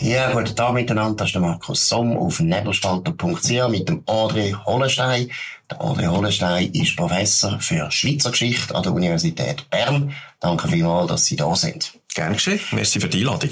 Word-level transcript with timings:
Ja, 0.00 0.32
guten 0.32 0.54
Tag 0.54 0.74
miteinander. 0.74 1.16
Das 1.16 1.28
ist 1.28 1.34
der 1.34 1.42
Markus 1.42 1.88
Somm 1.88 2.16
auf 2.16 2.40
nebelspalter.ch 2.40 3.68
mit 3.68 3.88
dem 3.88 4.02
André 4.04 4.54
Hollenstein. 4.64 5.30
Der 5.70 5.80
André 5.80 6.08
Hollenstein 6.08 6.72
ist 6.72 6.96
Professor 6.96 7.58
für 7.60 7.90
Schweizer 7.90 8.30
Geschichte 8.30 8.74
an 8.74 8.82
der 8.82 8.92
Universität 8.92 9.68
Bern. 9.70 10.12
Danke 10.40 10.68
vielmals, 10.68 11.08
dass 11.08 11.26
Sie 11.26 11.36
da 11.36 11.54
sind. 11.54 11.98
Gerne 12.14 12.34
geschehen. 12.34 12.60
Merci 12.72 13.00
für 13.00 13.08
die 13.08 13.20
Einladung. 13.20 13.50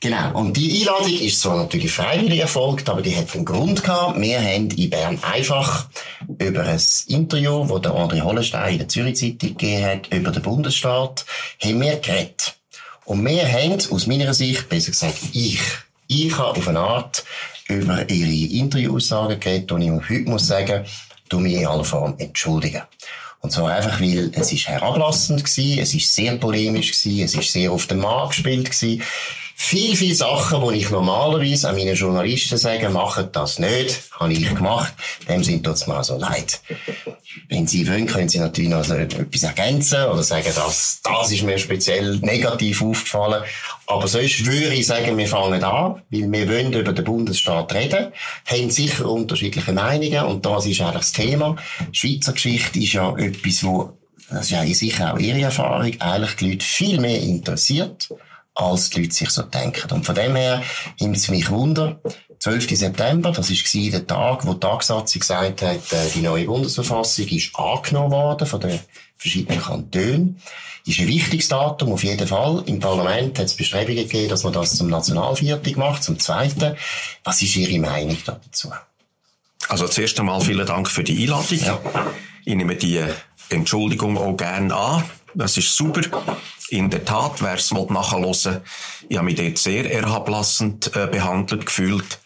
Genau. 0.00 0.38
Und 0.38 0.56
die 0.56 0.80
Einladung 0.80 1.18
ist 1.20 1.40
zwar 1.40 1.56
natürlich 1.56 1.92
freiwillig 1.92 2.40
erfolgt, 2.40 2.88
aber 2.88 3.02
die 3.02 3.16
hat 3.16 3.34
einen 3.34 3.44
Grund 3.44 3.82
gehabt. 3.82 4.20
Wir 4.20 4.40
haben 4.40 4.70
in 4.70 4.90
Bern 4.90 5.18
einfach 5.22 5.88
über 6.38 6.64
ein 6.64 6.80
Interview, 7.08 7.66
das 7.66 7.82
der 7.82 7.92
André 7.92 8.20
Hollenstein 8.20 8.72
in 8.72 8.78
der 8.78 8.88
Zürich 8.88 9.16
Zeitung 9.16 9.56
gegeben 9.56 9.84
hat, 9.86 10.12
über 10.12 10.30
den 10.30 10.42
Bundesstaat, 10.42 11.24
haben 11.62 11.80
wir 11.80 11.96
geredet. 11.96 12.57
Und 13.08 13.24
wir 13.24 13.50
haben, 13.50 13.78
aus 13.90 14.06
meiner 14.06 14.34
Sicht, 14.34 14.68
besser 14.68 14.90
gesagt 14.90 15.16
ich, 15.32 15.62
ich 16.08 16.36
habe 16.36 16.58
auf 16.58 16.68
eine 16.68 16.80
Art 16.80 17.24
über 17.66 18.06
ihre 18.10 18.52
Interviewaussagen 18.54 19.40
geredet, 19.40 19.72
und 19.72 19.80
ich 19.80 19.90
heute 19.90 20.28
muss 20.28 20.46
sagen, 20.46 20.84
du 21.30 21.40
mich 21.40 21.54
in 21.54 21.66
aller 21.66 21.84
Form 21.84 22.16
entschuldigen. 22.18 22.82
Und 23.40 23.50
zwar 23.50 23.72
einfach, 23.72 23.98
weil 23.98 24.30
es 24.34 24.52
ist 24.52 24.68
herablassend 24.68 25.42
gewesen, 25.42 25.78
es 25.78 25.94
ist 25.94 26.14
sehr 26.14 26.36
polemisch 26.36 26.92
gewesen, 26.92 27.24
es 27.24 27.34
ist 27.34 27.50
sehr 27.50 27.72
auf 27.72 27.86
den 27.86 28.00
Markt 28.00 28.34
gespielt 28.34 28.70
gewesen. 28.70 29.02
Viel, 29.60 29.96
viel 29.96 30.14
Sachen, 30.14 30.66
die 30.70 30.78
ich 30.78 30.90
normalerweise 30.90 31.68
an 31.68 31.74
meine 31.74 31.92
Journalisten 31.92 32.56
sage, 32.56 32.88
machen 32.88 33.28
das 33.32 33.58
nicht, 33.58 34.02
habe 34.12 34.32
ich 34.32 34.54
gemacht. 34.54 34.94
Dem 35.28 35.42
sind 35.42 35.64
tut's 35.64 35.88
mir 35.88 35.96
also 35.96 36.16
leid. 36.16 36.60
Wenn 37.48 37.66
Sie 37.66 37.86
wollen, 37.86 38.06
können 38.06 38.28
Sie 38.28 38.38
natürlich 38.38 38.70
noch 38.70 38.88
etwas 38.88 39.42
ergänzen 39.42 40.04
oder 40.04 40.22
sagen, 40.22 40.52
das, 40.54 41.00
das 41.02 41.32
ist 41.32 41.42
mir 41.42 41.58
speziell 41.58 42.18
negativ 42.18 42.80
aufgefallen. 42.80 43.42
Aber 43.88 44.06
sonst 44.06 44.46
würde 44.46 44.74
ich 44.74 44.86
sagen, 44.86 45.18
wir 45.18 45.26
fangen 45.26 45.62
an, 45.64 46.02
weil 46.08 46.32
wir 46.32 46.48
wollen 46.48 46.72
über 46.72 46.92
den 46.92 47.04
Bundesstaat 47.04 47.74
reden, 47.74 48.12
haben 48.46 48.70
sicher 48.70 49.10
unterschiedliche 49.10 49.72
Meinungen 49.72 50.24
und 50.24 50.46
das 50.46 50.66
ist 50.66 50.80
eigentlich 50.80 50.98
das 50.98 51.12
Thema. 51.12 51.56
Schweizer 51.90 52.32
Geschichte 52.32 52.78
ist 52.78 52.92
ja 52.92 53.14
etwas, 53.18 53.64
wo, 53.64 53.92
das 54.30 54.42
ist 54.42 54.50
ja 54.52 54.64
sicher 54.66 55.12
auch 55.12 55.18
Ihre 55.18 55.42
Erfahrung, 55.42 56.00
eigentlich 56.00 56.36
die 56.36 56.52
Leute 56.52 56.64
viel 56.64 57.00
mehr 57.00 57.20
interessiert 57.20 58.08
als 58.58 58.90
die 58.90 59.02
Leute 59.02 59.14
sich 59.14 59.30
so 59.30 59.42
denken. 59.42 59.90
Und 59.92 60.04
von 60.04 60.14
dem 60.14 60.34
her 60.34 60.62
nimmt 61.00 61.16
es 61.16 61.28
mich 61.28 61.48
Wunder, 61.50 62.00
12. 62.40 62.76
September, 62.76 63.32
das 63.32 63.50
war 63.50 63.90
der 63.90 64.06
Tag, 64.06 64.46
wo 64.46 64.54
die 64.54 64.60
Tagsatzung 64.60 65.20
gesagt 65.20 65.62
hat, 65.62 65.92
äh, 65.92 66.10
die 66.14 66.20
neue 66.20 66.44
Bundesverfassung 66.44 67.26
ist 67.28 67.56
angenommen 67.56 68.12
worden 68.12 68.46
von 68.46 68.60
den 68.60 68.78
verschiedenen 69.16 69.60
Kantonen. 69.60 70.40
Ist 70.86 71.00
ein 71.00 71.08
wichtiges 71.08 71.48
Datum, 71.48 71.92
auf 71.92 72.02
jeden 72.02 72.26
Fall. 72.26 72.62
Im 72.66 72.80
Parlament 72.80 73.38
hat 73.38 73.46
es 73.46 73.54
Bestrebungen 73.54 74.04
gegeben, 74.04 74.28
dass 74.28 74.44
man 74.44 74.52
das 74.52 74.76
zum 74.76 74.88
Nationalviertel 74.88 75.76
macht, 75.76 76.02
zum 76.02 76.18
Zweiten. 76.18 76.76
Was 77.24 77.42
ist 77.42 77.56
Ihre 77.56 77.78
Meinung 77.78 78.16
dazu? 78.24 78.70
Also 79.68 79.86
zuerst 79.86 80.18
einmal 80.18 80.40
vielen 80.40 80.66
Dank 80.66 80.88
für 80.88 81.04
die 81.04 81.22
Einladung. 81.22 81.58
Ja. 81.58 81.80
Ich 82.48 82.54
nehme 82.54 82.76
die 82.76 82.98
Entschuldigung 83.50 84.16
auch 84.16 84.34
gerne 84.34 84.74
an. 84.74 85.04
Das 85.34 85.58
ist 85.58 85.76
super. 85.76 86.00
In 86.70 86.88
der 86.88 87.04
Tat, 87.04 87.42
wer 87.42 87.56
es 87.56 87.70
nachhören 87.70 88.24
will, 88.24 88.62
ich 89.06 89.16
habe 89.18 89.26
mich 89.26 89.34
dort 89.34 89.58
sehr 89.58 89.92
erhablassend 89.92 90.96
äh, 90.96 91.08
behandelt 91.08 91.66
gefühlt. 91.66 92.18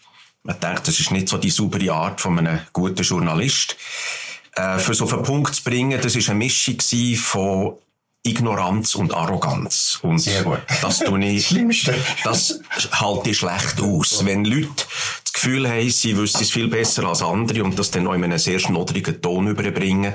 Man 0.43 0.57
denkt, 0.61 0.87
das 0.87 1.01
ist 1.01 1.11
nicht 1.11 1.27
so 1.27 1.37
die 1.37 1.49
saubere 1.49 1.91
Art 1.91 2.21
von 2.21 2.39
einem 2.39 2.61
guten 2.71 3.03
Journalist. 3.03 3.75
Äh, 4.55 4.77
für 4.77 4.93
so 4.93 5.05
den 5.07 5.23
Punkt 5.23 5.55
zu 5.55 5.63
bringen, 5.65 5.99
das 6.01 6.15
ist 6.15 6.29
eine 6.29 6.39
Mischung 6.39 6.79
von 7.17 7.75
Ignoranz 8.25 8.95
und 8.95 9.13
Arroganz. 9.13 9.99
Und 10.01 10.19
Sehr 10.19 10.43
gut. 10.43 10.59
das 10.81 10.99
tue 10.99 11.25
ich, 11.25 11.47
Schlimmste. 11.47 11.93
das 12.23 12.61
halte 12.93 13.31
ich 13.31 13.37
schlecht 13.37 13.81
aus. 13.81 14.25
Wenn 14.25 14.45
Leute 14.45 14.85
das 15.23 15.33
Gefühl 15.33 15.67
haben, 15.67 15.89
sie 15.89 16.15
wüssten 16.15 16.43
es 16.43 16.51
viel 16.51 16.69
besser 16.69 17.03
als 17.03 17.21
andere 17.21 17.65
und 17.65 17.77
das 17.77 17.91
dann 17.91 18.07
auch 18.07 18.13
in 18.13 18.23
einem 18.23 18.39
sehr 18.39 18.59
schnoddrigen 18.59 19.21
Ton 19.21 19.47
überbringen, 19.47 20.13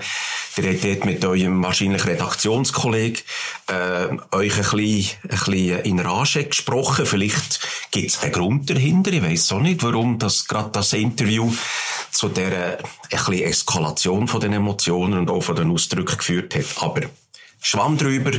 ihr 0.57 0.71
habt 0.71 0.85
dort 0.85 1.05
mit 1.05 1.23
eurem 1.23 1.63
wahrscheinlich 1.63 2.07
Redaktionskollegen 2.07 3.21
äh, 3.67 4.07
euch 4.35 4.57
ein 4.57 4.77
bisschen, 4.77 5.17
ein 5.25 5.29
bisschen 5.29 5.81
in 5.81 6.01
Rage 6.01 6.45
gesprochen. 6.45 7.05
Vielleicht 7.05 7.61
gibt 7.91 8.09
es 8.11 8.23
einen 8.23 8.33
Grund 8.33 8.71
dahinter. 8.71 9.13
Ich 9.13 9.23
weiß 9.23 9.53
auch 9.53 9.61
nicht, 9.61 9.83
warum 9.83 10.19
das 10.19 10.49
gerade 10.49 10.71
das 10.71 10.95
Interview 10.95 11.53
zu 12.11 12.31
der 12.31 12.79
ein 12.79 12.85
bisschen 13.11 13.43
Eskalation 13.43 14.29
von 14.29 14.41
den 14.41 14.55
Emotionen 14.55 15.19
und 15.19 15.31
auch 15.31 15.43
von 15.43 15.57
den 15.57 15.71
Ausdrücken 15.71 16.17
geführt 16.17 16.55
hat. 16.55 16.65
Aber 16.81 17.03
Schwamm 17.61 17.99
drüber, 17.99 18.33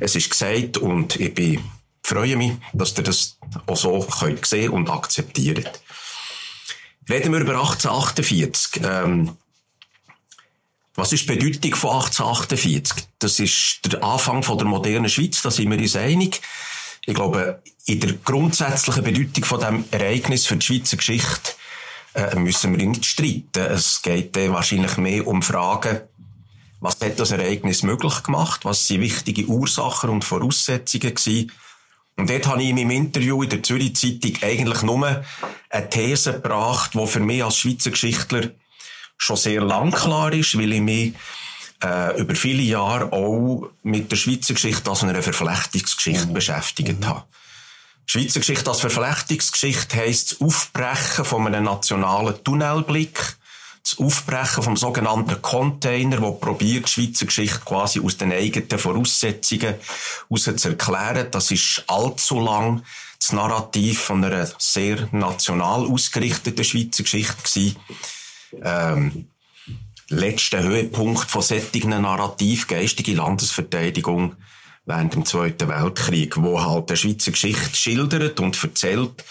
es 0.00 0.14
ist 0.14 0.30
gesagt 0.30 0.78
und 0.78 1.16
ich 1.16 1.34
bin, 1.34 1.64
freue 2.02 2.36
mich, 2.36 2.52
dass 2.72 2.96
ihr 2.96 3.04
das 3.04 3.38
auch 3.66 3.76
so 3.76 4.00
könnt 4.00 4.44
sehen 4.46 4.70
und 4.70 4.90
akzeptiert. 4.90 5.80
Reden 7.08 7.32
wir 7.32 7.40
über 7.40 7.52
1848. 7.52 8.82
Ähm, 8.84 9.36
was 10.94 11.12
ist 11.12 11.28
die 11.28 11.36
Bedeutung 11.36 11.74
von 11.74 11.90
1848? 11.90 13.06
Das 13.18 13.38
ist 13.38 13.80
der 13.84 14.02
Anfang 14.02 14.42
von 14.42 14.58
der 14.58 14.66
modernen 14.66 15.08
Schweiz, 15.08 15.42
da 15.42 15.50
sind 15.50 15.70
wir 15.70 15.78
uns 15.78 15.94
einig. 15.94 16.40
Ich 17.04 17.14
glaube, 17.14 17.62
in 17.84 18.00
der 18.00 18.14
grundsätzlichen 18.14 19.04
Bedeutung 19.04 19.44
von 19.44 19.60
dem 19.60 19.84
Ereignis 19.90 20.46
für 20.46 20.56
die 20.56 20.66
Schweizer 20.66 20.96
Geschichte 20.96 21.52
äh, 22.14 22.34
müssen 22.36 22.76
wir 22.76 22.84
nicht 22.84 23.04
streiten. 23.04 23.60
Es 23.60 24.02
geht 24.02 24.36
äh, 24.36 24.50
wahrscheinlich 24.50 24.96
mehr 24.96 25.26
um 25.26 25.42
Fragen, 25.42 26.00
was 26.80 27.00
hat 27.00 27.18
das 27.18 27.30
Ereignis 27.30 27.82
möglich 27.82 28.22
gemacht? 28.22 28.64
Was 28.64 28.86
sind 28.86 29.00
wichtige 29.00 29.46
Ursachen 29.46 30.10
und 30.10 30.24
Voraussetzungen 30.24 31.14
gewesen? 31.14 31.52
Und 32.16 32.30
dort 32.30 32.46
habe 32.46 32.62
ich 32.62 32.70
in 32.70 32.76
meinem 32.76 32.90
Interview 32.90 33.42
in 33.42 33.50
der 33.50 33.62
Zürich 33.62 33.94
Zeitung 33.96 34.32
eigentlich 34.42 34.82
nur 34.82 35.24
eine 35.70 35.90
These 35.90 36.34
gebracht, 36.34 36.92
die 36.94 37.06
für 37.06 37.20
mich 37.20 37.44
als 37.44 37.58
Schweizer 37.58 37.90
Geschichtler 37.90 38.50
schon 39.18 39.36
sehr 39.36 39.60
lang 39.62 39.90
klar 39.90 40.32
ist, 40.32 40.56
weil 40.58 40.72
ich 40.72 40.80
mich 40.80 41.14
äh, 41.82 42.18
über 42.18 42.34
viele 42.34 42.62
Jahre 42.62 43.12
auch 43.12 43.68
mit 43.82 44.10
der 44.10 44.16
Schweizer 44.16 44.54
Geschichte 44.54 44.88
als 44.88 45.02
einer 45.02 45.22
Verflechtungsgeschichte 45.22 46.26
mhm. 46.26 46.32
beschäftigt 46.32 47.00
mhm. 47.00 47.06
habe. 47.06 47.24
Schweizer 48.06 48.40
Geschichte 48.40 48.70
als 48.70 48.80
Verflechtungsgeschichte 48.80 49.96
heisst 49.96 50.32
das 50.32 50.40
Aufbrechen 50.40 51.24
von 51.24 51.46
einem 51.46 51.64
nationalen 51.64 52.42
Tunnelblick, 52.44 53.35
Aufbrechen 53.98 54.62
vom 54.62 54.76
sogenannten 54.76 55.40
Container, 55.42 56.20
wo 56.22 56.32
probiert, 56.32 56.86
die 56.86 56.90
Schweizer 56.90 57.26
Geschichte 57.26 57.60
quasi 57.64 58.00
aus 58.00 58.16
den 58.16 58.32
eigenen 58.32 58.78
Voraussetzungen 58.78 59.74
heraus 60.28 60.56
zu 60.56 60.68
erklären. 60.68 61.28
Das 61.30 61.50
ist 61.50 61.84
allzu 61.86 62.40
lang 62.40 62.82
das 63.18 63.32
Narrativ 63.32 64.00
von 64.00 64.24
einer 64.24 64.48
sehr 64.58 65.08
national 65.12 65.86
ausgerichteten 65.86 66.64
Schweizer 66.64 67.02
Geschichte 67.02 67.42
gewesen 67.42 67.76
ähm, 68.62 69.28
letzter 70.08 70.62
Höhepunkt 70.62 71.30
von 71.30 71.42
sättigen 71.42 71.90
Narrativ, 71.90 72.66
geistige 72.66 73.14
Landesverteidigung 73.14 74.36
während 74.84 75.14
dem 75.14 75.24
Zweiten 75.24 75.68
Weltkrieg, 75.68 76.36
wo 76.36 76.62
halt 76.62 76.90
der 76.90 76.96
Schweizer 76.96 77.32
Geschichte 77.32 77.74
schildert 77.74 78.38
und 78.38 78.62
erzählt, 78.62 79.24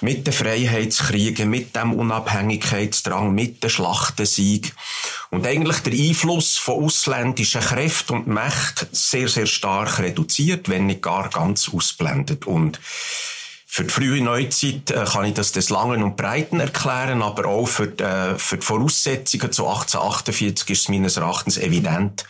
mit 0.00 0.26
den 0.26 0.32
Freiheitskriegen, 0.32 1.48
mit 1.48 1.74
dem 1.74 1.92
Unabhängigkeitsdrang, 1.92 3.34
mit 3.34 3.62
dem 3.62 3.70
Schlachtensieg 3.70 4.74
und 5.30 5.46
eigentlich 5.46 5.78
der 5.80 5.92
Einfluss 5.92 6.56
von 6.56 6.84
ausländischen 6.84 7.60
Kräften 7.60 8.16
und 8.16 8.26
Mächten 8.26 8.88
sehr, 8.92 9.28
sehr 9.28 9.46
stark 9.46 9.98
reduziert, 9.98 10.68
wenn 10.68 10.86
nicht 10.86 11.02
gar 11.02 11.28
ganz 11.30 11.68
ausblendet. 11.68 12.46
Und 12.46 12.80
für 13.66 13.84
die 13.84 13.92
frühe 13.92 14.22
Neuzeit 14.22 14.90
äh, 14.90 15.04
kann 15.04 15.26
ich 15.26 15.34
das 15.34 15.52
des 15.52 15.68
Langen 15.70 16.02
und 16.02 16.16
Breiten 16.16 16.60
erklären, 16.60 17.20
aber 17.20 17.46
auch 17.46 17.66
für 17.66 17.88
die, 17.88 18.02
äh, 18.02 18.38
für 18.38 18.56
die 18.56 18.64
Voraussetzungen 18.64 19.52
zu 19.52 19.66
1848 19.66 20.70
ist 20.70 20.80
es 20.82 20.88
meines 20.88 21.16
Erachtens 21.18 21.58
evident, 21.58 22.24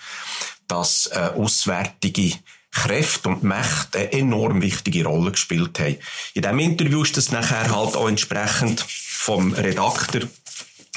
dass 0.66 1.06
äh, 1.06 1.31
auswärtige 1.37 2.33
Kräfte 2.82 3.31
und 3.31 3.42
Mächte 3.42 3.98
eine 3.98 4.12
enorm 4.12 4.60
wichtige 4.60 5.04
Rolle 5.04 5.33
gespielt 5.33 5.78
haben. 5.80 5.97
In 6.34 6.42
diesem 6.42 6.59
Interview 6.59 7.03
ist 7.03 7.16
das 7.16 7.33
nachher 7.33 7.74
halt 7.74 7.97
auch 7.97 8.09
entsprechend 8.09 8.80
vom 8.80 9.53
Redakteur 9.54 10.28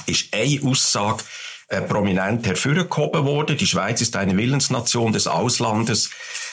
ist 0.06 0.33
eine 0.33 0.59
Aussage 0.63 1.24
äh, 1.68 1.81
prominent 1.81 2.45
hervorgehoben 2.45 3.25
worden. 3.25 3.57
Die 3.57 3.68
Schweiz 3.68 4.01
ist 4.01 4.15
eine 4.15 4.36
Willensnation 4.38 5.13
des 5.13 5.27
Auslandes. 5.27 6.09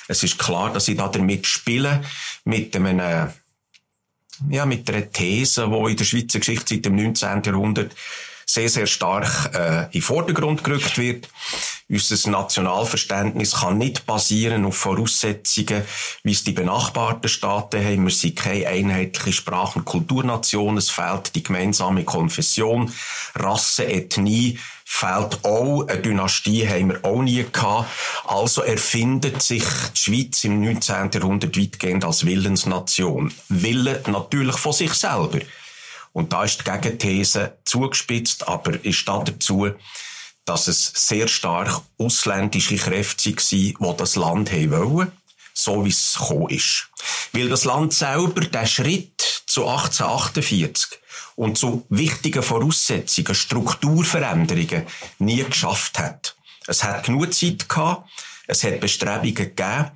Es 0.09 0.23
ist 0.23 0.39
klar, 0.39 0.73
dass 0.73 0.85
sie 0.85 0.95
da 0.95 1.09
damit 1.09 1.47
spielen, 1.47 2.05
mit 2.45 2.77
einem 2.77 3.01
äh, 3.01 3.27
ja, 4.51 4.67
mit 4.67 4.89
einer 4.91 5.11
These, 5.11 5.69
die 5.69 5.91
in 5.91 5.97
der 5.97 6.05
Schweizer 6.05 6.39
Geschichte 6.39 6.75
seit 6.75 6.85
dem 6.85 6.97
19. 6.97 7.43
Jahrhundert 7.45 7.95
sehr, 8.49 8.69
sehr 8.69 8.87
stark 8.87 9.55
äh, 9.55 9.95
in 9.95 10.03
Vordergrund 10.03 10.63
gerückt 10.63 10.99
wird. 10.99 11.29
Unser 11.89 12.31
Nationalverständnis 12.31 13.57
kann 13.57 13.79
nicht 13.79 14.07
basieren 14.07 14.65
auf 14.65 14.77
Voraussetzungen, 14.77 15.83
wie 16.23 16.33
es 16.33 16.45
die 16.45 16.53
benachbarten 16.53 17.29
Staaten 17.29 17.85
haben. 17.85 18.05
Wir 18.05 18.13
sind 18.13 18.37
keine 18.37 18.69
einheitliche 18.69 19.33
Sprach- 19.33 19.75
und 19.77 19.85
Kulturnation. 19.85 20.77
Es 20.77 20.91
fehlt 20.91 21.35
die 21.35 21.43
gemeinsame 21.43 22.05
Konfession, 22.05 22.93
Rasse, 23.35 23.87
Ethnie, 23.87 24.59
fehlt 24.85 25.45
auch. 25.45 25.87
Eine 25.89 26.01
Dynastie 26.01 26.69
haben 26.69 26.91
wir 26.91 27.05
auch 27.05 27.23
nie 27.23 27.45
gehabt. 27.51 27.91
Also 28.27 28.63
erfindet 28.63 29.43
sich 29.43 29.65
die 29.95 30.01
Schweiz 30.01 30.45
im 30.45 30.61
19. 30.61 31.11
Jahrhundert 31.13 31.59
weitgehend 31.59 32.05
als 32.05 32.25
Willensnation. 32.25 33.35
Wille 33.49 34.03
natürlich 34.07 34.57
von 34.57 34.73
sich 34.73 34.93
selber. 34.93 35.41
Und 36.17 36.33
da 36.33 36.45
ist 36.45 36.61
die 36.61 36.71
Gegenthese 36.71 37.59
zugespitzt, 37.67 38.49
aber 38.49 38.83
ist 38.83 39.07
da 39.07 39.19
dazu, 39.19 39.69
dass 40.47 40.67
es 40.67 40.91
sehr 40.95 41.29
stark 41.29 41.83
ausländische 41.99 42.77
Kräfte 42.77 43.33
waren, 43.33 43.93
die 43.93 43.97
das 43.99 44.17
Land 44.17 44.51
haben 44.51 44.71
wollen, 44.71 45.13
so 45.53 45.85
wie 45.85 45.91
es 45.91 46.15
gekommen 46.19 46.49
ist. 46.49 46.89
Weil 47.33 47.51
das 47.51 47.67
Land 47.67 47.93
selber 47.93 48.41
den 48.41 48.67
Schritt 48.67 49.43
zu 49.47 49.69
1848 49.69 50.99
und 51.35 51.59
zu 51.59 51.85
wichtigen 51.91 52.43
Voraussetzungen, 52.43 53.35
Strukturveränderungen 53.35 54.87
nie 55.19 55.45
geschafft 55.45 55.99
hat. 55.99 56.35
Es 56.67 56.83
hat 56.83 57.05
genug 57.05 57.35
Zeit 57.35 57.69
gehabt, 57.69 58.09
es 58.47 58.65
hat 58.65 58.81
Bestrebungen 58.81 59.35
gegeben, 59.35 59.91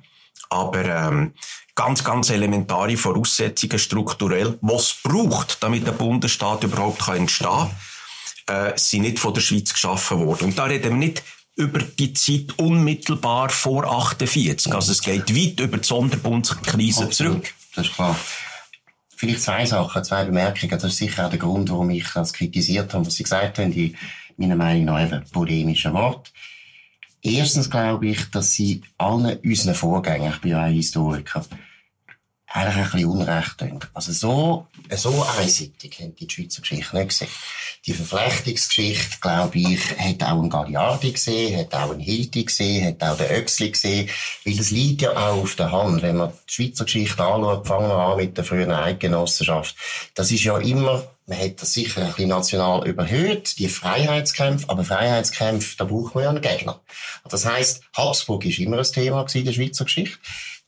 aber 0.51 0.85
ähm, 0.85 1.33
ganz, 1.75 2.03
ganz 2.03 2.29
elementare 2.29 2.97
Voraussetzungen 2.97 3.79
strukturell, 3.79 4.57
was 4.61 4.95
braucht, 5.03 5.63
damit 5.63 5.87
der 5.87 5.93
Bundesstaat 5.93 6.63
überhaupt 6.63 7.07
entstehen 7.07 7.69
kann, 8.47 8.71
äh, 8.71 8.77
sind 8.77 9.03
nicht 9.03 9.19
von 9.19 9.33
der 9.33 9.41
Schweiz 9.41 9.73
geschaffen 9.73 10.19
worden. 10.19 10.45
Und 10.45 10.57
da 10.57 10.65
reden 10.65 10.91
wir 10.91 11.07
nicht 11.07 11.23
über 11.55 11.79
die 11.79 12.13
Zeit 12.13 12.57
unmittelbar 12.57 13.49
vor 13.49 13.85
48. 13.85 14.73
Also 14.73 14.91
es 14.91 15.01
geht 15.01 15.35
weit 15.35 15.59
über 15.59 15.77
die 15.77 15.87
Sonderbundskrise 15.87 17.09
zurück. 17.09 17.53
Das 17.75 17.87
ist 17.87 17.93
klar. 17.93 18.15
Vielleicht 19.15 19.41
zwei 19.43 19.65
Sachen, 19.65 20.03
zwei 20.03 20.25
Bemerkungen. 20.25 20.71
Das 20.71 20.83
ist 20.83 20.97
sicher 20.97 21.25
auch 21.25 21.29
der 21.29 21.37
Grund, 21.39 21.69
warum 21.69 21.89
ich 21.91 22.07
das 22.13 22.33
kritisiert 22.33 22.93
habe, 22.93 23.05
was 23.05 23.15
Sie 23.15 23.23
gesagt 23.23 23.59
haben, 23.59 23.71
die 23.71 23.95
meiner 24.37 24.55
Meinung 24.55 24.85
nach 24.85 25.03
eben 25.03 25.23
polemischen 25.31 25.93
Wort. 25.93 26.31
Erstens 27.21 27.69
glaube 27.69 28.07
ich, 28.07 28.31
dass 28.31 28.53
Sie 28.53 28.81
allen 28.97 29.37
unseren 29.37 29.75
Vorgängern, 29.75 30.33
ich 30.33 30.41
bin 30.41 30.51
ja 30.51 30.63
ein 30.63 30.73
Historiker, 30.73 31.45
eigentlich 32.53 32.75
ein 32.75 32.91
bisschen 32.91 33.09
Unrecht 33.09 33.57
tun. 33.57 33.79
Also 33.93 34.11
so, 34.11 34.67
so 34.95 35.25
einseitig 35.39 35.99
haben 35.99 36.15
die 36.15 36.29
Schweizer 36.29 36.61
Geschichte 36.61 36.97
nicht 36.97 37.09
gesehen. 37.09 37.27
Die 37.85 37.93
Verflechtungsgeschichte, 37.93 39.17
glaube 39.21 39.57
ich, 39.57 39.97
hat 39.97 40.23
auch 40.23 40.41
ein 40.41 40.49
Galliardi 40.49 41.11
gesehen, 41.13 41.57
hat 41.57 41.73
auch 41.73 41.91
ein 41.91 41.99
Hilti 41.99 42.43
gesehen, 42.43 42.87
hat 42.87 43.03
auch 43.03 43.17
der 43.17 43.31
Oechsli 43.31 43.71
gesehen. 43.71 44.09
Weil 44.45 44.59
es 44.59 44.71
liegt 44.71 45.01
ja 45.01 45.11
auch 45.11 45.41
auf 45.41 45.55
der 45.55 45.71
Hand, 45.71 46.01
wenn 46.01 46.17
man 46.17 46.33
die 46.49 46.53
Schweizer 46.53 46.85
Geschichte 46.85 47.23
anschaut, 47.23 47.67
fangen 47.67 47.87
wir 47.87 47.95
an 47.95 48.17
mit 48.17 48.37
der 48.37 48.43
frühen 48.43 48.71
Eidgenossenschaft. 48.71 49.75
Das 50.13 50.31
ist 50.31 50.43
ja 50.43 50.57
immer 50.57 51.03
man 51.27 51.39
hat 51.39 51.61
das 51.61 51.73
sicher 51.73 52.01
ein 52.01 52.07
bisschen 52.07 52.29
national 52.29 52.87
überhöht, 52.87 53.57
die 53.57 53.69
Freiheitskämpfe, 53.69 54.69
aber 54.69 54.83
Freiheitskämpfe, 54.83 55.77
da 55.77 55.85
braucht 55.85 56.15
man 56.15 56.23
ja 56.23 56.29
einen 56.29 56.41
Gegner. 56.41 56.81
Das 57.29 57.45
heisst, 57.45 57.83
Habsburg 57.95 58.45
ist 58.45 58.59
immer 58.59 58.77
ein 58.77 58.83
Thema 58.83 59.25
in 59.33 59.45
der 59.45 59.53
Schweizer 59.53 59.85
Geschichte. 59.85 60.17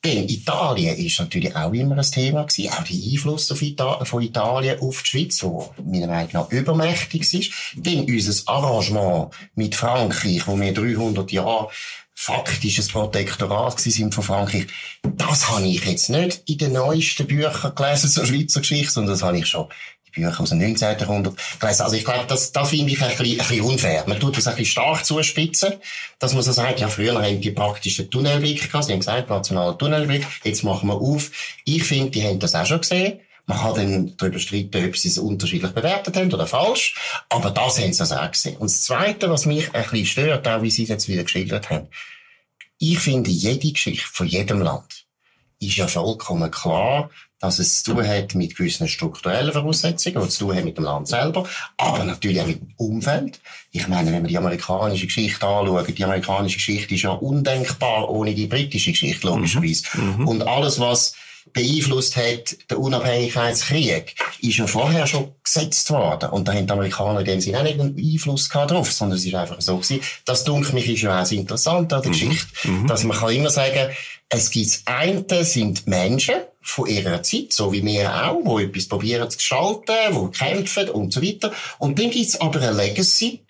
Denn 0.03 0.27
Italien 0.27 0.97
ist 0.97 1.19
natürlich 1.19 1.55
auch 1.55 1.71
immer 1.71 1.97
ein 1.97 2.03
Thema 2.03 2.44
gewesen, 2.44 2.73
auch 2.73 2.83
der 2.83 2.95
Einfluss 2.95 3.50
Ita 3.61 4.03
von 4.03 4.21
Italien 4.21 4.79
auf 4.81 5.01
die 5.01 5.09
Schweiz, 5.09 5.41
wo 5.44 5.73
meiner 5.81 6.07
Meinung 6.07 6.29
nach 6.33 6.51
übermächtig 6.51 7.33
ist. 7.33 7.51
Denn 7.75 8.03
unser 8.03 8.51
Arrangement 8.51 9.33
mit 9.55 9.75
Frankreich, 9.75 10.45
wo 10.45 10.59
wir 10.59 10.73
300 10.73 11.31
Jahre 11.31 11.69
faktisches 12.15 12.89
Protektorat 12.89 13.79
sind 13.79 14.13
von 14.13 14.25
Frankreich, 14.25 14.67
das 15.03 15.50
habe 15.50 15.65
ich 15.65 15.85
jetzt 15.85 16.09
nicht 16.09 16.44
in 16.47 16.57
den 16.57 16.73
neuesten 16.73 17.25
Büchern 17.25 17.73
gelesen 17.73 18.09
zur 18.09 18.25
Schweizer 18.25 18.59
Geschichte, 18.59 18.91
sondern 18.91 19.13
das 19.13 19.23
habe 19.23 19.38
ich 19.38 19.47
schon 19.47 19.69
Bücher 20.13 20.39
aus 20.39 20.50
dem 20.50 20.60
19. 20.60 21.00
Jahrhundert 21.00 21.36
gelesen. 21.60 21.81
Also 21.81 21.95
ich 21.95 22.06
glaube, 22.06 22.25
das, 22.27 22.51
das 22.51 22.69
finde 22.69 22.92
ich 22.92 23.01
ein 23.01 23.10
bisschen, 23.10 23.25
ein 23.25 23.38
bisschen 23.38 23.62
unfair. 23.62 24.04
Man 24.07 24.19
tut 24.19 24.38
das 24.38 24.48
ein 24.48 24.56
bisschen 24.56 24.71
stark 24.71 25.06
zuspitzen, 25.06 25.74
dass 26.19 26.33
man 26.33 26.44
so 26.44 26.51
sagt, 26.51 26.80
ja, 26.80 26.88
früher 26.88 27.21
haben 27.21 27.42
die 27.42 27.51
praktisch 27.51 27.98
den 27.98 28.10
Tunnelblick 28.10 28.68
gehabt. 28.68 28.86
Sie 28.86 28.94
haben 28.94 29.00
gesagt, 29.00 29.30
nationaler 29.30 29.77
Tunnelblick. 29.77 30.25
Jetzt 30.44 30.63
machen 30.63 30.88
wir 30.88 30.95
auf. 30.95 31.31
Ich 31.65 31.83
finde, 31.83 32.12
die 32.12 32.24
haben 32.24 32.39
das 32.39 32.56
auch 32.56 32.65
schon 32.65 32.81
gesehen. 32.81 33.19
Man 33.45 33.60
kann 33.60 33.75
dann 33.75 34.18
darüber 34.18 34.39
streiten, 34.39 34.86
ob 34.86 34.98
sie 34.98 35.10
es 35.10 35.18
unterschiedlich 35.18 35.71
bewertet 35.74 36.15
haben 36.15 36.33
oder 36.33 36.48
falsch. 36.48 36.95
Aber 37.30 37.51
das 37.51 37.80
haben 37.80 37.92
sie 37.92 38.00
also 38.00 38.15
auch 38.15 38.31
gesehen. 38.31 38.56
Und 38.57 38.71
das 38.71 38.83
Zweite, 38.83 39.30
was 39.30 39.45
mich 39.45 39.74
ein 39.74 39.83
bisschen 39.83 40.06
stört, 40.06 40.48
auch 40.48 40.62
wie 40.62 40.71
Sie 40.71 40.83
es 40.83 40.89
jetzt 40.89 41.10
wieder 41.10 41.24
geschildert 41.24 41.69
haben. 41.69 41.89
Ich 42.77 43.00
finde, 43.00 43.31
jede 43.31 43.71
Geschichte 43.71 44.07
von 44.07 44.27
jedem 44.27 44.62
Land 44.62 45.02
ist 45.68 45.77
ja 45.77 45.88
vollkommen 45.88 46.51
klar, 46.51 47.10
dass 47.39 47.60
es 47.60 47.83
zu 47.83 47.94
tun 47.94 48.07
hat 48.07 48.36
mit 48.36 48.56
gewissen 48.56 48.88
strukturellen 48.88 49.51
Voraussetzungen, 49.51 50.24
die 50.24 50.30
zu 50.30 50.45
tun 50.45 50.56
haben 50.56 50.63
mit 50.63 50.77
dem 50.77 50.86
Land 50.86 51.10
selber, 51.10 51.45
aber 51.75 52.06
natürlich 52.06 52.39
auch 52.39 52.48
mit 52.48 52.62
dem 52.62 52.74
Umfeld. 52.77 53.42
Ich 53.71 53.88
meine, 53.89 54.13
wenn 54.13 54.24
wir 54.24 54.30
die 54.30 54.38
amerikanische 54.38 55.07
Geschichte 55.07 55.45
anschauen, 55.45 55.86
die 55.94 56.04
amerikanische 56.06 56.56
Geschichte 56.56 56.95
ist 56.95 57.01
ja 57.01 57.12
undenkbar 57.12 58.10
ohne 58.10 58.33
die 58.33 58.48
britische 58.48 58.92
Geschichte, 58.92 59.27
logischerweise. 59.27 59.83
Mhm. 59.94 60.15
mhm. 60.19 60.27
Und 60.30 60.48
alles, 60.48 60.80
was 60.80 61.15
beeinflusst 61.51 62.15
hat, 62.15 62.56
der 62.69 62.80
Unabhängigkeitskrieg, 62.80 64.15
ist 64.42 64.57
ja 64.57 64.68
vorher 64.68 65.06
schon 65.06 65.33
gesetzt 65.44 65.89
worden. 65.92 66.30
Und 66.30 66.48
da 66.48 66.54
haben 66.54 66.65
die 66.65 66.74
Amerikaner 66.74 67.19
in 67.19 67.25
dem 67.25 67.42
Sinne 67.42 67.60
auch 67.60 67.63
nicht 67.63 67.80
einen 67.80 67.98
Einfluss 67.98 68.50
gehabt 68.50 68.71
drauf, 68.71 68.92
sondern 68.92 69.18
es 69.18 69.25
ist 69.25 69.36
einfach 69.36 69.60
so 69.60 69.77
gewesen. 69.77 70.01
Das, 70.25 70.45
denke 70.45 70.74
mich, 70.74 70.88
ist 70.88 71.01
ja 71.01 71.21
auch 71.21 71.31
interessant 71.31 71.92
an 71.92 72.01
der 72.01 72.10
mhm. 72.10 72.13
Geschichte, 72.13 72.69
mhm. 72.69 72.88
dass 72.88 73.04
man 73.04 73.18
kann 73.18 73.33
immer 73.33 73.50
sagen, 73.50 73.92
es 74.33 74.50
gibt 74.50 74.81
eine 74.85 75.45
sind 75.45 75.88
Menschen 75.88 76.35
von 76.62 76.88
ihrer 76.88 77.21
Zeit, 77.24 77.53
so 77.53 77.71
wie 77.71 77.85
wir 77.85 78.25
auch, 78.25 78.57
die 78.57 78.65
etwas 78.65 78.88
probieren 78.88 79.30
zu 79.30 79.38
gestalten, 79.38 79.94
die 80.12 80.38
kämpfen 80.38 80.89
und 80.89 81.13
so 81.13 81.21
weiter. 81.21 81.51
Und 81.77 82.00
dann 82.00 82.09
gibt 82.09 82.27
es 82.27 82.41
aber 82.41 82.62
eine 82.62 82.71
Legacy, 82.71 83.44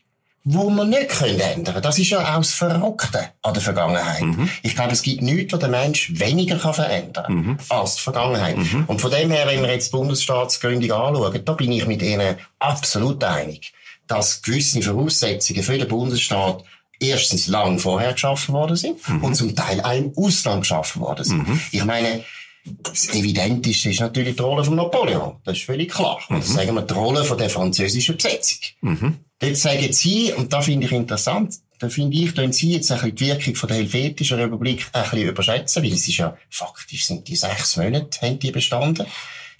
wo 0.45 0.69
man 0.69 0.89
nicht 0.89 1.07
können 1.07 1.39
ändern 1.39 1.81
Das 1.81 1.97
ist 1.97 2.09
ja 2.09 2.19
auch 2.19 2.39
das 2.39 2.51
Verrückte 2.51 3.29
an 3.43 3.53
der 3.53 3.63
Vergangenheit. 3.63 4.23
Mhm. 4.23 4.49
Ich 4.61 4.75
glaube, 4.75 4.91
es 4.91 5.01
gibt 5.01 5.21
nichts, 5.21 5.53
was 5.53 5.61
der 5.61 5.69
Mensch 5.69 6.11
weniger 6.19 6.57
kann 6.57 6.73
verändern 6.73 7.25
kann 7.25 7.35
mhm. 7.35 7.57
als 7.69 7.95
die 7.95 8.01
Vergangenheit. 8.01 8.57
Mhm. 8.57 8.83
Und 8.87 8.99
von 8.99 9.11
dem 9.11 9.31
her, 9.31 9.47
wenn 9.47 9.61
wir 9.61 9.71
jetzt 9.71 9.93
die 9.93 9.97
Bundesstaatsgründung 9.97 10.91
anschauen, 10.91 11.45
da 11.45 11.53
bin 11.53 11.71
ich 11.71 11.85
mit 11.85 12.01
Ihnen 12.01 12.35
absolut 12.59 13.23
einig, 13.23 13.71
dass 14.07 14.41
gewisse 14.41 14.81
Voraussetzungen 14.81 15.63
für 15.63 15.77
den 15.77 15.87
Bundesstaat 15.87 16.65
erstens 17.03 17.47
lang 17.47 17.79
vorher 17.79 18.13
geschaffen 18.13 18.53
worden 18.53 18.75
sind 18.75 19.07
mhm. 19.07 19.23
und 19.23 19.35
zum 19.35 19.55
Teil 19.55 19.81
auch 19.81 19.95
im 19.95 20.11
Ausland 20.15 20.61
geschaffen 20.61 21.01
worden 21.01 21.25
sind. 21.25 21.47
Mhm. 21.47 21.59
Ich 21.71 21.85
meine, 21.85 22.23
das 22.65 23.09
Evidenteste 23.13 23.89
ist 23.89 23.99
natürlich 23.99 24.35
die 24.35 24.41
Rolle 24.41 24.63
von 24.63 24.75
Napoleon. 24.75 25.37
Das 25.43 25.57
ist 25.57 25.65
völlig 25.65 25.91
klar. 25.91 26.19
Mhm. 26.29 26.35
Das 26.35 26.53
sagen 26.53 26.75
wir 26.75 26.81
die 26.81 26.93
Rolle 26.93 27.23
von 27.23 27.37
der 27.37 27.49
französischen 27.49 28.15
Besetzung. 28.15 28.59
Mhm. 28.81 29.17
Dort 29.39 29.57
sagen 29.57 29.91
Sie, 29.91 30.31
und 30.31 30.53
da 30.53 30.61
finde 30.61 30.85
ich 30.85 30.93
interessant, 30.93 31.55
da 31.79 31.89
finde 31.89 32.15
ich, 32.15 32.33
tun 32.33 32.53
Sie 32.53 32.71
jetzt 32.71 32.91
ein 32.91 32.99
bisschen 32.99 33.15
die 33.15 33.25
Wirkung 33.27 33.55
von 33.55 33.67
der 33.67 33.77
Helvetischen 33.77 34.39
Republik 34.39 34.87
ein 34.93 35.03
bisschen 35.03 35.27
überschätzen, 35.27 35.83
weil 35.83 35.91
es 35.91 36.07
ist 36.07 36.17
ja, 36.17 36.37
faktisch 36.49 37.05
sind 37.05 37.27
die 37.27 37.35
sechs 37.35 37.75
Monate, 37.75 38.21
haben 38.21 38.39
die 38.39 38.51
bestanden. 38.51 39.05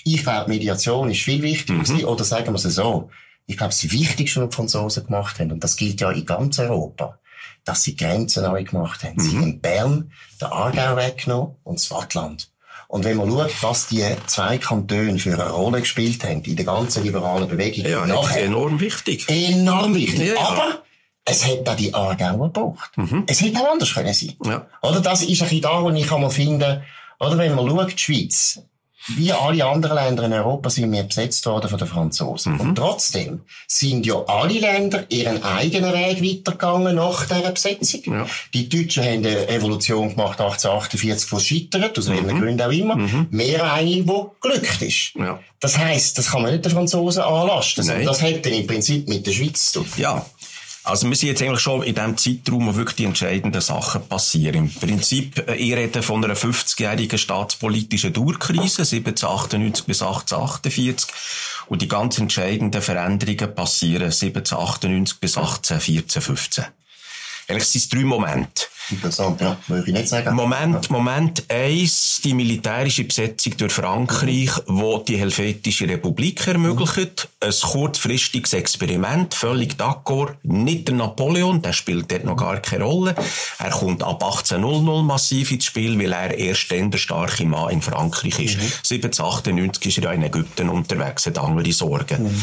Ich 0.06 0.24
glaube, 0.24 0.50
Mediation 0.50 1.10
ist 1.10 1.22
viel 1.22 1.42
wichtiger 1.42 1.84
mhm. 1.92 2.06
oder 2.06 2.24
sagen 2.24 2.54
wir 2.54 2.56
es 2.56 2.64
so, 2.64 3.10
ich 3.46 3.58
glaube, 3.58 3.72
das 3.72 3.92
Wichtigste, 3.92 4.42
was 4.42 4.50
die 4.50 4.56
Franzosen 4.56 5.06
gemacht 5.06 5.40
haben, 5.40 5.52
und 5.52 5.64
das 5.64 5.76
gilt 5.76 6.00
ja 6.00 6.12
in 6.12 6.26
ganz 6.26 6.60
Europa, 6.60 7.20
dass 7.66 7.84
sie 7.84 7.96
Grenzen 7.96 8.44
neu 8.44 8.64
gemacht 8.64 9.04
haben. 9.04 9.16
Mhm. 9.16 9.22
Sie 9.22 9.38
haben 9.38 9.62
Bern, 9.62 10.12
den 10.42 10.48
Aargau 10.48 10.98
weggenommen 10.98 11.56
und 11.64 11.80
das 11.80 11.92
Wattland. 11.92 12.50
Und 12.88 13.06
wenn 13.06 13.18
man 13.18 13.30
schaut, 13.30 13.64
was 13.64 13.88
die 13.88 14.06
zwei 14.28 14.58
Kantone 14.60 15.18
für 15.18 15.34
eine 15.34 15.50
Rolle 15.50 15.80
gespielt 15.80 16.24
haben 16.24 16.44
in 16.44 16.56
der 16.56 16.66
ganzen 16.66 17.04
liberalen 17.04 17.48
Bewegung, 17.48 17.86
ja, 17.86 18.06
nachher, 18.06 18.44
enorm 18.44 18.80
wichtig. 18.80 19.28
Enorm 19.28 19.96
wichtig. 19.96 20.28
Ja, 20.28 20.36
ja. 20.36 20.42
Aber 20.42 20.84
es 21.26 21.48
hätte 21.48 21.72
auch 21.72 21.76
die 21.76 21.94
Aargauer 21.94 22.52
gebraucht. 22.52 22.92
Mhm. 22.98 23.24
Es 23.28 23.42
hätte 23.42 23.60
auch 23.60 23.72
anders 23.72 23.94
können 23.94 24.14
sein. 24.14 24.36
Ja. 24.46 24.68
Oder 24.82 25.00
das 25.00 25.24
ist 25.24 25.42
ein 25.42 25.48
bisschen 25.48 25.62
da, 25.62 25.82
wo 25.82 25.90
ich 25.90 26.12
einmal 26.12 26.30
finde, 26.30 26.84
oder 27.20 27.38
wenn 27.38 27.56
man 27.56 27.68
schaut, 27.68 27.94
die 27.94 27.98
Schweiz, 27.98 28.62
wie 29.08 29.32
alle 29.32 29.66
anderen 29.66 29.96
Länder 29.96 30.24
in 30.24 30.34
Europa 30.34 30.70
sind 30.70 30.92
wir 30.92 31.04
besetzt 31.04 31.46
worden 31.46 31.70
von 31.70 31.78
den 31.78 31.88
Franzosen. 31.88 32.54
Mhm. 32.54 32.60
Und 32.60 32.76
trotzdem 32.76 33.42
sind 33.68 34.06
ja 34.06 34.24
alle 34.28 34.60
Länder 34.60 35.06
ihren 35.10 35.44
eigenen 35.44 35.94
Weg 35.94 36.22
weitergegangen 36.22 36.96
nach 36.96 37.26
dieser 37.26 37.52
Besetzung. 37.52 38.02
Ja. 38.06 38.28
Die 38.54 38.70
Deutschen 38.70 39.04
haben 39.04 39.26
eine 39.26 39.48
Evolution 39.50 40.10
gemacht 40.10 40.40
1848, 40.40 41.30
die 41.30 41.40
scheitert, 41.40 41.98
aus 42.00 42.10
welchen 42.10 42.28
mhm. 42.28 42.40
Gründen 42.42 42.62
auch 42.62 42.72
immer. 42.72 42.96
Mhm. 42.96 43.28
Mehr 43.30 43.74
eine, 43.74 43.90
die 43.90 44.22
glückt 44.42 44.82
ist. 44.82 45.14
Ja. 45.16 45.40
Das 45.60 45.78
heisst, 45.78 46.18
das 46.18 46.32
kann 46.32 46.42
man 46.42 46.52
nicht 46.52 46.66
den 46.66 46.72
Franzosen 46.72 47.24
anlasten. 47.24 47.88
Das 48.06 48.22
hat 48.22 48.46
dann 48.46 48.54
im 48.54 48.68
Prinzip 48.68 49.08
mit 49.08 49.26
der 49.26 49.32
Schweiz 49.32 49.72
zu 49.72 49.82
tun. 49.82 49.92
Ja. 49.98 50.26
Also 50.86 51.08
wir 51.08 51.16
sind 51.16 51.30
jetzt 51.30 51.42
eigentlich 51.42 51.62
schon 51.62 51.82
in 51.84 51.96
dem 51.96 52.18
Zeitraum, 52.18 52.68
wo 52.68 52.76
wirklich 52.76 52.98
die 52.98 53.06
entscheidenden 53.06 53.62
Sachen 53.62 54.06
passieren. 54.08 54.56
Im 54.56 54.74
Prinzip, 54.74 55.48
äh, 55.48 55.56
ich 55.56 55.74
rede 55.74 56.04
von 56.04 56.24
einer 56.24 56.36
50-jährigen 56.36 57.18
staatspolitischen 57.18 58.12
Dauerkrise, 58.12 58.82
1798 58.82 59.86
bis 59.86 60.02
1848. 60.02 61.08
Und 61.68 61.82
die 61.82 61.88
ganz 61.88 62.18
entscheidenden 62.18 62.82
Veränderungen 62.82 63.56
passieren 63.56 64.04
1798 64.04 65.20
bis 65.20 65.38
1814, 65.38 66.22
15. 66.22 66.66
Eigentlich 67.48 67.68
sind 67.68 67.82
es 67.82 67.90
drei 67.90 68.04
Momente. 68.04 68.66
Interessant, 68.90 69.40
ja. 69.42 69.58
Würde 69.68 69.88
ich 69.88 69.94
nicht 69.94 70.08
sagen. 70.08 70.36
Moment, 70.36 70.90
Moment 70.90 71.44
eins, 71.50 72.22
die 72.24 72.34
militärische 72.34 73.04
Besetzung 73.04 73.56
durch 73.58 73.74
Frankreich, 73.74 74.52
wo 74.68 74.98
die 75.00 75.18
Helvetische 75.18 75.88
Republik 75.88 76.46
ermöglicht. 76.48 77.30
Ein 77.40 77.52
kurzfristiges 77.52 78.54
Experiment, 78.54 79.34
völlig 79.34 79.76
d'accord. 79.76 80.36
Nicht 80.44 80.88
der 80.88 80.96
Napoleon, 80.96 81.62
der 81.62 81.74
spielt 81.74 82.12
dort 82.12 82.26
noch 82.26 82.38
gar 82.38 82.60
keine 82.60 82.84
Rolle. 82.84 83.16
Er 83.60 83.72
kommt 83.72 84.04
ab 84.04 84.24
1800 84.24 85.04
massiv 85.04 85.52
ins 85.52 85.66
Spiel, 85.66 85.98
weil 86.00 86.12
er 86.12 86.38
erst 86.38 86.72
dann 86.72 86.92
der 86.92 86.98
starke 86.98 87.46
Mann 87.46 87.72
in 87.72 87.82
Frankreich 87.82 88.40
ist. 88.40 88.58
Mhm. 88.58 88.64
1798 88.64 89.86
ist 89.86 89.98
er 90.00 90.04
ja 90.06 90.12
in 90.12 90.24
Ägypten 90.24 90.70
unterwegs, 90.70 91.26
hat 91.26 91.38
andere 91.38 91.72
Sorgen. 91.72 92.24
Mhm. 92.24 92.42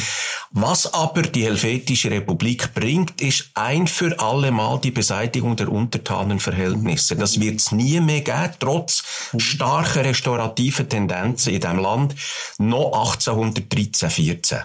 Was 0.53 0.93
aber 0.93 1.23
die 1.23 1.45
Helvetische 1.45 2.11
Republik 2.11 2.75
bringt, 2.75 3.21
ist 3.21 3.51
ein 3.55 3.87
für 3.87 4.19
alle 4.19 4.51
Mal 4.51 4.81
die 4.81 4.91
Beseitigung 4.91 5.57
der 5.57 5.71
Untertanen 5.71 6.30
Verhältnisse. 6.39 7.17
Das 7.17 7.41
wird 7.41 7.61
es 7.61 7.73
nie 7.73 8.01
mehr 8.01 8.21
geben, 8.21 8.55
trotz 8.59 9.03
starker 9.37 10.05
restaurativer 10.05 10.89
Tendenzen 10.89 11.55
in 11.55 11.61
diesem 11.61 11.79
Land, 11.79 12.15
noch 12.59 12.93
1813, 12.93 14.11
14. 14.11 14.59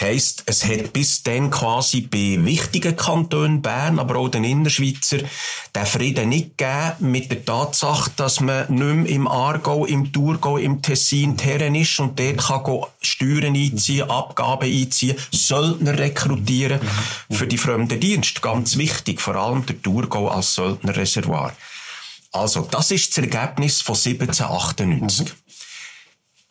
Heisst, 0.00 0.42
es 0.46 0.64
hat 0.64 0.92
bis 0.92 1.22
dann 1.22 1.50
quasi 1.50 2.02
bei 2.02 2.38
wichtigen 2.44 2.96
Kantonen, 2.96 3.62
Bern, 3.62 3.98
aber 3.98 4.16
auch 4.16 4.28
den 4.28 4.44
Innerschweizer, 4.44 5.18
den 5.74 5.86
Frieden 5.86 6.28
nicht 6.30 6.58
gegeben 6.58 7.10
mit 7.12 7.30
der 7.30 7.44
Tatsache, 7.44 8.10
dass 8.16 8.40
man 8.40 8.72
nicht 8.72 8.96
mehr 8.96 9.06
im 9.06 9.28
Aargau, 9.28 9.86
im 9.86 10.12
Thurgau, 10.12 10.58
im 10.58 10.82
Tessin 10.82 11.36
Terren 11.36 11.74
ist 11.74 12.00
und 12.00 12.18
dort 12.18 12.38
kann 12.38 12.82
Steuern 13.00 13.54
einziehen, 13.54 14.10
Abgaben 14.10 14.70
einziehen, 14.70 15.16
Söldner 15.30 15.98
rekrutieren 15.98 16.80
für 17.30 17.46
die 17.46 17.58
fremden 17.58 18.00
Dienste. 18.00 18.40
Ganz 18.40 18.76
wichtig, 18.76 19.20
vor 19.20 19.36
allem 19.36 19.64
der 19.66 19.80
Thurgau 19.80 20.28
als 20.28 20.54
Söldner 20.54 20.95
Reservoir. 20.96 21.54
Also, 22.32 22.62
das 22.70 22.90
ist 22.90 23.16
das 23.16 23.24
Ergebnis 23.24 23.80
von 23.80 23.94
1798. 23.94 25.28
Mhm. 25.28 25.32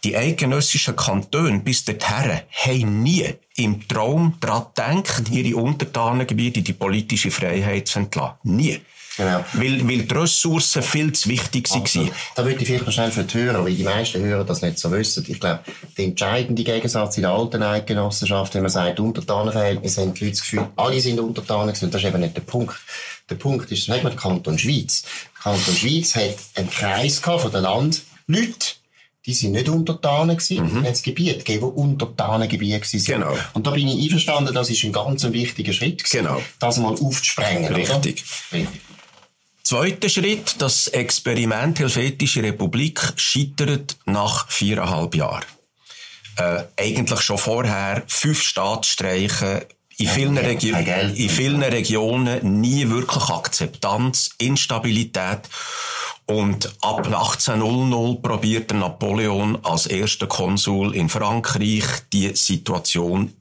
Die 0.04 0.16
eidgenössischen 0.16 0.96
Kantone 0.96 1.60
bis 1.60 1.84
dahin 1.84 2.42
haben 2.52 3.04
nie 3.04 3.34
im 3.56 3.88
Traum 3.88 4.38
daran 4.40 5.02
gedacht, 5.02 5.30
ihre 5.32 5.56
Untertanengebiete 5.58 6.60
in 6.60 6.64
die 6.64 6.74
politische 6.74 7.32
Freiheit 7.32 7.88
zu 7.88 8.00
entlassen. 8.00 8.38
Nie. 8.44 8.82
Genau. 9.18 9.46
Weil, 9.54 9.88
weil 9.88 10.04
die 10.04 10.14
Ressourcen 10.14 10.84
viel 10.84 11.14
zu 11.14 11.30
wichtig 11.30 11.70
waren. 11.72 12.12
Da 12.36 12.46
würde 12.46 12.60
ich 12.62 12.68
vielleicht 12.68 12.86
noch 12.86 12.94
schnell 12.94 13.12
für 13.12 13.24
die 13.24 13.38
Hörer, 13.38 13.64
weil 13.64 13.74
die 13.74 13.84
meisten 13.84 14.22
Hörer 14.22 14.44
das 14.44 14.62
nicht 14.62 14.78
so 14.78 14.92
wissen. 14.92 15.26
Ich 15.28 15.40
glaube, 15.40 15.62
der 15.98 16.06
entscheidende 16.06 16.64
Gegensatz 16.64 17.18
in 17.18 17.24
der 17.24 17.32
alten 17.32 17.64
Eidgenossenschaft, 17.64 18.54
wenn 18.56 18.64
man 18.64 18.72
sagt, 18.72 19.00
Untertanenverhältnisse, 19.00 20.02
haben 20.02 20.14
die 20.14 20.26
Leute 20.26 20.36
das 20.38 20.42
Gefühl, 20.42 20.68
alle 20.76 21.00
sind 21.00 21.20
Untertanen 21.20 21.68
gewesen. 21.74 21.92
Das 21.92 22.02
ist 22.02 22.08
eben 22.08 22.20
nicht 22.20 22.36
der 22.36 22.42
Punkt. 22.42 22.76
Der 23.30 23.36
Punkt 23.36 23.72
ist, 23.72 23.86
sagen 23.86 24.04
wir, 24.04 24.10
der 24.10 24.20
Kanton 24.20 24.60
Schweiz. 24.60 25.04
Der 25.04 25.54
Kanton 25.54 25.76
Schweiz 25.76 26.16
hat 26.16 26.36
einen 26.56 26.70
Kreis 26.70 27.22
gehabt 27.22 27.42
von 27.42 27.52
den 27.52 27.62
Landleuten, 27.62 28.76
die 29.26 29.34
sind 29.34 29.54
nicht 29.54 29.70
Untertanen 29.70 30.38
gewesen. 30.38 30.80
Mhm. 30.80 30.86
Es 30.86 31.02
Gebiet 31.02 31.40
gegeben, 31.40 31.72
die 31.74 31.80
Untertanengebiete 31.80 32.82
waren. 32.82 33.04
Genau. 33.06 33.38
Und 33.54 33.66
da 33.66 33.72
bin 33.72 33.88
ich 33.88 34.04
einverstanden, 34.04 34.54
das 34.54 34.70
ist 34.70 34.84
ein 34.84 34.92
ganz 34.92 35.24
wichtiger 35.24 35.74
Schritt 35.74 36.04
gewesen, 36.04 36.26
genau. 36.26 36.42
das 36.60 36.78
mal 36.78 36.94
aufzusprengen. 36.94 37.74
Richtig. 37.74 38.24
Richtig. 38.52 38.82
Zweiter 39.68 40.10
Schritt, 40.10 40.58
das 40.60 40.90
Experiment 40.90 41.80
Helvetische 41.80 42.44
Republik 42.44 43.02
scheitert 43.16 43.98
nach 44.06 44.48
viereinhalb 44.48 45.16
Jahren. 45.16 45.44
Äh, 46.38 46.66
eigentlich 46.78 47.22
schon 47.22 47.40
vorher 47.40 48.04
fünf 48.06 48.44
Staatsstreiche, 48.44 49.66
in 49.98 50.08
vielen, 50.08 50.38
Regi 50.38 50.70
in 50.70 51.30
vielen 51.32 51.64
Regionen 51.64 52.62
nie 52.62 52.88
wirklich 52.92 53.24
Akzeptanz, 53.24 54.30
Instabilität. 54.38 55.50
Und 56.28 56.72
ab 56.82 57.08
1800 57.08 58.22
probiert 58.22 58.72
Napoleon 58.72 59.58
als 59.66 59.88
erster 59.88 60.28
Konsul 60.28 60.94
in 60.94 61.10
Frankreich 61.10 61.86
die 62.14 62.36
Situation 62.36 63.34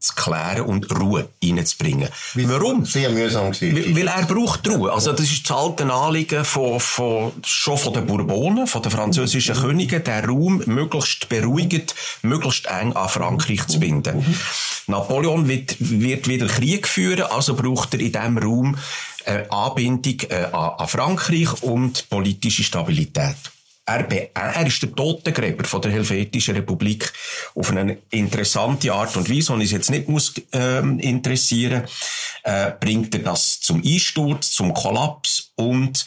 zu 0.00 0.14
klären 0.14 0.62
und 0.62 0.90
Ruhe 0.98 1.28
reinzubringen. 1.44 2.08
Warum? 2.34 2.86
Sehr 2.86 3.10
mühsam 3.10 3.52
gewesen. 3.52 3.94
Weil 3.94 4.08
er 4.08 4.24
braucht 4.24 4.66
Ruhe. 4.66 4.90
Also 4.92 5.12
das 5.12 5.30
ist 5.30 5.48
das 5.48 5.56
alte 5.56 5.84
Anliegen 5.92 6.44
von, 6.44 6.80
von, 6.80 7.32
schon 7.44 7.76
von 7.76 7.92
den 7.92 8.06
Bourbonen, 8.06 8.66
von 8.66 8.82
den 8.82 8.90
französischen 8.90 9.56
mhm. 9.56 9.60
Königen, 9.60 10.02
der 10.02 10.26
Raum 10.26 10.62
möglichst 10.64 11.28
beruhigend, 11.28 11.94
möglichst 12.22 12.66
eng 12.66 12.94
an 12.96 13.08
Frankreich 13.10 13.66
zu 13.66 13.78
binden. 13.78 14.16
Mhm. 14.16 14.34
Napoleon 14.86 15.48
wird, 15.48 15.76
wird 15.78 16.28
wieder 16.28 16.46
Krieg 16.46 16.88
führen, 16.88 17.24
also 17.30 17.54
braucht 17.54 17.92
er 17.92 18.00
in 18.00 18.12
diesem 18.12 18.38
Raum 18.38 18.76
eine 19.26 19.52
Anbindung 19.52 20.20
äh, 20.30 20.44
an, 20.44 20.70
an 20.78 20.88
Frankreich 20.88 21.62
und 21.62 22.08
politische 22.08 22.64
Stabilität. 22.64 23.36
Er, 23.98 24.30
er 24.34 24.66
ist 24.66 24.82
der 24.82 24.94
Totengräber 24.94 25.64
von 25.64 25.82
der 25.82 25.90
Helvetischen 25.90 26.54
Republik 26.54 27.12
auf 27.54 27.70
eine 27.70 27.98
interessante 28.10 28.92
Art 28.92 29.16
und 29.16 29.28
Weise, 29.28 29.52
und 29.52 29.60
es 29.60 29.72
jetzt 29.72 29.90
nicht 29.90 30.08
muss 30.08 30.34
ähm, 30.52 30.98
interessieren, 30.98 31.84
äh, 32.44 32.72
bringt 32.78 33.14
er 33.14 33.22
das 33.22 33.60
zum 33.60 33.82
Einsturz, 33.84 34.50
zum 34.50 34.72
Kollaps 34.74 35.52
und 35.56 36.06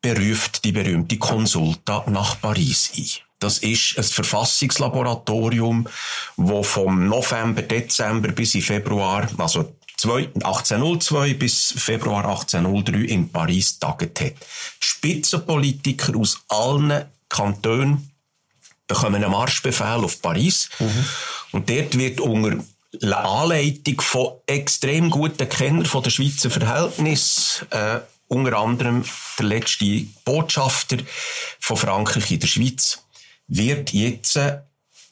beruft 0.00 0.64
die 0.64 0.72
berühmte 0.72 1.18
Konsulta 1.18 2.04
nach 2.08 2.40
Paris 2.40 2.92
ein. 2.96 3.06
Das 3.40 3.58
ist 3.58 3.96
ein 3.96 4.04
Verfassungslaboratorium, 4.04 5.88
wo 6.36 6.62
vom 6.62 7.08
November, 7.08 7.62
Dezember 7.62 8.32
bis 8.32 8.54
in 8.54 8.62
Februar, 8.62 9.28
also 9.38 9.74
1802 10.04 11.34
bis 11.34 11.74
Februar 11.76 12.24
1803 12.24 13.04
in 13.04 13.28
Paris 13.28 13.78
taget 13.78 14.20
hat. 14.20 14.32
Die 14.32 14.86
Spitzenpolitiker 14.86 16.16
aus 16.16 16.40
allen 16.48 17.04
Kantonen 17.28 18.10
bekommen 18.86 19.16
einen 19.16 19.30
Marschbefehl 19.30 20.04
auf 20.04 20.20
Paris. 20.20 20.68
Mhm. 20.78 21.04
Und 21.52 21.70
dort 21.70 21.96
wird 21.96 22.20
unter 22.20 22.58
Anleitung 23.02 24.00
von 24.00 24.32
extrem 24.46 25.10
guten 25.10 25.48
Kennern 25.48 25.86
von 25.86 26.02
der 26.02 26.10
Schweizer 26.10 26.50
Verhältnis, 26.50 27.64
äh, 27.70 28.00
unter 28.28 28.58
anderem 28.58 29.04
der 29.38 29.46
letzte 29.46 30.06
Botschafter 30.24 30.98
von 31.58 31.76
Frankreich 31.76 32.30
in 32.30 32.40
der 32.40 32.46
Schweiz, 32.46 33.02
wird 33.46 33.92
jetzt 33.92 34.36
äh, 34.36 34.58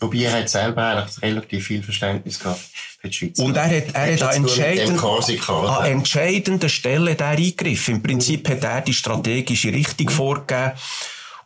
Wobei 0.00 0.18
er 0.18 0.32
hat 0.32 0.48
selber 0.48 0.84
eigentlich 0.84 1.22
relativ 1.22 1.66
viel 1.66 1.82
Verständnis 1.82 2.38
gehabt 2.38 2.60
für 3.00 3.08
die 3.08 3.14
Schweiz. 3.14 3.38
Und 3.38 3.56
er 3.56 3.64
hat, 3.64 3.94
er 3.94 4.14
hat, 4.14 4.22
an, 4.22 4.34
entscheidend, 4.36 5.02
an 5.02 5.84
entscheidender 5.86 6.68
Stelle 6.68 7.14
der 7.16 7.28
eingegriffen. 7.28 7.96
Im 7.96 8.02
Prinzip 8.02 8.48
hat 8.48 8.62
er 8.62 8.80
die 8.82 8.94
strategische 8.94 9.72
Richtung 9.72 10.08
vorgegeben 10.08 10.72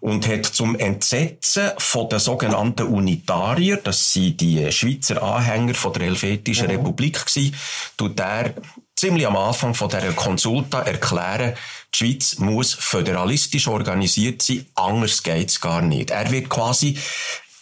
und 0.01 0.27
hat 0.27 0.45
zum 0.47 0.77
Entsetzen 0.77 1.71
von 1.79 2.09
den 2.09 2.19
sogenannten 2.19 2.89
Unitarier, 2.89 3.77
das 3.77 4.13
sind 4.13 4.41
die 4.41 4.71
Schweizer 4.73 5.23
Anhänger 5.23 5.75
von 5.75 5.93
der 5.93 6.03
Helvetischen 6.03 6.67
mhm. 6.67 6.73
Republik 6.73 7.25
gewesen, 7.25 7.55
tut 7.97 8.19
er 8.19 8.53
ziemlich 8.97 9.27
am 9.27 9.37
Anfang 9.37 9.75
von 9.75 9.89
der 9.89 10.13
Konsulta 10.13 10.83
erklären, 10.83 11.55
die 11.95 11.99
Schweiz 11.99 12.39
muss 12.39 12.75
föderalistisch 12.75 13.69
organisiert 13.69 14.43
sein, 14.43 14.67
anders 14.75 15.23
geht's 15.23 15.61
gar 15.61 15.83
nicht. 15.83 16.11
Er 16.11 16.31
wird 16.33 16.49
quasi 16.49 16.99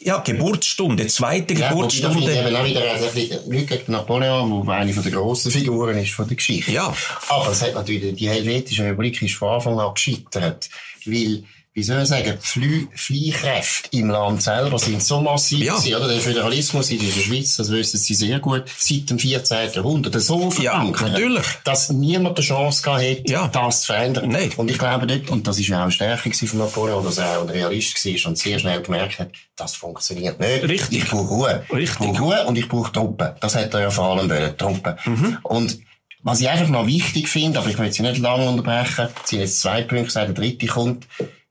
ja, 0.03 0.19
Geburtsstunde, 0.19 1.07
zweite 1.09 1.55
ja, 1.55 1.69
Geburtsstunde. 1.69 2.35
Ja, 2.35 2.47
eben 2.47 2.57
auch 2.57 2.65
wieder 2.65 2.91
also 2.91 3.07
nicht 3.49 3.69
gegen 3.69 3.93
Napoleon, 3.93 4.67
der 4.67 4.75
eine 4.75 4.93
der 4.93 5.13
grossen 5.13 5.51
Figuren 5.51 5.99
ist 5.99 6.13
von 6.13 6.27
der 6.27 6.37
Geschichte. 6.37 6.73
Ja. 6.73 6.95
Aber 7.29 7.51
es 7.51 7.63
hat 7.63 7.75
natürlich, 7.75 8.15
die 8.17 8.29
Helvetische 8.29 8.85
Republik 8.85 9.21
ist 9.21 9.35
von 9.35 9.51
Anfang 9.51 9.79
an 9.79 9.95
gescheitert, 9.95 10.71
weil 11.05 11.45
wie 11.73 11.85
soll 11.85 12.03
ich 12.03 12.09
sagen, 12.09 12.37
die 12.57 12.89
Fliehkräfte 12.95 13.97
im 13.97 14.11
Land 14.11 14.43
selber 14.43 14.77
sind 14.77 15.01
so 15.03 15.21
massiv 15.21 15.61
ja. 15.61 15.77
gewesen, 15.77 15.95
oder? 15.95 16.09
Der 16.09 16.21
Föderalismus 16.21 16.91
in 16.91 16.99
der 16.99 17.13
Schweiz, 17.13 17.57
das 17.57 17.71
wissen 17.71 17.97
Sie 17.97 18.15
sehr 18.15 18.41
gut, 18.41 18.65
seit 18.77 19.09
dem 19.09 19.21
14. 19.21 19.71
Jahrhundert 19.73 20.21
so 20.21 20.51
verankert, 20.51 21.01
ja, 21.01 21.09
natürlich. 21.13 21.47
dass 21.63 21.91
niemand 21.91 22.39
die 22.39 22.43
Chance 22.43 22.83
gehabt 22.83 23.03
hätte, 23.03 23.33
ja. 23.33 23.47
das 23.47 23.83
zu 23.83 23.87
verändern. 23.87 24.31
Nein. 24.31 24.51
Und 24.57 24.69
ich 24.69 24.79
glaube 24.79 25.07
nicht, 25.07 25.31
und 25.31 25.47
das 25.47 25.61
ist 25.61 25.69
ja 25.69 25.79
auch 25.79 25.83
eine 25.83 25.93
Stärke 25.93 26.33
von 26.33 26.59
Napoleon, 26.59 27.05
dass 27.05 27.19
er 27.19 27.39
auch 27.39 27.43
ein 27.43 27.51
Realist 27.51 28.05
war 28.05 28.29
und 28.31 28.37
sehr 28.37 28.59
schnell 28.59 28.83
gemerkt 28.83 29.21
hat, 29.21 29.31
das 29.55 29.77
funktioniert 29.77 30.41
nicht. 30.41 30.65
Richtig. 30.65 31.05
Ich 31.05 31.09
brauche 31.09 31.29
Ruhe. 31.29 31.65
Richtig. 31.73 32.01
Ich 32.01 32.13
brauche 32.13 32.23
Ruhe 32.23 32.47
und 32.47 32.59
ich 32.59 32.69
brauche 32.69 32.91
Truppen. 32.91 33.31
Das 33.39 33.55
hat 33.55 33.73
er 33.75 33.81
ja 33.81 33.91
vor 33.91 34.17
allem 34.17 34.29
wollen, 34.29 34.59
Truppen. 34.59 34.97
Mhm. 35.05 35.39
Und 35.45 35.79
was 36.23 36.41
ich 36.41 36.49
einfach 36.49 36.69
noch 36.69 36.87
wichtig 36.87 37.29
finde, 37.29 37.61
aber 37.61 37.69
ich 37.69 37.79
will 37.79 37.93
Sie 37.93 38.03
nicht 38.03 38.19
lange 38.19 38.49
unterbrechen, 38.49 39.09
sind 39.25 39.41
jetzt 39.41 39.61
zwei 39.61 39.83
Punkte, 39.83 40.15
der 40.15 40.33
dritte 40.33 40.67
kommt, 40.67 41.07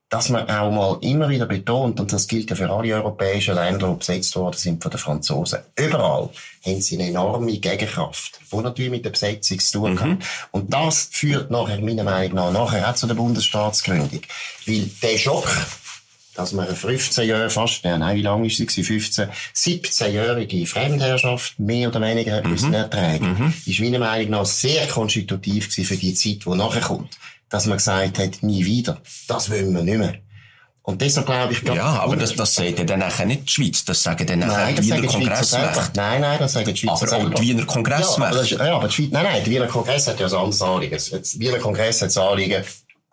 dass 0.10 0.30
man 0.30 0.50
auch 0.50 0.72
mal 0.72 0.98
immer 1.02 1.30
wieder 1.30 1.46
betont, 1.46 2.00
und 2.00 2.12
das 2.12 2.28
gilt 2.28 2.50
ja 2.50 2.56
für 2.56 2.70
alle 2.70 2.96
europäischen 2.96 3.54
Länder, 3.54 3.90
die 3.90 4.00
besetzt 4.00 4.36
worden 4.36 4.58
sind 4.58 4.82
von 4.82 4.90
den 4.90 4.98
Franzosen, 4.98 5.60
überall 5.76 6.30
haben 6.66 6.82
sie 6.82 6.96
eine 6.96 7.10
enorme 7.10 7.58
Gegenkraft, 7.60 8.40
die 8.52 8.58
natürlich 8.58 8.92
mit 8.92 9.06
der 9.06 9.12
Besetzung 9.12 9.60
zu 9.60 9.80
tun 9.80 10.00
hat. 10.00 10.08
Mhm. 10.08 10.20
Und 10.52 10.74
das 10.74 11.10
führt 11.12 11.52
nachher, 11.52 11.80
meiner 11.80 12.04
Meinung 12.04 12.36
nach, 12.36 12.52
nachher 12.52 12.90
auch 12.90 12.96
zu 12.96 13.06
der 13.06 13.14
Bundesstaatsgründung. 13.14 14.22
Weil 14.66 14.90
der 15.04 15.18
Schock, 15.20 15.48
dass 16.34 16.54
man 16.54 16.66
eine 16.66 16.76
15 16.76 17.28
Jahre 17.28 17.50
fast, 17.52 17.86
nein, 17.86 18.18
wie 18.18 18.22
lange 18.24 18.48
ist 18.48 18.58
sie 18.58 18.84
15, 18.84 19.30
17-jährige 19.56 20.66
Fremdherrschaft 20.66 21.60
mehr 21.60 21.90
oder 21.90 22.02
weniger 22.02 22.44
mhm. 22.44 22.50
müssen 22.50 22.74
ertragen, 22.74 23.38
mhm. 23.38 23.54
ist 23.64 23.80
meiner 23.80 24.00
Meinung 24.00 24.32
nach 24.32 24.46
sehr 24.46 24.88
konstitutiv 24.88 25.68
für 25.68 25.98
die 25.98 26.16
Zeit, 26.16 26.46
die 26.46 26.58
nachher 26.58 26.82
kommt 26.82 27.16
dass 27.50 27.66
man 27.66 27.78
gesagt 27.78 28.20
hat, 28.20 28.44
nie 28.44 28.66
wieder. 28.66 29.02
Das 29.28 29.50
wollen 29.50 29.74
wir 29.74 29.84
nicht 29.84 29.98
mehr. 29.98 30.16
Und 30.90 31.02
deshalb 31.02 31.28
glaube 31.28 31.54
ich, 31.54 31.62
Ja, 31.62 32.00
aber 32.00 32.16
das, 32.16 32.36
das 32.36 32.56
sagt 32.56 32.80
ja 32.80 32.84
dann 32.84 33.00
nachher 33.00 33.26
nicht 33.26 33.44
die 33.44 33.50
Schweiz, 33.50 33.86
das 33.86 34.02
sagen 34.02 34.26
dann 34.26 34.40
nachher 34.40 34.74
die 34.74 34.88
Wiener 34.88 35.06
Kongressmächte. 35.08 35.92
Nein, 35.96 36.22
nein, 36.22 36.40
das 36.40 36.54
sagen 36.54 36.74
die 36.74 36.78
Schweizer 36.78 37.16
Aber 37.16 37.28
auch 37.28 37.34
die 37.36 37.42
Wiener 37.44 37.66
Kongressmächte. 37.66 38.56
Ja, 38.56 38.66
ja, 38.66 38.76
aber 38.76 38.88
die 38.88 38.94
Schweiz, 38.96 39.10
nein, 39.12 39.24
nein, 39.24 39.44
der 39.44 39.54
Wiener 39.54 39.68
Kongress 39.68 40.08
hat 40.08 40.20
ja 40.20 40.26
ein 40.26 40.34
anderes 40.34 40.62
Anliegen. 40.62 40.98
Der 41.12 41.22
Wiener 41.40 41.60
Kongress 41.60 42.02
hat 42.02 42.08
das 42.08 42.18
Anliegen, 42.18 42.64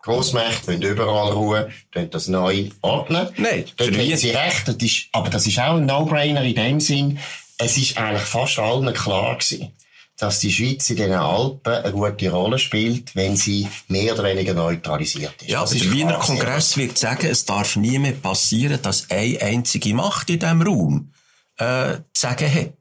Grossmächte 0.01 0.67
wollen 0.67 0.81
überall 0.81 1.33
ruhen, 1.33 1.65
wollen 1.93 2.09
das 2.09 2.27
neu 2.27 2.69
ordnen. 2.81 3.27
Nein, 3.37 3.65
Dort 3.75 3.91
haben 3.95 4.17
sie 4.17 4.29
recht, 4.29 4.67
das 4.67 4.75
ist, 4.77 5.09
aber 5.11 5.29
das 5.29 5.45
ist 5.45 5.59
auch 5.59 5.75
ein 5.75 5.85
No-Brainer 5.85 6.43
in 6.43 6.55
dem 6.55 6.79
Sinn, 6.79 7.19
es 7.59 7.77
ist 7.77 7.97
eigentlich 7.97 8.23
fast 8.23 8.57
allen 8.57 8.91
klar 8.93 9.37
gewesen 9.37 9.71
dass 10.17 10.39
die 10.39 10.51
Schweiz 10.51 10.89
in 10.89 10.97
den 10.97 11.13
Alpen 11.13 11.73
eine 11.73 11.91
gute 11.91 12.31
Rolle 12.31 12.57
spielt, 12.57 13.15
wenn 13.15 13.35
sie 13.35 13.67
mehr 13.87 14.13
oder 14.13 14.23
weniger 14.23 14.53
neutralisiert 14.53 15.41
ist. 15.41 15.49
Ja, 15.49 15.61
aber 15.61 15.73
der 15.73 15.91
Wiener 15.91 16.17
Kongress 16.19 16.75
wird 16.75 16.97
sagen, 16.97 17.27
es 17.27 17.45
darf 17.45 17.75
nie 17.75 17.99
mehr 17.99 18.13
passieren, 18.13 18.81
dass 18.81 19.11
eine 19.11 19.39
einzige 19.41 19.93
Macht 19.93 20.29
in 20.29 20.39
diesem 20.39 20.61
Raum 20.63 21.11
äh, 21.57 21.97
zu 22.13 22.21
sagen 22.21 22.51
hat. 22.51 22.76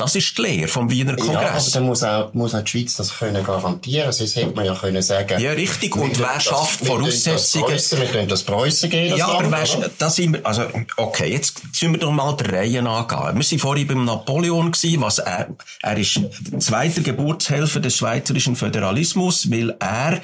Das 0.00 0.14
ist 0.16 0.38
die 0.38 0.42
Lehre 0.42 0.66
vom 0.66 0.90
Wiener 0.90 1.14
Kongress. 1.14 1.34
Ja, 1.34 1.50
aber 1.50 1.70
dann 1.74 1.82
muss 1.84 2.02
auch, 2.02 2.32
muss 2.32 2.54
auch 2.54 2.62
die 2.62 2.70
Schweiz 2.70 2.96
das 2.96 3.18
können 3.18 3.44
garantieren. 3.44 4.10
Sonst 4.12 4.34
hätte 4.34 4.56
man 4.56 4.64
ja 4.64 4.74
können 4.74 5.02
sagen. 5.02 5.38
Ja, 5.38 5.52
richtig. 5.52 5.94
Und 5.94 6.18
wer 6.18 6.40
schafft 6.40 6.86
Voraussetzungen? 6.86 7.68
Wir 7.68 8.06
können 8.06 8.28
das 8.28 8.42
Preußen 8.42 8.88
geben. 8.88 9.16
Ja, 9.18 9.28
aber 9.28 9.50
weißt, 9.50 9.78
das 9.98 10.16
sind 10.16 10.32
wir, 10.32 10.46
also, 10.46 10.62
okay, 10.96 11.30
jetzt 11.30 11.62
müssen 11.64 11.92
wir 11.92 12.00
doch 12.00 12.12
mal 12.12 12.34
der 12.34 12.50
Reihe 12.50 12.80
angehen. 12.80 13.36
Wir 13.36 13.42
sind 13.42 13.58
vorhin 13.58 13.86
beim 13.86 14.06
Napoleon 14.06 14.72
gewesen, 14.72 15.02
was 15.02 15.18
er, 15.18 15.48
er 15.82 15.98
ist 15.98 16.18
zweiter 16.60 17.02
Geburtshelfer 17.02 17.80
des 17.80 17.96
schweizerischen 17.96 18.56
Föderalismus, 18.56 19.50
weil 19.50 19.76
er 19.80 20.22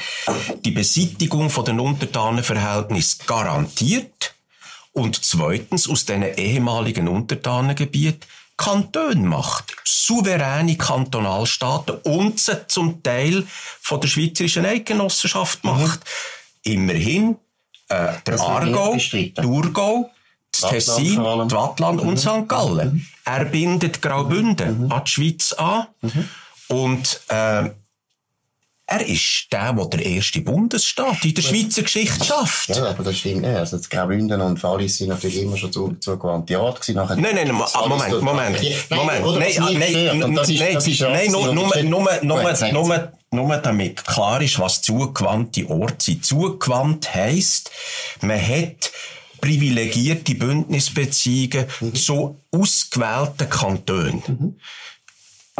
die 0.64 0.70
Beseitigung 0.70 1.50
von 1.50 1.66
den 1.66 1.80
Untertanenverhältnissen 1.80 3.26
garantiert 3.26 4.34
und 4.92 5.22
zweitens 5.22 5.86
aus 5.86 6.06
diesen 6.06 6.22
ehemaligen 6.22 7.08
Untertanengebieten 7.08 8.26
Kantone 8.56 9.26
macht. 9.26 9.76
Souveräne 9.84 10.76
Kantonalstaaten 10.76 11.96
und 12.04 12.40
sie 12.40 12.66
zum 12.68 13.02
Teil 13.02 13.46
von 13.80 14.00
der 14.00 14.08
Schweizerischen 14.08 14.64
Eidgenossenschaft 14.64 15.64
mhm. 15.64 15.70
macht. 15.70 16.00
Mhm. 16.64 16.72
Immerhin, 16.72 17.36
äh, 17.88 18.14
der 18.26 18.40
Aargau, 18.40 18.96
Thurgau, 19.34 20.10
das 20.50 20.70
Tessin, 20.70 21.22
das 21.22 21.52
Wattland 21.52 22.02
mhm. 22.02 22.08
und 22.08 22.18
St. 22.18 22.48
Gallen. 22.48 22.94
Mhm. 22.94 23.06
Er 23.24 23.44
bindet 23.44 24.02
Graubünden 24.02 24.84
mhm. 24.84 24.92
an 24.92 25.04
die 25.04 25.10
Schweiz 25.10 25.52
an. 25.52 25.86
Mhm. 26.00 26.28
Und, 26.68 27.20
äh, 27.28 27.70
er 28.88 29.04
ist 29.04 29.48
der, 29.50 29.72
der 29.72 29.86
der 29.86 30.06
erste 30.06 30.40
Bundesstaat 30.40 31.24
in 31.24 31.34
der 31.34 31.42
Schweizer 31.42 31.82
Geschichte 31.82 32.24
schafft. 32.24 32.68
Ja, 32.68 32.90
aber 32.90 33.02
das 33.02 33.18
stimmt 33.18 33.42
nicht. 33.42 33.56
Also, 33.56 33.78
Graubünden 33.90 34.40
und 34.40 34.62
Wallis 34.62 34.98
sind 34.98 35.08
natürlich 35.08 35.42
immer 35.42 35.56
schon 35.56 35.72
zu, 35.72 35.96
zu 35.98 36.16
Quantiat 36.16 36.80
gewesen. 36.80 36.94
Nachher 36.94 37.16
nein, 37.16 37.34
nein, 37.34 37.48
Moment, 37.48 38.22
Moment, 38.22 38.22
Moment. 38.22 38.62
Nein, 38.90 39.06
nein, 39.06 39.78
nein, 41.10 41.30
nur, 41.32 41.52
nur, 41.52 41.82
nur, 41.82 42.08
nur, 42.22 42.72
nur, 42.72 43.12
nur 43.32 43.56
damit 43.56 44.04
klar 44.04 44.40
ist, 44.40 44.60
was 44.60 44.82
zugewandte 44.82 45.68
Orte 45.68 46.04
sind. 46.04 46.24
Zugewandt 46.24 47.12
heisst, 47.12 47.72
man 48.20 48.40
hat 48.40 48.92
privilegierte 49.40 50.36
Bündnisbeziehungen 50.36 51.66
mhm. 51.80 51.94
zu 51.94 52.40
ausgewählten 52.52 53.50
Kantonen. 53.50 54.22
Mhm 54.26 54.56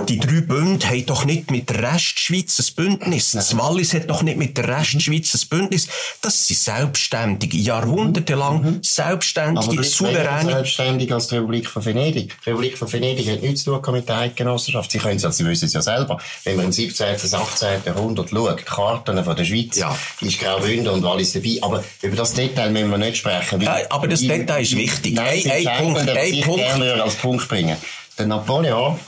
die 0.04 0.18
drei 0.18 0.42
Bünde 0.42 0.86
haben 0.86 1.06
doch 1.06 1.24
nicht 1.24 1.50
mit 1.50 1.70
der 1.70 1.94
Restschweiz 1.94 2.58
ein 2.58 2.74
Bündnis. 2.76 3.32
Nein. 3.32 3.42
Das 3.42 3.56
Wallis 3.56 3.94
hat 3.94 4.10
doch 4.10 4.22
nicht 4.22 4.36
mit 4.36 4.56
der 4.56 4.68
Restschweiz 4.68 5.34
ein 5.34 5.48
Bündnis. 5.48 5.88
Das 6.20 6.46
sind 6.46 6.58
selbstständige, 6.58 7.56
jahrhundertelang 7.56 8.62
mhm. 8.62 8.78
selbstständige, 8.82 9.72
Aber 9.72 9.82
souveräne. 9.82 10.52
selbstständig 10.52 11.12
als 11.12 11.28
die 11.28 11.36
Republik 11.36 11.66
von 11.66 11.84
Venedig. 11.84 12.36
Die 12.44 12.50
Republik 12.50 12.76
von 12.76 12.92
Venedig 12.92 13.28
hat 13.30 13.40
nichts 13.42 13.64
zu 13.64 13.76
tun 13.76 13.94
mit 13.94 14.08
der 14.08 14.18
Eidgenossenschaft. 14.18 14.90
Sie 14.90 14.98
können 14.98 15.16
es, 15.16 15.36
Sie 15.36 15.46
wissen 15.46 15.64
es 15.64 15.72
ja 15.72 15.82
selber. 15.82 16.18
Wenn 16.44 16.56
man 16.56 16.66
im 16.66 16.72
17. 16.72 17.14
bis 17.14 17.32
18. 17.32 17.68
Jahrhundert 17.86 18.28
schaut, 18.30 18.60
die 18.60 18.64
Karten 18.64 19.24
von 19.24 19.36
der 19.36 19.44
Schweiz, 19.44 19.76
ja. 19.76 19.96
ist 20.20 20.38
Graubünden 20.38 20.88
und 20.88 21.02
Wallis 21.02 21.32
dabei. 21.32 21.58
Aber 21.62 21.82
über 22.02 22.16
das 22.16 22.34
Detail 22.34 22.70
müssen 22.70 22.90
wir 22.90 22.98
nicht 22.98 23.16
sprechen. 23.16 23.62
Ja, 23.62 23.78
aber 23.88 24.08
das 24.08 24.20
Detail 24.20 24.60
ist 24.60 24.76
wichtig. 24.76 25.14
Nein, 25.14 25.42
ein, 25.46 25.66
ein 25.66 25.78
Punkt, 25.78 26.08
ein 26.08 26.40
Punkt. 26.42 26.60
gerne 26.60 27.02
als 27.02 27.14
Punkt 27.14 27.48
bringen. 27.48 27.76
Der 28.18 28.26
Napoleon 28.26 28.98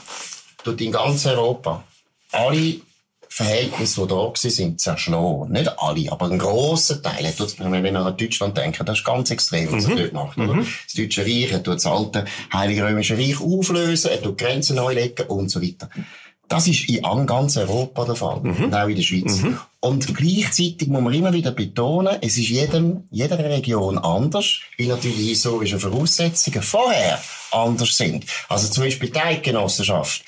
tut 0.69 0.81
in 0.81 0.91
ganz 0.91 1.25
Europa 1.25 1.83
alle 2.31 2.75
Verhältnisse, 3.31 4.01
die 4.01 4.07
da 4.07 4.15
waren, 4.15 4.35
sind 4.35 4.81
zerschlagen. 4.81 5.51
Nicht 5.51 5.71
alle, 5.77 6.11
aber 6.11 6.25
ein 6.25 6.39
grosser 6.39 7.01
Teil. 7.01 7.31
Wenn 7.57 7.83
wir 7.83 7.99
an 7.99 8.17
Deutschland 8.17 8.57
denken, 8.57 8.85
das 8.85 8.99
ist 8.99 9.05
ganz 9.05 9.29
extrem, 9.29 9.71
was 9.71 9.87
mhm. 9.87 9.97
er 9.97 10.07
dort 10.07 10.13
macht. 10.13 10.37
Mhm. 10.37 10.67
Das 10.85 10.93
Deutsche 10.95 11.21
Reich, 11.21 11.51
er 11.51 11.63
tut 11.63 11.75
das 11.75 11.85
alte 11.85 12.25
Heilige 12.51 12.83
Römische 12.83 13.17
Reich 13.17 13.39
auflösen, 13.39 14.11
er 14.11 14.21
tut 14.21 14.37
Grenzen 14.37 14.77
neu 14.77 14.93
legen 14.93 15.27
und 15.27 15.49
so 15.49 15.61
weiter. 15.61 15.89
Das 16.47 16.67
ist 16.67 16.89
in 16.89 17.27
ganz 17.27 17.57
Europa 17.57 18.05
der 18.05 18.15
Fall. 18.15 18.39
Mhm. 18.41 18.63
Und 18.65 18.73
auch 18.73 18.87
in 18.87 18.95
der 18.95 19.03
Schweiz. 19.03 19.41
Mhm. 19.41 19.59
Und 19.79 20.15
gleichzeitig 20.15 20.87
muss 20.87 21.01
man 21.01 21.13
immer 21.13 21.31
wieder 21.31 21.51
betonen, 21.51 22.17
es 22.21 22.37
ist 22.37 22.49
jedem, 22.49 23.03
jeder 23.11 23.37
Region 23.37 23.99
anders, 23.99 24.59
weil 24.77 24.87
natürlich 24.87 25.29
historische 25.29 25.79
Voraussetzungen 25.79 26.63
vorher 26.63 27.21
anders 27.51 27.95
sind. 27.95 28.25
Also 28.49 28.69
zum 28.69 28.83
Beispiel 28.83 29.11
die 29.11 29.19
Eidgenossenschaft 29.19 30.23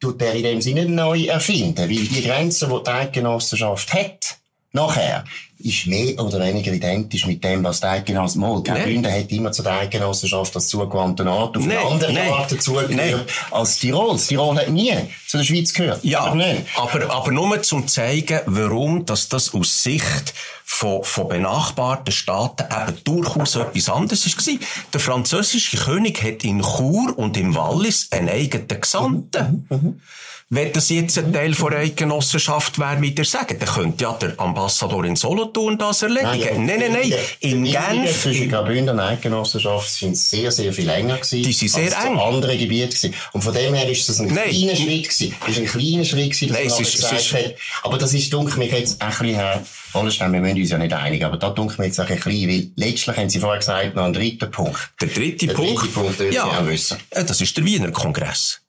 tut 0.00 0.20
er 0.22 0.34
in 0.34 0.42
dem 0.42 0.60
Sinne 0.60 0.86
neu 0.86 1.26
erfinden, 1.26 1.88
weil 1.88 2.06
die 2.06 2.22
Grenzen, 2.22 2.70
die 2.70 2.82
die 2.82 2.90
Eidgenossenschaft 2.90 3.92
hat, 3.92 4.38
nachher, 4.72 5.24
ist 5.58 5.86
mehr 5.86 6.18
oder 6.22 6.40
weniger 6.40 6.72
identisch 6.72 7.26
mit 7.26 7.42
dem, 7.42 7.64
was 7.64 7.80
die 7.80 7.86
Eidgenossenschaft, 7.86 8.36
mal, 8.36 8.62
Graubünden 8.62 9.10
hat 9.10 9.32
immer 9.32 9.52
zu 9.52 9.62
der 9.62 9.72
Eidgenossenschaft 9.80 10.54
das 10.54 10.68
zugewandte 10.68 11.26
Art 11.26 11.56
auf 11.56 11.64
nee, 11.64 11.76
eine 11.76 11.86
andere 11.88 12.12
nee, 12.12 12.28
Art 12.28 12.52
dazugehört 12.52 12.90
nee. 12.90 13.14
als 13.50 13.78
Tirol. 13.78 14.12
Das 14.12 14.26
Tirol 14.26 14.56
hat 14.56 14.68
nie 14.68 14.92
zu 15.26 15.38
der 15.38 15.44
Schweiz 15.44 15.72
gehört. 15.72 16.04
Ja, 16.04 16.34
aber, 16.76 17.10
aber 17.10 17.32
nur 17.32 17.62
zum 17.62 17.88
zeigen, 17.88 18.40
warum 18.46 19.06
dass 19.06 19.28
das 19.28 19.54
aus 19.54 19.82
Sicht 19.82 20.34
von, 20.64 21.02
von 21.04 21.28
benachbarten 21.28 22.12
Staaten 22.12 22.66
eben 22.70 23.04
durchaus 23.04 23.56
etwas 23.56 23.88
anderes 23.88 24.26
war. 24.26 24.58
Der 24.92 25.00
französische 25.00 25.78
König 25.78 26.22
hat 26.22 26.44
in 26.44 26.60
Chur 26.60 27.14
und 27.16 27.36
im 27.36 27.54
Wallis 27.54 28.08
einen 28.10 28.28
eigenen 28.28 28.80
Gesandten. 28.80 29.66
Mhm. 29.70 29.76
Mhm. 29.76 30.00
Wenn 30.48 30.72
das 30.72 30.90
jetzt 30.90 31.18
ein 31.18 31.32
Teil 31.32 31.54
von 31.54 31.74
einer 31.74 31.90
Genossenschaft 31.90 32.78
wäre, 32.78 33.02
wie 33.02 33.10
ihr 33.12 33.24
sagt, 33.24 33.60
dann 33.60 33.68
könnte 33.68 34.04
ja 34.04 34.12
der 34.12 34.38
Ambassador 34.38 35.04
in 35.04 35.16
Solothurn 35.16 35.76
das 35.76 36.02
erledigen. 36.02 36.64
Nein, 36.64 36.78
nein, 36.78 36.92
nein. 36.92 37.08
nein. 37.08 37.18
In 37.40 37.64
Genf. 37.64 38.22
Zwischen 38.22 38.48
Graubünden 38.48 39.00
Eidgenossenschaft 39.00 39.90
sind 39.90 40.16
sehr, 40.16 40.52
sehr 40.52 40.72
viel 40.72 40.86
länger 40.86 41.16
gewesen. 41.16 41.42
Die 41.42 41.52
sind 41.52 41.70
sehr 41.70 41.90
eng. 42.00 42.16
andere 42.16 42.56
Gebiete 42.56 42.90
gewesen. 42.90 43.14
Und 43.32 43.42
von 43.42 43.54
dem 43.54 43.74
her 43.74 43.90
ist 43.90 44.08
das 44.08 44.20
ein 44.20 44.32
nein. 44.32 44.50
kleiner 44.50 44.76
Schritt 44.76 45.08
gewesen. 45.08 45.34
Das 45.40 45.48
ist 45.48 45.58
ein 45.58 45.66
kleiner 45.66 46.04
Schritt 46.04 46.30
gewesen, 46.30 46.52
nein, 46.52 46.66
es 46.68 46.78
ist, 46.78 46.94
es 46.94 47.12
ist, 47.12 47.32
hat. 47.34 47.54
Aber 47.82 47.98
das 47.98 48.14
ist, 48.14 48.32
dunkel 48.32 48.58
mich 48.58 48.70
jetzt 48.70 49.02
ein 49.02 49.08
bisschen 49.08 49.26
her. 49.26 49.64
Holstein, 49.94 50.32
wir 50.32 50.40
müssen 50.40 50.58
uns 50.60 50.70
ja 50.70 50.78
nicht 50.78 50.92
einig, 50.92 51.24
aber 51.24 51.38
da 51.38 51.50
dunkel 51.50 51.78
mir 51.78 51.86
jetzt 51.86 51.98
ein 51.98 52.06
bisschen, 52.06 52.48
weil 52.48 52.70
letztlich 52.76 53.16
haben 53.16 53.28
Sie 53.28 53.40
vorher 53.40 53.58
gesagt, 53.58 53.96
noch 53.96 54.04
einen 54.04 54.14
dritten 54.14 54.48
Punkt. 54.52 54.78
Der 55.00 55.08
dritte 55.08 55.48
der 55.48 55.54
Punkt? 55.54 55.82
Dritte 55.82 55.92
Punkt, 55.92 56.32
ja, 56.32 56.44
auch 56.44 56.66
wissen. 56.68 56.98
das 57.10 57.40
ist 57.40 57.56
der 57.56 57.64
Wiener 57.64 57.90
Kongress. 57.90 58.60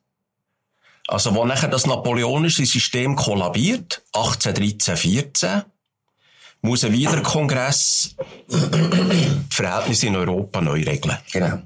Also, 1.07 1.33
wo 1.33 1.45
nachher 1.45 1.69
das 1.69 1.85
napoleonische 1.85 2.65
System 2.65 3.15
kollabiert, 3.15 4.03
1813, 4.13 4.97
14, 4.97 5.63
muss 6.61 6.83
ein 6.83 6.91
Wiener 6.91 7.21
Kongress 7.21 8.15
die 8.49 9.31
Verhältnisse 9.49 10.07
in 10.07 10.15
Europa 10.17 10.59
neu 10.59 10.83
regeln. 10.83 11.17
Genau. 11.31 11.61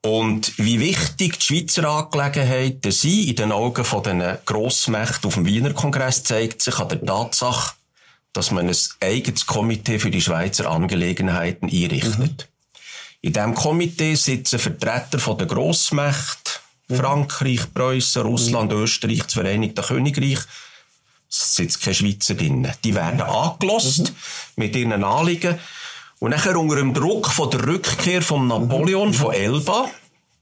Und 0.00 0.56
wie 0.58 0.80
wichtig 0.80 1.38
die 1.38 1.44
Schweizer 1.44 1.88
Angelegenheiten 1.88 2.92
sind 2.92 3.28
in 3.28 3.36
den 3.36 3.52
Augen 3.52 3.84
von 3.84 4.02
den 4.02 4.22
Grossmächten 4.46 5.26
auf 5.26 5.34
dem 5.34 5.44
Wiener 5.44 5.74
Kongress 5.74 6.22
zeigt 6.22 6.62
sich 6.62 6.78
an 6.78 6.88
der 6.88 7.04
Tatsache, 7.04 7.74
dass 8.32 8.52
man 8.52 8.68
ein 8.68 8.76
eigenes 9.00 9.46
Komitee 9.46 9.98
für 9.98 10.10
die 10.10 10.22
Schweizer 10.22 10.70
Angelegenheiten 10.70 11.68
einrichtet. 11.68 12.18
Mhm. 12.18 12.36
In 13.20 13.32
diesem 13.32 13.54
Komitee 13.54 14.14
sitzen 14.14 14.60
Vertreter 14.60 15.18
von 15.18 15.36
der 15.36 15.48
Grossmächte, 15.48 16.47
Frankreich, 16.90 17.72
Preußen, 17.72 18.22
Russland, 18.22 18.72
mhm. 18.72 18.82
Österreich, 18.82 19.22
das 19.24 19.34
Vereinigte 19.34 19.82
Königreich. 19.82 20.38
Es 21.30 21.54
sitzt 21.56 21.82
keine 21.82 21.94
Schweizer 21.94 22.34
drin. 22.34 22.70
Die 22.84 22.94
werden 22.94 23.16
mhm. 23.16 23.22
angelost 23.22 24.10
mhm. 24.10 24.16
mit 24.56 24.74
ihren 24.76 25.04
Anliegen. 25.04 25.58
Und 26.18 26.30
nachher 26.30 26.56
unter 26.56 26.76
dem 26.76 26.94
Druck 26.94 27.28
von 27.28 27.50
der 27.50 27.66
Rückkehr 27.66 28.22
von 28.22 28.48
Napoleon 28.48 29.14
von 29.14 29.32
Elba 29.32 29.88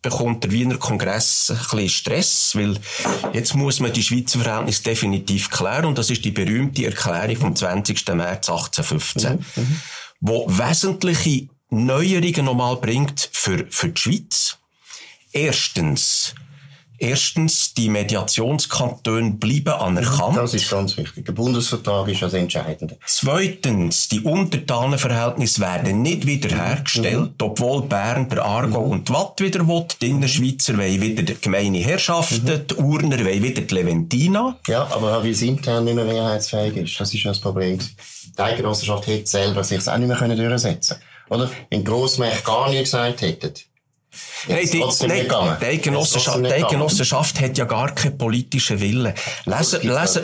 bekommt 0.00 0.44
der 0.44 0.52
Wiener 0.52 0.78
Kongress 0.78 1.50
ein 1.50 1.56
bisschen 1.56 1.88
Stress, 1.88 2.52
weil 2.54 2.78
jetzt 3.32 3.54
muss 3.54 3.80
man 3.80 3.92
die 3.92 4.02
Schweizer 4.02 4.38
Verhältnisse 4.38 4.84
definitiv 4.84 5.50
klären 5.50 5.86
und 5.86 5.98
das 5.98 6.10
ist 6.10 6.24
die 6.24 6.30
berühmte 6.30 6.86
Erklärung 6.86 7.36
vom 7.36 7.56
20. 7.56 8.06
März 8.14 8.48
1815, 8.48 9.44
mhm. 9.56 9.80
wo 10.20 10.46
wesentliche 10.48 11.48
Neuerungen 11.70 12.44
nochmal 12.44 12.76
bringt 12.76 13.28
für, 13.32 13.66
für 13.68 13.88
die 13.88 14.00
Schweiz. 14.00 14.55
Erstens, 15.36 16.34
Erstens, 16.98 17.74
die 17.74 17.90
Mediationskantone 17.90 19.32
bleiben 19.32 19.74
anerkannt. 19.74 20.38
Das 20.38 20.54
ist 20.54 20.70
ganz 20.70 20.96
wichtig. 20.96 21.26
Der 21.26 21.32
Bundesvertrag 21.32 22.08
ist 22.08 22.22
das 22.22 22.32
Entscheidende. 22.32 22.96
Zweitens, 23.04 24.08
die 24.08 24.20
Untertanenverhältnisse 24.20 25.60
werden 25.60 26.00
nicht 26.00 26.26
wiederhergestellt, 26.26 27.32
mhm. 27.32 27.34
obwohl 27.42 27.82
Bern, 27.82 28.30
der 28.30 28.42
Aargau 28.46 28.86
mhm. 28.86 28.92
und 28.92 29.08
die 29.08 29.12
Watt 29.12 29.40
wieder 29.40 29.68
will. 29.68 29.84
Die 30.00 30.08
Innerschweizer 30.08 30.78
wollen 30.78 31.00
wieder 31.02 31.22
die 31.22 31.36
gemeine 31.38 31.78
Herrschaften, 31.80 32.46
mhm. 32.46 32.66
die 32.66 32.74
Urner 32.76 33.18
wollen 33.22 33.42
wieder 33.42 33.60
die 33.60 33.74
Leventina. 33.74 34.56
Ja, 34.66 34.84
aber 34.90 35.22
wie 35.22 35.30
es 35.30 35.42
intern 35.42 35.84
nicht 35.84 35.96
mehr 35.96 36.06
mehrheitsfähig 36.06 36.76
ist, 36.78 36.98
das 36.98 37.12
ist 37.12 37.22
ja 37.22 37.30
das 37.30 37.40
Problem. 37.40 37.78
Die 37.78 38.42
Eidgenossenschaft 38.42 39.06
hätte 39.06 39.26
selber 39.26 39.62
sich 39.64 39.86
auch 39.86 39.98
nicht 39.98 40.08
mehr 40.08 40.36
durchsetzen 40.48 40.96
können. 41.28 41.42
Oder? 41.42 41.50
Wenn 41.68 41.80
die 41.80 41.84
Grossmächte 41.84 42.42
gar 42.42 42.70
nichts 42.70 42.92
gesagt 42.92 43.20
hätten, 43.20 43.52
Nein, 44.48 44.68
die, 44.72 44.84
nein, 45.06 45.26
die 45.60 45.66
Eidgenossenschaft, 45.66 46.38
die 46.38 46.52
Eidgenossenschaft 46.52 47.40
hat 47.40 47.58
ja 47.58 47.64
gar 47.64 47.94
keinen 47.94 48.18
politischen 48.18 48.80
Willen. 48.80 49.12
Lesen, 49.44 49.80
lesen, 49.82 50.22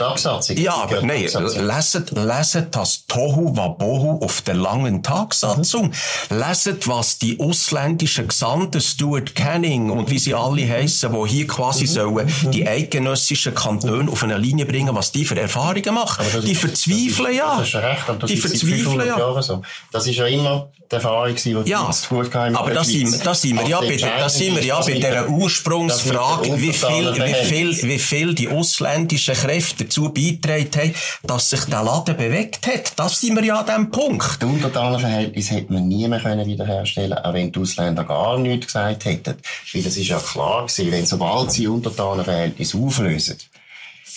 ja, 0.57 0.75
aber 0.75 1.03
nein, 1.03 1.23
lesen, 1.23 2.07
lesen 2.13 2.67
das 2.71 3.07
Tohu 3.07 3.57
Wabohu 3.57 4.25
auf 4.25 4.43
der 4.43 4.55
langen 4.55 5.03
Tagsatzung. 5.03 5.93
Mhm. 6.31 6.39
Lesen, 6.39 6.79
was 6.87 7.19
die 7.19 7.39
ausländischen 7.41 8.29
Gesandten, 8.29 8.81
Stuart 8.81 9.35
Canning 9.35 9.91
und 9.91 10.11
wie 10.11 10.19
sie 10.19 10.35
alle 10.35 10.69
heissen, 10.69 11.13
die 11.13 11.29
hier 11.29 11.47
quasi 11.47 11.85
mhm. 11.85 11.89
sollen 11.89 12.35
die 12.53 12.67
eidgenössischen 12.67 13.55
Kantone 13.55 14.11
auf 14.11 14.23
eine 14.23 14.39
Linie 14.39 14.67
bringen, 14.67 14.95
was 14.95 15.13
die 15.13 15.25
für 15.25 15.39
Erfahrungen 15.39 15.95
machen. 15.95 16.25
Die 16.45 16.55
verzweifeln 16.55 17.35
ja. 17.35 17.59
Das 17.59 17.69
ist 17.69 17.75
recht, 17.75 18.03
das 18.19 18.31
die 18.31 18.37
verzweifeln 18.37 19.07
ja. 19.07 19.43
So. 19.43 19.63
Das 19.91 20.07
ist 20.07 20.17
ja 20.17 20.27
immer 20.27 20.71
die 20.91 20.97
Erfahrung, 20.97 21.35
die 21.35 21.51
ja, 21.65 21.91
zu 21.91 22.09
gut 22.09 22.35
aber 22.35 22.71
da 22.71 22.85
sind, 22.85 23.25
da 23.25 23.35
sind 23.35 23.59
wir 23.59 23.67
ja 23.67 23.81
bei, 23.89 23.97
da 23.97 24.29
sind 24.29 24.57
wir 24.57 24.65
ja 24.65 24.81
bei 24.81 24.99
der 24.99 25.29
Ursprungsfrage, 25.29 26.61
wie 26.61 26.73
viel, 26.73 27.15
wie 27.17 27.35
viel, 27.45 27.83
wie 27.83 27.99
viel 27.99 28.35
die 28.35 28.49
ausländischen 28.49 29.35
Kräfte 29.35 29.85
dazu 29.85 30.11
beitragen 30.11 30.71
haben, 30.75 30.95
dass 31.23 31.51
sich 31.51 31.65
der 31.65 31.83
Laden 31.83 32.17
bewegt 32.17 32.67
hat. 32.67 32.99
Das 32.99 33.21
sind 33.21 33.37
wir 33.37 33.45
ja 33.45 33.61
an 33.61 33.67
diesem 33.67 33.91
Punkt. 33.91 34.43
Das 34.43 34.49
Untertanenverhältnis 34.49 35.51
hätte 35.51 35.73
man 35.73 35.89
nie 35.89 36.07
mehr 36.09 36.23
wiederherstellen 36.47 37.11
können, 37.11 37.25
auch 37.25 37.35
wenn 37.35 37.53
die 37.53 37.61
Ausländer 37.61 38.05
gar 38.05 38.39
nichts 38.39 38.67
gesagt 38.67 39.05
hätten. 39.05 39.37
Weil 39.73 39.83
das 39.83 39.97
ist 39.97 40.09
ja 40.09 40.19
klar 40.19 40.67
gewesen, 40.67 40.93
wenn 40.93 41.07
sobald 41.07 41.53
sie 41.53 41.69
Untertanenverhältnis 41.69 42.75
auflösen, 42.75 43.39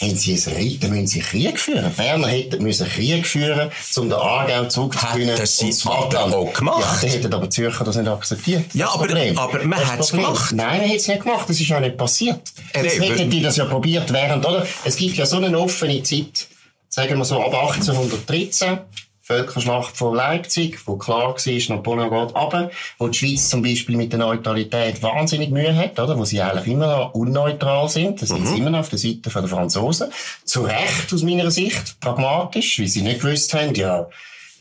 haben 0.01 0.15
sie 0.15 0.33
ein 0.33 0.55
Ried, 0.57 0.83
dann 0.83 0.91
müssen 0.91 1.07
sie 1.07 1.19
Krieg 1.19 1.59
führen. 1.59 1.93
Berner 1.93 2.27
hätten 2.27 2.63
müssen 2.63 2.87
Krieg 2.87 3.25
führen, 3.25 3.71
um 3.95 4.09
den 4.09 4.13
Aargau 4.13 4.65
zurückzugewinnen. 4.65 5.35
Hätten 5.37 5.71
sie 5.71 5.89
aber 5.89 6.37
auch 6.37 6.53
gemacht. 6.53 6.81
Ja, 6.81 6.97
dann 7.01 7.09
hätten 7.09 7.33
aber 7.33 7.49
Zürcher 7.49 7.83
das 7.85 7.95
nicht 7.95 8.07
akzeptiert. 8.07 8.65
Ja, 8.73 8.89
aber, 8.89 9.07
aber 9.35 9.63
man 9.63 9.87
hat 9.87 9.99
es 9.99 10.11
gemacht. 10.11 10.51
Nein, 10.53 10.81
man 10.81 10.89
hat 10.89 10.95
es 10.97 11.07
nicht 11.07 11.23
gemacht. 11.23 11.49
Das 11.49 11.59
ist 11.59 11.67
ja 11.67 11.79
nicht 11.79 11.97
passiert. 11.97 12.41
Jetzt 12.73 12.99
hätten 12.99 13.29
die 13.29 13.41
das 13.41 13.57
ja 13.57 13.65
probiert 13.65 14.11
während, 14.11 14.45
oder? 14.45 14.65
Es 14.83 14.95
gibt 14.97 15.15
ja 15.15 15.25
so 15.25 15.37
eine 15.37 15.57
offene 15.57 16.03
Zeit, 16.03 16.47
sagen 16.89 17.17
wir 17.17 17.25
so 17.25 17.41
ab 17.41 17.53
1813, 17.53 18.79
Völkerschlacht 19.25 19.97
von 19.97 20.13
Leipzig, 20.13 20.85
wo 20.85 20.97
klar 20.97 21.33
war, 21.33 21.75
Napoleon 21.75 22.09
geht 22.11 22.35
runter, 22.35 22.69
wo 22.99 23.07
die 23.07 23.17
Schweiz 23.17 23.49
zum 23.49 23.63
Beispiel 23.63 23.97
mit 23.97 24.11
der 24.11 24.19
Neutralität 24.19 25.01
wahnsinnig 25.01 25.49
Mühe 25.49 25.75
hat, 25.75 25.99
oder? 25.99 26.15
Wo 26.15 26.25
sie 26.25 26.39
eigentlich 26.39 26.67
immer 26.67 26.95
noch 26.95 27.15
unneutral 27.15 27.89
sind. 27.89 28.21
Das 28.21 28.29
sind 28.29 28.41
mhm. 28.41 28.45
sie 28.45 28.57
immer 28.59 28.69
noch 28.69 28.81
auf 28.81 28.89
der 28.89 28.99
Seite 28.99 29.31
der 29.31 29.47
Franzosen. 29.47 30.11
Zu 30.43 30.61
Recht 30.61 31.11
aus 31.11 31.23
meiner 31.23 31.49
Sicht, 31.49 31.99
pragmatisch, 32.01 32.77
weil 32.77 32.87
sie 32.87 33.01
nicht 33.01 33.21
gewusst 33.21 33.51
haben, 33.55 33.73
ja, 33.73 34.07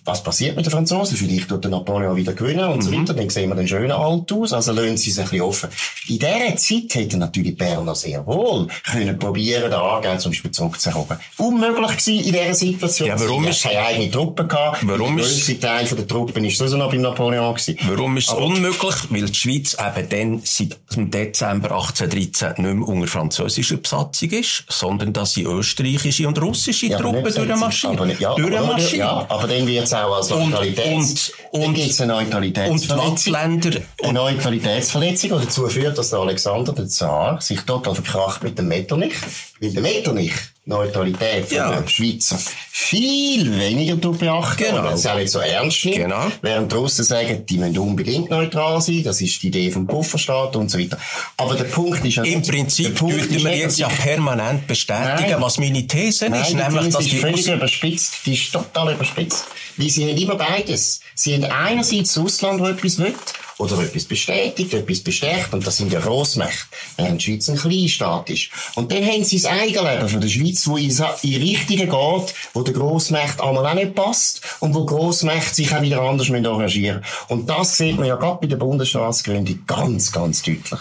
was 0.04 0.22
passiert 0.22 0.56
mit 0.56 0.66
den 0.66 0.70
Franzosen? 0.70 1.16
Vielleicht 1.16 1.48
tut 1.48 1.64
der 1.64 1.70
Napoleon 1.70 2.16
wieder 2.16 2.32
gewinnen 2.32 2.68
und 2.68 2.78
mhm. 2.78 2.82
so 2.82 2.92
weiter. 2.92 3.14
Dann 3.14 3.30
sehen 3.30 3.48
wir 3.48 3.56
den 3.56 3.68
schönen 3.68 3.92
Alt 3.92 4.30
aus. 4.32 4.52
Also 4.52 4.72
lassen 4.72 4.96
sie 4.96 5.10
es 5.10 5.18
ein 5.18 5.24
bisschen 5.24 5.42
offen. 5.42 5.70
In 6.08 6.18
dieser 6.18 6.56
Zeit 6.56 6.94
hätten 6.94 7.18
natürlich 7.18 7.56
Berner 7.56 7.94
sehr 7.94 8.26
wohl 8.26 8.68
können 8.84 9.18
probieren, 9.18 9.64
den 9.64 9.74
Aargau 9.74 10.16
zum 10.16 10.32
Beispiel 10.32 10.50
zurückzuerobern. 10.50 11.18
Unmöglich 11.38 11.96
gewesen 11.96 12.24
in 12.24 12.32
dieser 12.32 12.54
Situation. 12.54 13.08
Ja, 13.08 13.20
warum 13.20 13.46
ist 13.46 13.62
keine 13.62 13.80
eigene 13.80 14.10
Truppe 14.10 14.46
gehabt. 14.46 14.86
Warum 14.86 15.16
der 15.16 15.24
grösste 15.24 15.58
Teil 15.58 15.86
der 15.86 16.06
Truppen 16.06 16.44
ist 16.44 16.58
sowieso 16.58 16.76
noch 16.76 16.90
beim 16.90 17.00
Napoleon 17.00 17.54
gewesen. 17.54 17.78
Warum 17.88 18.16
ist 18.16 18.28
es 18.28 18.34
unmöglich? 18.34 18.94
Weil 19.10 19.26
die 19.26 19.34
Schweiz 19.34 19.76
eben 19.78 20.08
dann 20.08 20.40
seit 20.44 20.78
dem 20.94 21.10
Dezember 21.10 21.70
1813 21.72 22.64
nicht 22.64 22.74
mehr 22.74 22.88
unter 22.88 23.06
französischer 23.06 23.76
Besatzung 23.76 24.30
ist, 24.30 24.64
sondern 24.68 25.12
dass 25.12 25.32
sie 25.32 25.44
österreichische 25.44 26.28
und 26.28 26.40
russische 26.40 26.86
ja, 26.86 26.98
Truppen 26.98 27.34
durchmarschieren. 27.34 28.12
Ja, 28.18 28.34
durchmarschieren. 28.34 28.98
Ja, 28.98 29.26
aber 29.28 29.48
dann 29.48 29.66
wird 29.94 30.04
auch 30.04 30.16
als 30.16 30.30
Neutralitäts... 30.30 31.32
Und, 31.50 31.62
und, 31.62 31.78
und, 31.78 32.00
eine 32.00 32.12
Neutralitätsverletzung. 32.12 33.10
Und 33.10 33.26
Länder... 33.26 33.80
Eine 34.02 34.12
Neutralitätsverletzung, 34.12 35.38
die 35.38 35.44
dazu 35.46 35.68
führt, 35.68 35.96
dass 35.96 36.10
der 36.10 36.18
Alexander, 36.20 36.72
der 36.72 36.88
Zar, 36.88 37.40
sich 37.40 37.60
total 37.60 37.94
verkracht 37.94 38.42
mit 38.42 38.58
dem 38.58 38.68
Metternich. 38.68 39.14
Weil 39.60 39.72
der 39.72 39.82
Metternich 39.82 40.34
Neutralität 40.66 41.46
von 41.46 41.56
ja. 41.56 41.80
der 41.80 41.88
Schweizer 41.88 42.38
viel 42.76 43.58
weniger 43.58 43.96
beachten 43.96 44.64
genau. 44.64 44.88
und 44.88 44.94
es 44.94 45.06
auch 45.06 45.16
nicht 45.16 45.30
so 45.30 45.38
ernst 45.38 45.84
nimmt. 45.84 45.96
Genau. 45.96 46.26
Während 46.40 46.72
die 46.72 46.76
Russen 46.76 47.04
sagen, 47.04 47.44
die 47.44 47.58
müssen 47.58 47.78
unbedingt 47.78 48.30
neutral 48.30 48.80
sein, 48.80 49.02
das 49.04 49.20
ist 49.20 49.42
die 49.42 49.48
Idee 49.48 49.70
vom 49.70 49.86
Pufferstaat 49.86 50.56
und 50.56 50.70
so 50.70 50.78
weiter. 50.78 50.96
Aber 51.36 51.54
der 51.54 51.64
Punkt 51.64 52.04
ist 52.04 52.16
ja... 52.16 52.24
Im 52.24 52.42
Prinzip 52.42 52.98
dürfen 52.98 53.44
wir 53.44 53.56
jetzt 53.56 53.78
ja 53.78 53.88
permanent 53.88 54.66
bestätigen, 54.66 55.32
Nein. 55.32 55.42
was 55.42 55.58
meine 55.58 55.86
These 55.86 56.30
Nein, 56.30 56.40
ist, 56.40 56.50
die 56.50 56.54
nämlich, 56.54 56.88
dass 56.94 57.04
die... 57.04 57.14
ist 57.16 57.20
völlig 57.20 57.46
überspitzt. 57.46 58.14
Die 58.24 58.32
ist 58.32 58.52
total 58.52 58.94
überspitzt. 58.94 59.44
Weil 59.76 59.90
sie 59.90 60.10
haben 60.10 60.16
immer 60.16 60.36
beides. 60.36 61.00
Sie 61.14 61.34
haben 61.34 61.44
einerseits 61.44 62.14
das 62.14 62.24
Ausland, 62.24 62.60
das 62.60 62.70
etwas 62.70 62.98
will, 62.98 63.14
oder 63.58 63.78
etwas 63.80 64.04
bestätigt, 64.04 64.74
etwas 64.74 65.00
bestärkt, 65.00 65.52
und 65.54 65.66
das 65.66 65.76
sind 65.76 65.92
ja 65.92 66.00
Grossmächte, 66.00 66.66
während 66.96 67.20
die 67.20 67.24
Schweiz 67.24 67.48
ein 67.48 67.56
Kleinstaat 67.56 68.30
ist. 68.30 68.50
Und 68.74 68.92
dann 68.92 69.04
haben 69.04 69.24
sie 69.24 69.40
das 69.40 69.50
Eigenleben 69.50 70.08
von 70.08 70.20
der 70.20 70.28
Schweiz, 70.28 70.66
wo 70.66 70.76
in, 70.76 70.90
Richtungen 70.90 71.90
geht, 71.90 72.34
wo 72.52 72.62
der 72.62 72.74
Grossmächte 72.74 73.42
einmal 73.42 73.66
auch 73.66 73.74
nicht 73.74 73.94
passt, 73.94 74.40
und 74.60 74.74
wo 74.74 74.84
Grossmächte 74.84 75.54
sich 75.54 75.74
auch 75.74 75.82
wieder 75.82 76.00
anders 76.02 76.30
arrangieren 76.30 77.00
müssen. 77.00 77.14
Und 77.28 77.48
das 77.48 77.76
sieht 77.76 77.96
man 77.96 78.06
ja 78.06 78.16
gerade 78.16 78.38
bei 78.40 78.46
der 78.46 78.56
Bundesstaatsgründung 78.56 79.64
ganz, 79.66 80.12
ganz 80.12 80.42
deutlich. 80.42 80.80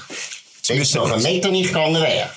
Wenn 0.67 0.81
es 0.81 0.93
noch 0.93 1.12
einen 1.12 1.21
Meter 1.21 1.51
nicht 1.51 1.67
gegangen 1.67 2.01
wäre, 2.01 2.29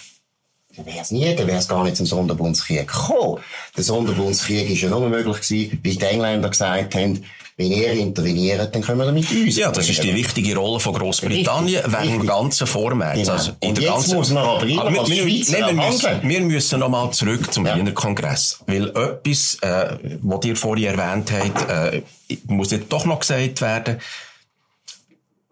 dann 0.77 0.85
wäre 0.85 1.01
es 1.01 1.11
nie, 1.11 1.35
dann 1.35 1.47
wäre 1.47 1.59
es 1.59 1.69
gar 1.69 1.85
nicht 1.85 1.97
zum 1.97 2.07
Sonderbundskrieg 2.07 2.87
gekommen. 2.87 3.41
Der 3.77 3.85
Sonderbundskrieg 3.85 4.69
ist 4.69 4.83
ja 4.83 4.91
nur 4.91 5.09
möglich 5.09 5.41
gewesen, 5.41 5.81
weil 5.83 5.95
die 5.95 6.05
Engländer 6.05 6.51
gesagt 6.51 6.95
haben, 6.95 7.25
wenn 7.59 7.73
ihr 7.73 7.93
interveniert, 7.93 8.75
dann 8.75 8.83
können 8.83 8.99
wir 8.99 9.11
mit 9.13 9.31
uns. 9.31 9.57
Ja, 9.57 9.71
das 9.71 9.89
ist 9.89 10.03
die 10.03 10.15
wichtige 10.15 10.55
Rolle 10.57 10.79
von 10.79 10.93
Großbritannien 10.93 11.85
während 11.87 12.13
dem 12.13 12.27
ganzen 12.27 12.67
Vormärz. 12.67 13.21
Genau. 13.21 13.33
Also 13.33 13.53
in 13.61 13.69
Und 13.71 13.79
der 13.79 13.85
jetzt 13.85 13.93
ganzen... 13.95 14.17
muss 14.17 14.31
man 14.31 14.45
aber, 14.45 14.57
aber 14.57 14.91
wir, 14.93 15.07
wir, 15.09 15.27
wir, 15.27 15.73
müssen, 15.73 16.23
wir 16.23 16.41
müssen 16.43 16.81
nochmal 16.81 17.11
zurück 17.13 17.53
zum 17.53 17.67
ja. 17.67 17.77
Wiener 17.77 17.93
Kongress. 17.93 18.61
Weil 18.67 18.89
etwas, 18.89 19.57
äh, 19.63 19.97
was 20.23 20.45
ihr 20.45 20.57
vorhin 20.57 20.85
erwähnt 20.85 21.33
habt, 21.33 21.71
äh, 21.71 22.03
muss 22.47 22.73
jetzt 22.73 22.93
doch 22.93 23.07
noch 23.07 23.21
gesagt 23.21 23.63
werden, 23.63 24.01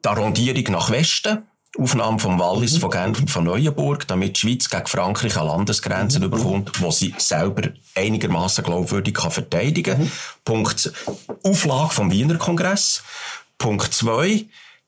die 0.04 0.08
Arrondierung 0.08 0.72
nach 0.72 0.90
Westen, 0.90 1.38
Aufnahme 1.78 2.18
vom 2.18 2.38
Wallis, 2.38 2.74
mhm. 2.74 2.80
von 2.80 2.90
Genf 2.90 3.20
und 3.20 3.30
von 3.30 3.44
Neuenburg, 3.44 4.06
damit 4.06 4.36
die 4.36 4.40
Schweiz 4.40 4.68
gegen 4.68 4.86
Frankreich 4.86 5.36
an 5.36 5.46
Landesgrenzen 5.46 6.20
mhm. 6.20 6.26
überkommt, 6.28 6.80
wo 6.80 6.90
sie 6.90 7.14
selber 7.18 7.70
einigermaßen 7.94 8.64
glaubwürdig 8.64 9.14
kann 9.14 9.30
verteidigen. 9.30 10.04
Mhm. 10.04 10.12
Punkt 10.44 10.92
Auflage 11.42 11.94
vom 11.94 12.10
Wiener 12.10 12.36
Kongress. 12.36 13.02
Punkt 13.58 13.92
zwei 13.92 14.46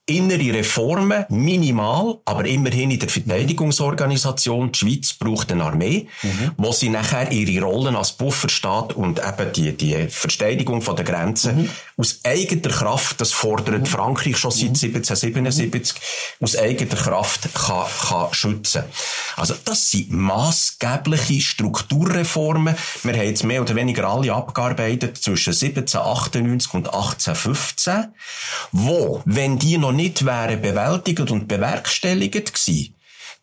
innere 0.09 0.55
Reformen, 0.55 1.25
minimal, 1.31 2.19
aber 2.25 2.47
immerhin 2.47 2.92
in 2.92 3.01
der 3.01 3.09
Verteidigungsorganisation. 3.09 4.71
Die 4.71 4.79
Schweiz 4.79 5.12
braucht 5.14 5.51
eine 5.51 5.64
Armee, 5.64 6.07
mhm. 6.23 6.53
wo 6.57 6.71
sie 6.71 6.90
nachher 6.90 7.33
ihre 7.33 7.64
Rollen 7.64 7.97
als 7.97 8.12
Bufferstaat 8.12 8.92
und 8.92 9.19
eben 9.19 9.53
die, 9.53 9.77
die 9.77 10.07
Verteidigung 10.09 10.81
von 10.81 10.95
der 10.95 11.05
Grenzen 11.05 11.62
mhm. 11.62 11.71
aus 11.97 12.21
eigener 12.23 12.73
Kraft, 12.73 13.21
das 13.21 13.33
fordert 13.33 13.81
mhm. 13.81 13.87
Frankreich 13.87 14.37
schon 14.37 14.53
seit 14.53 14.69
1777, 14.69 15.97
mhm. 16.38 16.45
aus 16.45 16.57
eigener 16.57 16.95
Kraft 16.95 17.49
kann, 17.53 17.87
kann 18.09 18.33
schützen. 18.33 18.85
Also 19.35 19.55
das 19.64 19.90
sind 19.90 20.12
maßgebliche 20.12 21.40
Strukturreformen. 21.40 22.77
Wir 23.03 23.12
haben 23.12 23.27
jetzt 23.27 23.42
mehr 23.42 23.61
oder 23.61 23.75
weniger 23.75 24.07
alle 24.09 24.33
abgearbeitet 24.33 25.16
zwischen 25.16 25.53
1798 25.53 26.75
und 26.75 26.87
1815, 26.87 28.14
wo, 28.71 29.21
wenn 29.25 29.59
die 29.59 29.79
noch 29.79 29.95
nicht 29.96 30.24
wären 30.24 30.62
bewältigt 30.62 31.30
und 31.30 31.48
bewerkstelligt 31.48 32.54
gewesen, 32.54 32.96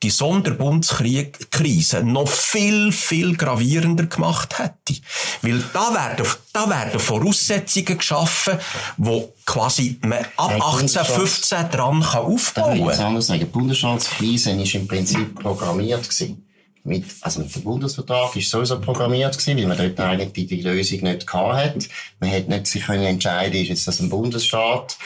die 0.03 0.09
Sonderbundskrise 0.09 2.03
noch 2.03 2.27
viel, 2.27 2.91
viel 2.91 3.37
gravierender 3.37 4.05
gemacht 4.05 4.59
hätte. 4.59 5.01
Weil 5.41 5.63
da 5.73 5.93
werden, 5.93 6.27
da 6.51 6.69
werden 6.69 6.99
Voraussetzungen 6.99 7.97
geschaffen, 7.97 8.57
wo 8.97 9.33
quasi 9.45 9.97
man 10.01 10.19
ab 10.35 10.51
1815 10.51 11.69
dran 11.69 12.01
kann 12.01 12.21
aufbauen 12.21 12.79
kann. 12.79 12.91
Ich 12.91 12.99
anders 12.99 13.27
sagen. 13.27 13.39
Die 13.39 13.45
Bundesstaatskrise 13.45 14.51
ist 14.51 14.75
im 14.75 14.87
Prinzip 14.87 15.41
programmiert 15.41 16.03
gewesen. 16.03 16.45
Mit, 16.85 17.05
also 17.21 17.39
mit 17.39 17.55
dem 17.55 17.63
Bundesvertrag 17.63 18.35
ist 18.35 18.49
sowieso 18.49 18.81
programmiert 18.81 19.37
gewesen, 19.37 19.57
weil 19.57 19.67
man 19.67 19.77
dort 19.77 19.99
eigentlich 20.01 20.49
die 20.49 20.61
Lösung 20.61 20.99
nicht 21.03 21.25
gehabt 21.25 21.55
hat. 21.55 21.89
Man 22.19 22.29
hätte 22.29 22.51
nicht 22.51 22.67
sich 22.67 22.83
können 22.83 23.05
entscheiden, 23.05 23.61
ist 23.61 23.69
jetzt 23.69 23.87
das 23.87 24.01
ein 24.01 24.09
Bundesstaat, 24.09 24.97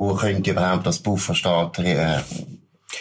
wo 0.00 0.14
könnte 0.14 0.50
überhaupt 0.50 0.86
als 0.86 0.98
Bufferstaat 0.98 1.78
äh, 1.80 2.20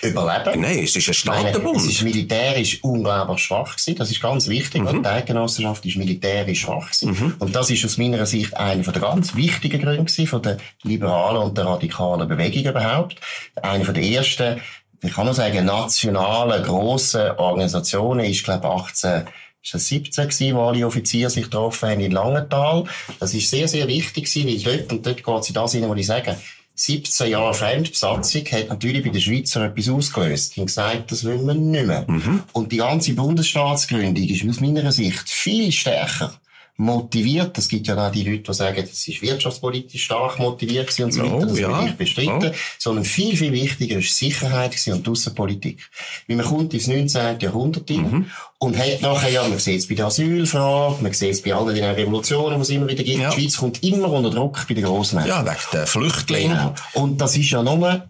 überleben. 0.01 0.61
Nein, 0.61 0.79
es 0.83 0.97
ist 0.97 1.07
ein 1.07 1.13
Staatenbund. 1.13 1.77
Es 1.77 1.85
ist 1.85 2.01
militärisch 2.01 2.83
unglaublich 2.83 3.39
schwach 3.39 3.77
gewesen. 3.77 3.95
Das 3.95 4.11
ist 4.11 4.21
ganz 4.21 4.49
wichtig. 4.49 4.83
Mhm. 4.83 5.01
Die 5.01 5.07
Eidgenossenschaft 5.07 5.85
ist 5.85 5.95
militärisch 5.95 6.59
schwach 6.59 6.91
gewesen. 6.91 7.11
Mhm. 7.11 7.35
Und 7.39 7.55
das 7.55 7.69
ist 7.69 7.85
aus 7.85 7.97
meiner 7.97 8.25
Sicht 8.25 8.55
einer 8.57 8.83
der 8.83 9.01
ganz 9.01 9.33
wichtigen 9.33 9.81
Gründe 9.81 10.03
gewesen, 10.03 10.27
von 10.27 10.41
der 10.41 10.57
liberalen 10.83 11.41
und 11.41 11.57
der 11.57 11.65
radikalen 11.67 12.27
Bewegung 12.27 12.65
überhaupt. 12.69 13.15
Einer 13.55 13.93
der 13.93 14.03
ersten, 14.03 14.59
ich 15.01 15.13
kann 15.13 15.25
nur 15.25 15.33
sagen, 15.33 15.65
nationalen, 15.65 16.63
grossen 16.63 17.31
Organisationen 17.37 18.25
ist, 18.25 18.43
glaube 18.43 18.67
ich, 18.67 18.73
18 19.05 19.23
ist 19.61 19.73
das 19.73 19.87
17 19.87 20.27
gewesen, 20.27 20.55
wo 20.55 20.63
alle 20.63 20.85
Offiziere 20.85 21.29
sich 21.29 21.45
getroffen 21.45 21.89
haben 21.89 22.01
in 22.01 22.11
Langenthal. 22.11 22.83
Das 23.21 23.33
ist 23.33 23.49
sehr, 23.49 23.69
sehr 23.69 23.87
wichtig 23.87 24.25
gewesen, 24.25 24.65
weil 24.65 24.77
dort, 24.77 24.91
und 24.91 25.05
dort 25.05 25.23
geht 25.23 25.39
es 25.39 25.47
in 25.47 25.53
das 25.53 25.71
hinein, 25.71 25.89
was 25.89 25.99
ich 25.99 26.05
sage, 26.05 26.37
17 26.79 27.29
Jahre 27.29 27.53
Fremdbesatzung 27.53 28.45
hat 28.45 28.69
natürlich 28.69 29.03
bei 29.03 29.09
den 29.09 29.19
Schweizer 29.19 29.65
etwas 29.65 29.89
ausgelöst. 29.89 30.55
Die 30.55 30.61
haben 30.61 30.67
gesagt, 30.67 31.11
das 31.11 31.25
wollen 31.25 31.45
wir 31.45 31.53
nicht 31.53 31.85
mehr. 31.85 32.05
Mhm. 32.07 32.43
Und 32.53 32.71
die 32.71 32.77
ganze 32.77 33.13
Bundesstaatsgründung 33.13 34.23
ist 34.23 34.47
aus 34.47 34.61
meiner 34.61 34.89
Sicht 34.93 35.29
viel 35.29 35.73
stärker 35.73 36.39
motiviert. 36.79 37.57
Es 37.57 37.67
gibt 37.67 37.87
ja 37.87 38.07
auch 38.07 38.11
die 38.11 38.23
Leute, 38.23 38.43
die 38.43 38.53
sagen, 38.53 38.81
das 38.89 39.05
ist 39.05 39.21
wirtschaftspolitisch 39.21 40.05
stark 40.05 40.39
motiviert 40.39 40.97
und 41.01 41.11
so 41.11 41.21
weiter. 41.21 41.45
Das 41.45 41.59
ja. 41.59 41.81
will 41.81 41.89
ich 41.89 41.95
bestreiten. 41.95 42.51
Oh. 42.51 42.57
Sondern 42.79 43.03
viel, 43.03 43.35
viel 43.35 43.51
wichtiger 43.51 43.97
ist 43.97 44.17
Sicherheit 44.17 44.71
und 44.87 45.05
die 45.05 45.11
Außenpolitik. 45.11 45.89
Weil 46.27 46.37
man 46.37 46.45
kommt 46.45 46.73
ins 46.73 46.87
19. 46.87 47.39
Jahrhundert 47.41 47.89
hin 47.89 48.09
mhm. 48.09 48.25
und 48.59 48.77
hat 48.77 49.01
nachher, 49.01 49.29
ja, 49.29 49.47
man 49.47 49.59
sieht 49.59 49.79
es 49.79 49.87
bei 49.89 49.95
der 49.95 50.05
Asylfrage, 50.05 51.03
man 51.03 51.11
sieht 51.11 51.31
es 51.31 51.41
bei 51.41 51.53
all 51.53 51.73
den 51.73 51.83
Revolutionen, 51.83 52.55
die 52.55 52.61
es 52.61 52.69
immer 52.69 52.87
wieder 52.87 53.03
gibt. 53.03 53.19
Ja. 53.19 53.29
Die 53.29 53.41
Schweiz 53.41 53.57
kommt 53.57 53.83
immer 53.83 54.09
unter 54.09 54.29
Druck 54.29 54.65
bei 54.65 54.73
den 54.73 54.85
Grossmächten. 54.85 55.29
Ja, 55.29 55.45
wegen 55.45 55.57
der 55.73 55.85
Flüchtlinge. 55.85 56.73
Genau. 56.93 57.03
Und 57.03 57.19
das 57.19 57.35
ist 57.35 57.49
ja 57.49 57.61
nur 57.61 58.07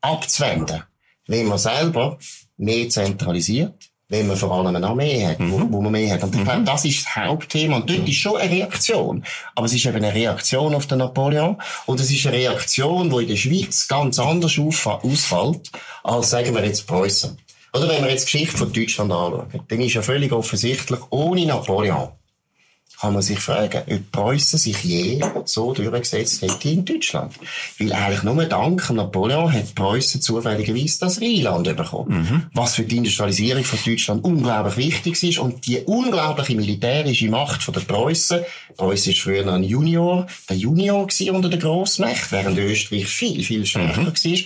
abzuwenden, 0.00 0.84
wenn 1.26 1.48
man 1.48 1.58
selber 1.58 2.16
mehr 2.56 2.88
zentralisiert 2.88 3.90
wenn 4.10 4.26
man 4.26 4.36
vor 4.36 4.52
allem 4.52 4.74
eine 4.74 4.86
Armee 4.86 5.26
hat, 5.26 5.38
mhm. 5.38 5.52
wo, 5.52 5.72
wo, 5.72 5.82
man 5.82 5.92
mehr 5.92 6.14
hat. 6.14 6.22
Und 6.22 6.34
ich 6.34 6.42
glaube, 6.42 6.60
mhm. 6.60 6.64
das 6.64 6.84
ist 6.84 7.04
das 7.04 7.16
Hauptthema. 7.16 7.76
Und 7.76 7.90
dort 7.90 8.08
ist 8.08 8.16
schon 8.16 8.36
eine 8.36 8.50
Reaktion. 8.50 9.22
Aber 9.54 9.66
es 9.66 9.74
ist 9.74 9.84
eben 9.84 9.96
eine 9.96 10.14
Reaktion 10.14 10.74
auf 10.74 10.86
den 10.86 10.98
Napoleon. 10.98 11.56
Und 11.86 12.00
es 12.00 12.10
ist 12.10 12.26
eine 12.26 12.36
Reaktion, 12.36 13.10
die 13.10 13.22
in 13.22 13.28
der 13.28 13.36
Schweiz 13.36 13.86
ganz 13.86 14.18
anders 14.18 14.58
ausfällt, 14.58 15.70
als, 16.02 16.30
sagen 16.30 16.54
wir 16.54 16.64
jetzt, 16.64 16.86
Preußen. 16.86 17.36
Oder 17.74 17.88
wenn 17.88 18.02
wir 18.02 18.10
jetzt 18.10 18.28
die 18.28 18.32
Geschichte 18.32 18.56
von 18.56 18.72
Deutschland 18.72 19.12
anschauen, 19.12 19.64
dann 19.68 19.80
ist 19.80 19.92
ja 19.92 20.00
völlig 20.00 20.32
offensichtlich, 20.32 21.00
ohne 21.10 21.44
Napoleon 21.44 22.08
kann 23.00 23.12
man 23.12 23.22
sich 23.22 23.38
fragen, 23.38 23.82
ob 23.88 24.12
Preußen 24.12 24.58
sich 24.58 24.82
je 24.82 25.20
so 25.44 25.72
durchgesetzt 25.72 26.42
hätte 26.42 26.68
in 26.68 26.84
Deutschland. 26.84 27.32
Weil 27.78 27.92
eigentlich 27.92 28.22
nur 28.24 28.44
dank 28.44 28.90
Napoleon 28.90 29.52
hat 29.52 29.74
Preußen 29.74 30.20
zufälligerweise 30.20 30.98
das 31.00 31.20
Rheinland 31.20 31.76
bekommen. 31.76 32.22
Mhm. 32.22 32.46
Was 32.54 32.74
für 32.74 32.82
die 32.82 32.96
Industrialisierung 32.96 33.62
von 33.62 33.78
Deutschland 33.84 34.24
unglaublich 34.24 34.76
wichtig 34.76 35.22
ist 35.22 35.38
und 35.38 35.66
die 35.66 35.78
unglaubliche 35.80 36.56
militärische 36.56 37.28
Macht 37.28 37.62
von 37.62 37.74
der 37.74 37.82
Preußen. 37.82 38.40
Preußen 38.76 39.12
ist 39.12 39.20
früher 39.20 39.44
noch 39.44 39.54
ein 39.54 39.62
Junior, 39.62 40.26
der 40.48 40.56
Junior 40.56 41.06
war 41.06 41.34
unter 41.34 41.48
der 41.48 41.58
Grossmacht, 41.58 42.32
während 42.32 42.58
Österreich 42.58 43.06
viel, 43.06 43.44
viel 43.44 43.64
stärker 43.64 44.00
mhm. 44.00 44.06
war. 44.06 44.44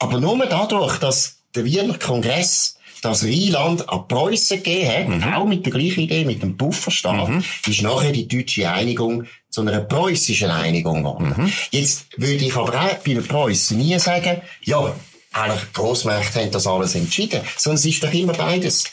Aber 0.00 0.20
nur 0.20 0.46
dadurch, 0.46 0.98
dass 0.98 1.36
der 1.54 1.64
Wiener 1.64 1.98
Kongress 1.98 2.78
das 3.02 3.24
Rheinland 3.24 3.88
an 3.88 4.08
Preußen 4.08 4.62
gegeben 4.62 5.22
hat, 5.24 5.30
mhm. 5.30 5.36
auch 5.36 5.46
mit 5.46 5.66
der 5.66 5.72
gleichen 5.72 6.00
Idee, 6.00 6.24
mit 6.24 6.42
dem 6.42 6.56
Pufferstaat, 6.56 7.28
mhm. 7.28 7.44
ist 7.66 7.82
nachher 7.82 8.12
die 8.12 8.26
deutsche 8.26 8.70
Einigung 8.70 9.24
zu 9.50 9.60
einer 9.60 9.80
preußischen 9.80 10.50
Einigung 10.50 11.02
geworden. 11.02 11.34
Mhm. 11.36 11.52
Jetzt 11.70 12.06
würde 12.16 12.44
ich 12.44 12.56
aber 12.56 12.80
auch 12.80 12.94
bei 13.04 13.14
den 13.14 13.26
Preußen 13.26 13.76
nie 13.76 13.98
sagen, 13.98 14.40
ja, 14.62 14.94
eigentlich 15.32 15.62
die 15.62 15.72
Grossmächte 15.72 16.40
haben 16.40 16.50
das 16.50 16.66
alles 16.66 16.94
entschieden, 16.94 17.40
sondern 17.56 17.78
es 17.78 17.86
ist 17.86 18.02
doch 18.02 18.12
immer 18.12 18.34
beides. 18.34 18.84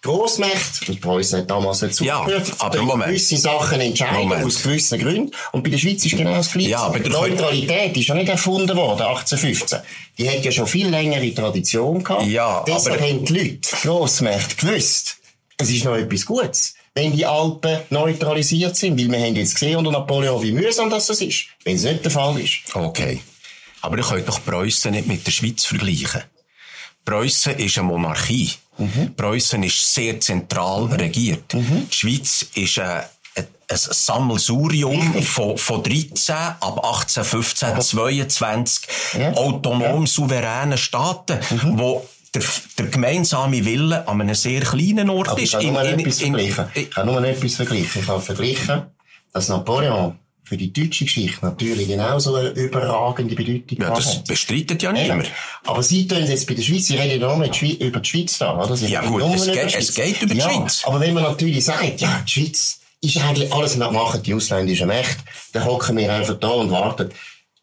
Grossmächte, 0.00 0.92
und 0.92 1.00
Preußen 1.00 1.40
hat 1.40 1.50
damals 1.50 1.80
dazu 1.80 2.04
ja, 2.04 2.24
aber 2.58 2.82
Moment. 2.82 3.10
gewisse 3.10 3.36
Sachen 3.36 3.80
entscheiden 3.80 4.28
Moment. 4.28 4.44
aus 4.44 4.62
gewissen 4.62 4.98
Gründen. 5.00 5.32
Und 5.50 5.64
bei 5.64 5.70
der 5.70 5.78
Schweiz 5.78 6.04
ist 6.06 6.16
genau 6.16 6.34
das 6.34 6.52
Gleiche. 6.52 6.70
Ja, 6.70 6.82
aber 6.82 7.00
die 7.00 7.10
Neutralität 7.10 7.96
ist 7.96 8.06
ja 8.06 8.14
nicht 8.14 8.28
erfunden 8.28 8.76
worden, 8.76 9.02
1815. 9.02 9.80
Die 10.16 10.30
hat 10.30 10.44
ja 10.44 10.52
schon 10.52 10.68
viel 10.68 10.88
längere 10.88 11.34
Tradition 11.34 12.04
gehabt. 12.04 12.26
Ja, 12.26 12.64
Deshalb 12.64 12.98
aber... 12.98 13.08
haben 13.08 13.24
die 13.24 13.32
Leute, 13.32 13.58
die 13.60 13.88
Grossmächte, 13.88 14.54
gewusst, 14.54 15.16
es 15.56 15.70
ist 15.70 15.84
noch 15.84 15.96
etwas 15.96 16.24
Gutes 16.24 16.74
wenn 16.98 17.12
die 17.12 17.24
Alpen 17.24 17.78
neutralisiert 17.90 18.76
sind. 18.76 18.98
Weil 18.98 19.10
wir 19.10 19.20
haben 19.20 19.36
jetzt 19.36 19.54
gesehen 19.54 19.76
unter 19.76 19.92
Napoleon, 19.92 20.42
wie 20.42 20.52
mühsam 20.52 20.90
das 20.90 21.08
ist, 21.10 21.46
wenn 21.64 21.76
es 21.76 21.84
nicht 21.84 22.04
der 22.04 22.10
Fall 22.10 22.40
ist. 22.40 22.74
Okay. 22.74 23.20
Aber 23.82 23.96
ihr 23.96 24.04
könnt 24.04 24.28
doch 24.28 24.44
Preußen 24.44 24.90
nicht 24.90 25.06
mit 25.06 25.24
der 25.24 25.30
Schweiz 25.30 25.64
vergleichen. 25.64 26.22
Preußen 27.04 27.56
ist 27.58 27.78
eine 27.78 27.86
Monarchie. 27.86 28.50
Mhm. 28.78 29.14
Preußen 29.16 29.62
ist 29.62 29.94
sehr 29.94 30.20
zentral 30.20 30.84
mhm. 30.84 30.92
regiert. 30.92 31.54
Mhm. 31.54 31.88
Die 31.90 31.96
Schweiz 31.96 32.46
ist 32.54 32.78
eine 32.78 33.04
ein 33.70 33.76
Sammelsurium 33.76 35.22
von, 35.22 35.58
von 35.58 35.82
13 35.82 36.34
ab 36.34 36.84
18, 36.84 37.22
15, 37.22 37.80
22 37.80 38.88
ja. 39.18 39.32
autonom 39.34 40.00
ja. 40.00 40.06
souveränen 40.06 40.78
Staaten, 40.78 41.38
mhm. 41.50 41.78
wo 41.78 42.08
der, 42.34 42.42
der 42.78 42.86
gemeinsame 42.86 43.64
Wille 43.64 44.06
an 44.08 44.20
einem 44.20 44.34
sehr 44.34 44.60
kleinen 44.60 45.10
Ort 45.10 45.28
Aber 45.28 45.40
ist. 45.40 45.54
Ich 45.54 45.60
kann 45.60 45.72
nur 45.72 45.82
in, 45.84 45.98
etwas 46.00 46.20
in, 46.20 46.34
vergleichen. 46.34 46.70
Ich 46.74 46.90
kann 46.90 47.06
nur 47.06 47.24
etwas 47.24 47.54
vergleichen. 47.54 48.00
Ich 48.00 48.06
kann 48.06 48.22
vergleichen, 48.22 48.82
dass 49.32 49.48
Napoleon 49.48 50.18
für 50.48 50.56
die 50.56 50.72
deutsche 50.72 51.04
Geschichte 51.04 51.44
natürlich 51.44 51.88
genauso 51.88 52.34
eine 52.34 52.48
überragende 52.50 53.34
Bedeutung 53.34 53.78
Ja, 53.80 53.94
das 53.94 54.24
bestreitet 54.24 54.82
ja 54.82 54.92
niemand. 54.92 55.30
Aber 55.64 55.82
Sie 55.82 56.08
tun 56.08 56.24
jetzt 56.26 56.46
bei 56.46 56.54
der 56.54 56.62
Schweiz, 56.62 56.86
Sie 56.86 56.96
reden 56.96 57.20
ja 57.20 57.36
nur 57.36 57.44
über 57.44 58.00
die 58.00 58.08
Schweiz 58.08 58.38
da, 58.38 58.56
oder? 58.56 58.74
Sie 58.74 58.86
ja 58.86 59.02
gut, 59.02 59.22
es 59.34 59.46
geht, 59.46 59.74
es 59.76 59.94
geht, 59.94 60.22
über 60.22 60.32
die 60.32 60.40
ja, 60.40 60.50
Schweiz. 60.50 60.82
Aber 60.84 61.00
wenn 61.00 61.12
man 61.12 61.24
natürlich 61.24 61.62
sagt, 61.64 62.00
ja, 62.00 62.24
die 62.26 62.30
Schweiz 62.30 62.80
ist 63.02 63.18
eigentlich 63.18 63.52
alles, 63.52 63.78
was 63.78 63.92
machen 63.92 64.22
die 64.22 64.32
ausländischen 64.32 64.88
Mächte, 64.88 65.22
dann 65.52 65.66
hocken 65.66 65.96
wir 65.98 66.12
einfach 66.12 66.38
da 66.38 66.48
und 66.48 66.70
warten. 66.70 67.10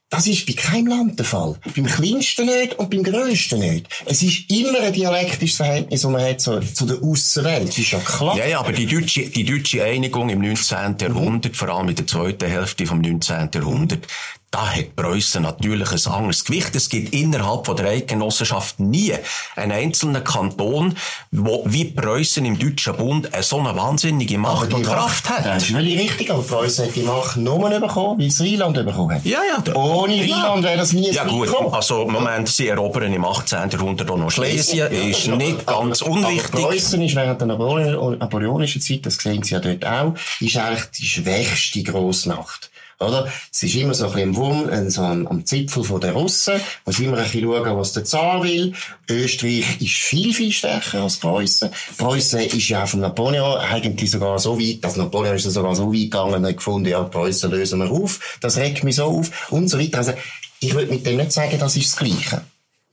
Das 0.09 0.27
ist 0.27 0.45
bei 0.45 0.53
keinem 0.53 0.87
Land 0.87 1.17
der 1.17 1.25
Fall. 1.25 1.55
Beim 1.75 1.85
kleinsten 1.85 2.45
nicht 2.45 2.77
und 2.77 2.91
beim 2.91 3.03
grössten 3.03 3.59
nicht. 3.59 3.87
Es 4.05 4.21
ist 4.21 4.49
immer 4.51 4.79
ein 4.79 4.93
dialektisches 4.93 5.57
Verhältnis, 5.57 6.01
das 6.01 6.11
man 6.11 6.21
hat 6.21 6.39
zu, 6.39 6.59
zu 6.59 6.85
der 6.85 7.01
Aussenwelt. 7.01 7.69
Das 7.69 7.77
ist 7.77 7.91
ja 7.91 7.99
klar. 7.99 8.37
Ja, 8.37 8.45
ja, 8.45 8.59
aber 8.59 8.71
die 8.71 8.85
deutsche, 8.85 9.29
die 9.29 9.43
deutsche 9.43 9.83
Einigung 9.83 10.29
im 10.29 10.41
19. 10.41 10.97
Jahrhundert, 10.99 11.53
mhm. 11.53 11.55
vor 11.55 11.69
allem 11.69 11.89
in 11.89 11.95
der 11.95 12.05
zweiten 12.05 12.47
Hälfte 12.47 12.85
vom 12.85 13.01
19. 13.01 13.49
Jahrhundert, 13.55 14.07
da 14.55 14.73
hat 14.73 14.95
Preußen 14.95 15.43
natürlich 15.43 15.91
ein 15.91 16.13
anderes 16.13 16.45
Gewicht. 16.45 16.73
Es 16.75 16.87
gibt 16.87 17.13
innerhalb 17.13 17.65
von 17.65 17.75
der 17.75 17.87
Eidgenossenschaft 17.87 18.79
nie 18.79 19.11
einen 19.57 19.73
einzelnen 19.73 20.23
Kanton, 20.23 20.95
wo 21.31 21.63
wie 21.65 21.83
Preußen 21.83 22.45
im 22.45 22.57
Deutschen 22.57 22.95
Bund 22.95 23.33
eine 23.33 23.43
so 23.43 23.59
eine 23.59 23.75
wahnsinnige 23.75 24.37
Macht 24.37 24.73
und 24.73 24.83
Kraft 24.83 25.29
hat. 25.29 25.45
Das 25.45 25.63
ist 25.63 25.71
völlig 25.71 25.99
richtig, 25.99 26.31
aber 26.31 26.41
Preußen 26.41 26.85
hat 26.85 26.95
die 26.95 27.01
Macht 27.01 27.35
nur 27.35 27.69
bekommen, 27.81 28.17
weil 28.17 28.27
es 28.27 28.39
Rheinland 28.39 28.77
bekommen 28.77 29.15
hat. 29.15 29.25
Ja, 29.25 29.39
ja. 29.43 29.75
Ohne 29.75 30.21
Rheinland 30.21 30.63
wäre 30.63 30.77
das 30.77 30.93
nie 30.93 31.11
Ja 31.11 31.25
gut, 31.25 31.47
gekommen. 31.47 31.73
also 31.73 32.05
Moment, 32.05 32.47
sie 32.47 32.69
erobern 32.69 33.11
im 33.11 33.25
18. 33.25 33.71
Jahrhundert 33.71 34.09
auch 34.09 34.17
noch 34.17 34.31
Schlesien, 34.31 34.77
ja, 34.77 34.85
ist 34.85 35.27
nicht 35.27 35.65
ganz 35.65 36.01
unwichtig. 36.01 36.53
Aber 36.53 36.69
Preußen 36.69 37.01
ist 37.01 37.15
während 37.15 37.41
der 37.41 37.47
napoleonischen 37.47 38.81
Zeit, 38.81 39.05
das 39.05 39.15
sehen 39.15 39.43
Sie 39.43 39.53
ja 39.53 39.59
dort 39.59 39.85
auch, 39.85 40.13
ist 40.39 40.55
eigentlich 40.55 40.85
die 40.97 41.05
schwächste 41.05 41.83
Grossmacht. 41.83 42.71
Oder? 42.99 43.31
Es 43.51 43.61
ist 43.61 43.75
immer 43.75 43.93
so 43.93 44.05
ein 44.05 44.13
bisschen 44.13 44.29
im 44.29 44.35
Wurm, 44.37 44.89
so 44.89 45.01
am, 45.01 45.27
am 45.27 45.45
Zipfel 45.45 45.83
von 45.83 45.99
der 45.99 46.13
Russen. 46.13 46.61
Muss 46.85 46.99
immer 46.99 47.17
ein 47.17 47.23
bisschen 47.23 47.41
schauen, 47.41 47.77
was 47.77 47.93
der 47.93 48.05
Zar 48.05 48.43
will. 48.43 48.73
Österreich 49.09 49.81
ist 49.81 49.95
viel, 49.95 50.33
viel 50.33 50.51
stärker 50.51 51.01
als 51.01 51.17
Preußen. 51.17 51.69
Preußen 51.97 52.39
ist 52.39 52.69
ja 52.69 52.83
auch 52.83 52.87
von 52.87 53.01
Napoleon 53.01 53.57
eigentlich 53.59 54.11
sogar 54.11 54.39
so 54.39 54.59
weit, 54.59 54.83
dass 54.83 54.95
Napoleon 54.95 55.35
ist 55.35 55.43
sogar 55.43 55.75
so 55.75 55.91
weit 55.91 56.03
gegangen 56.03 56.35
und 56.35 56.45
hat 56.45 56.57
gefunden, 56.57 56.87
ja, 56.87 57.03
Preußen 57.03 57.51
lösen 57.51 57.79
wir 57.79 57.91
auf. 57.91 58.37
Das 58.39 58.57
regt 58.57 58.83
mich 58.85 58.95
so 58.95 59.05
auf 59.05 59.51
und 59.51 59.67
so 59.67 59.77
weiter. 59.77 59.97
Also, 59.97 60.13
ich 60.61 60.73
würde 60.73 60.93
mit 60.93 61.05
dem 61.05 61.17
nicht 61.17 61.33
sagen, 61.33 61.59
das 61.59 61.75
ist 61.75 61.91
das 61.91 61.97
Gleiche. 61.97 62.41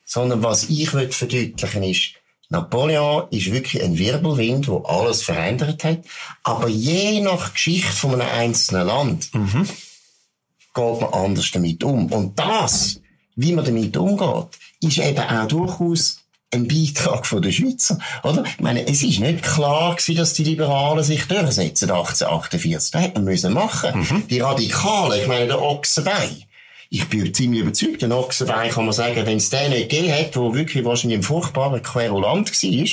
Sondern 0.04 0.42
was 0.42 0.68
ich 0.68 0.92
würde 0.92 1.12
verdeutlichen 1.12 1.84
ist, 1.84 2.14
Napoleon 2.48 3.28
ist 3.30 3.50
wirklich 3.50 3.82
ein 3.82 3.96
Wirbelwind, 3.96 4.68
wo 4.68 4.78
alles 4.78 5.22
verändert 5.22 5.84
hat. 5.84 6.00
Aber 6.42 6.68
je 6.68 7.20
nach 7.20 7.54
Geschichte 7.54 7.92
von 7.92 8.20
einem 8.20 8.28
einzelnen 8.28 8.86
Land, 8.88 9.32
mhm 9.32 9.66
geht 10.74 11.00
man 11.00 11.12
anders 11.12 11.50
damit 11.52 11.82
um. 11.85 12.06
Und 12.06 12.38
das, 12.38 13.00
wie 13.37 13.52
man 13.52 13.64
damit 13.64 13.96
umgeht, 13.96 14.48
ist 14.80 14.98
eben 14.98 15.18
auch 15.18 15.46
durchaus 15.46 16.18
ein 16.52 16.68
Beitrag 16.68 17.26
von 17.26 17.40
den 17.40 17.52
Schweizer, 17.52 17.98
oder? 18.22 18.44
Ich 18.44 18.61
meine, 18.61 18.87
es 18.87 19.02
ist 19.02 19.20
nicht 19.20 19.42
klar 19.42 19.94
gewesen, 19.94 20.16
dass 20.16 20.35
die 20.35 20.44
Liberalen 20.44 21.02
sich 21.02 21.26
durchsetzen, 21.26 21.90
1848. 21.90 22.90
Das 22.92 23.02
hätte 23.02 23.14
man 23.14 23.24
müssen 23.24 23.54
machen. 23.54 24.00
Mhm. 24.00 24.28
Die 24.28 24.40
Radikalen, 24.40 25.20
ich 25.20 25.26
meine, 25.26 25.46
der 25.46 25.62
Ochsenbein. 25.62 26.44
Ich 26.90 27.08
bin 27.08 27.32
ziemlich 27.32 27.62
überzeugt, 27.62 28.02
den 28.02 28.12
Ochsenbein 28.12 28.70
kann 28.70 28.85
man 28.85 28.92
sagen, 28.92 29.24
wenn 29.24 29.38
es 29.38 29.48
den 29.48 29.70
nicht 29.70 29.88
gegeben 29.88 30.12
hätte, 30.12 30.40
wo 30.40 30.54
wirklich 30.54 30.85
wahrscheinlich 30.85 31.20
ein 31.20 31.22
furchtbarer 31.22 31.80
Querulant 31.80 32.50
war, 32.50 32.87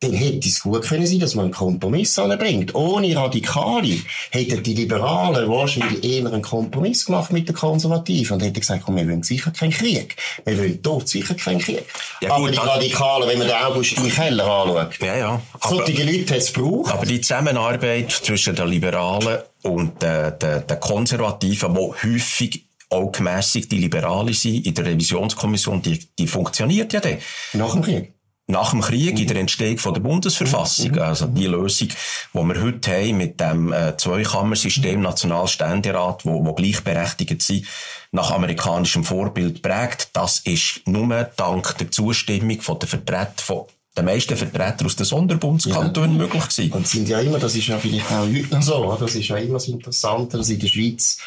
dann 0.00 0.14
hätte 0.14 0.48
es 0.48 0.60
gut 0.60 0.82
können 0.82 1.06
sein, 1.06 1.20
dass 1.20 1.34
man 1.34 1.46
einen 1.46 1.54
Kompromiss 1.54 2.18
anbringt. 2.18 2.74
Ohne 2.74 3.14
Radikale 3.14 3.98
hätten 4.30 4.62
die 4.62 4.74
Liberalen 4.74 5.46
wahrscheinlich 5.48 6.02
eher 6.02 6.26
einen 6.26 6.40
Kompromiss 6.40 7.04
gemacht 7.04 7.32
mit 7.32 7.48
den 7.48 7.54
Konservativen 7.54 8.34
und 8.34 8.42
hätten 8.42 8.60
gesagt, 8.60 8.84
komm, 8.86 8.96
wir 8.96 9.06
wollen 9.06 9.22
sicher 9.22 9.50
keinen 9.50 9.72
Krieg. 9.72 10.16
Wir 10.46 10.56
wollen 10.56 10.80
dort 10.80 11.06
sicher 11.06 11.34
keinen 11.34 11.58
Krieg. 11.58 11.84
Ja, 12.22 12.32
aber 12.32 12.50
die 12.50 12.56
Radikalen, 12.56 13.28
wenn 13.28 13.38
man 13.38 13.48
den 13.48 13.56
Augustin 13.56 14.10
Keller 14.10 14.46
anschaut, 14.46 14.98
ja, 15.02 15.16
ja. 15.16 15.42
solche 15.68 16.02
Leute 16.02 16.34
hat 16.34 16.40
es 16.40 16.52
gebraucht. 16.52 16.92
Aber 16.92 17.04
die 17.04 17.20
Zusammenarbeit 17.20 18.10
zwischen 18.10 18.56
den 18.56 18.68
Liberalen 18.68 19.38
und 19.62 20.02
den, 20.02 20.38
den, 20.38 20.66
den 20.66 20.80
Konservativen, 20.80 21.74
die 21.74 22.08
häufig 22.08 22.64
auch 22.88 23.12
gemässigt 23.12 23.70
die 23.70 23.78
Liberale 23.78 24.32
sind 24.32 24.66
in 24.66 24.74
der 24.74 24.86
Revisionskommission, 24.86 25.82
die, 25.82 25.98
die 26.18 26.26
funktioniert 26.26 26.92
ja 26.94 27.00
dann. 27.00 27.18
Nach 27.52 27.72
dem 27.72 27.82
Krieg? 27.82 28.14
Nach 28.50 28.70
dem 28.70 28.80
Krieg, 28.80 29.18
in 29.18 29.26
der 29.26 29.36
Entstehung 29.36 29.78
von 29.78 29.94
der 29.94 30.00
Bundesverfassung, 30.00 30.92
mhm. 30.92 30.98
also 30.98 31.26
die 31.26 31.46
Lösung, 31.46 31.88
die 31.88 32.38
wir 32.38 32.62
heute 32.62 32.90
haben 32.90 33.16
mit 33.16 33.40
dem 33.40 33.72
äh, 33.72 33.96
Zweikammersystem 33.96 35.00
Nationalständerat, 35.00 36.24
wo, 36.24 36.44
wo 36.44 36.54
gleichberechtigt 36.54 37.42
sind, 37.42 37.66
nach 38.12 38.30
amerikanischem 38.30 39.04
Vorbild 39.04 39.62
prägt, 39.62 40.10
das 40.14 40.40
ist 40.40 40.86
nur 40.86 41.30
dank 41.36 41.78
der 41.78 41.90
Zustimmung 41.90 42.60
von 42.60 42.78
der 42.78 42.88
Vertreter 42.88 43.32
von 43.36 43.64
den 43.96 44.04
meisten 44.04 44.36
Vertreter 44.36 44.86
aus 44.86 44.96
den 44.96 45.04
Sonderbundskantonen 45.04 46.12
ja. 46.12 46.18
möglich 46.18 46.48
gewesen. 46.48 46.72
Und 46.72 46.86
sind 46.86 47.08
ja 47.08 47.20
immer, 47.20 47.38
das 47.38 47.56
ist 47.56 47.66
ja 47.66 47.78
vielleicht 47.78 48.10
auch 48.10 48.26
heute 48.26 48.54
noch 48.54 48.62
so, 48.62 48.96
das 48.98 49.14
ist 49.14 49.28
ja 49.28 49.36
immer 49.36 49.54
das 49.54 49.68
Interessante, 49.68 50.38
dass 50.38 50.48
in 50.48 50.60
der 50.60 50.68
Schweiz 50.68 51.18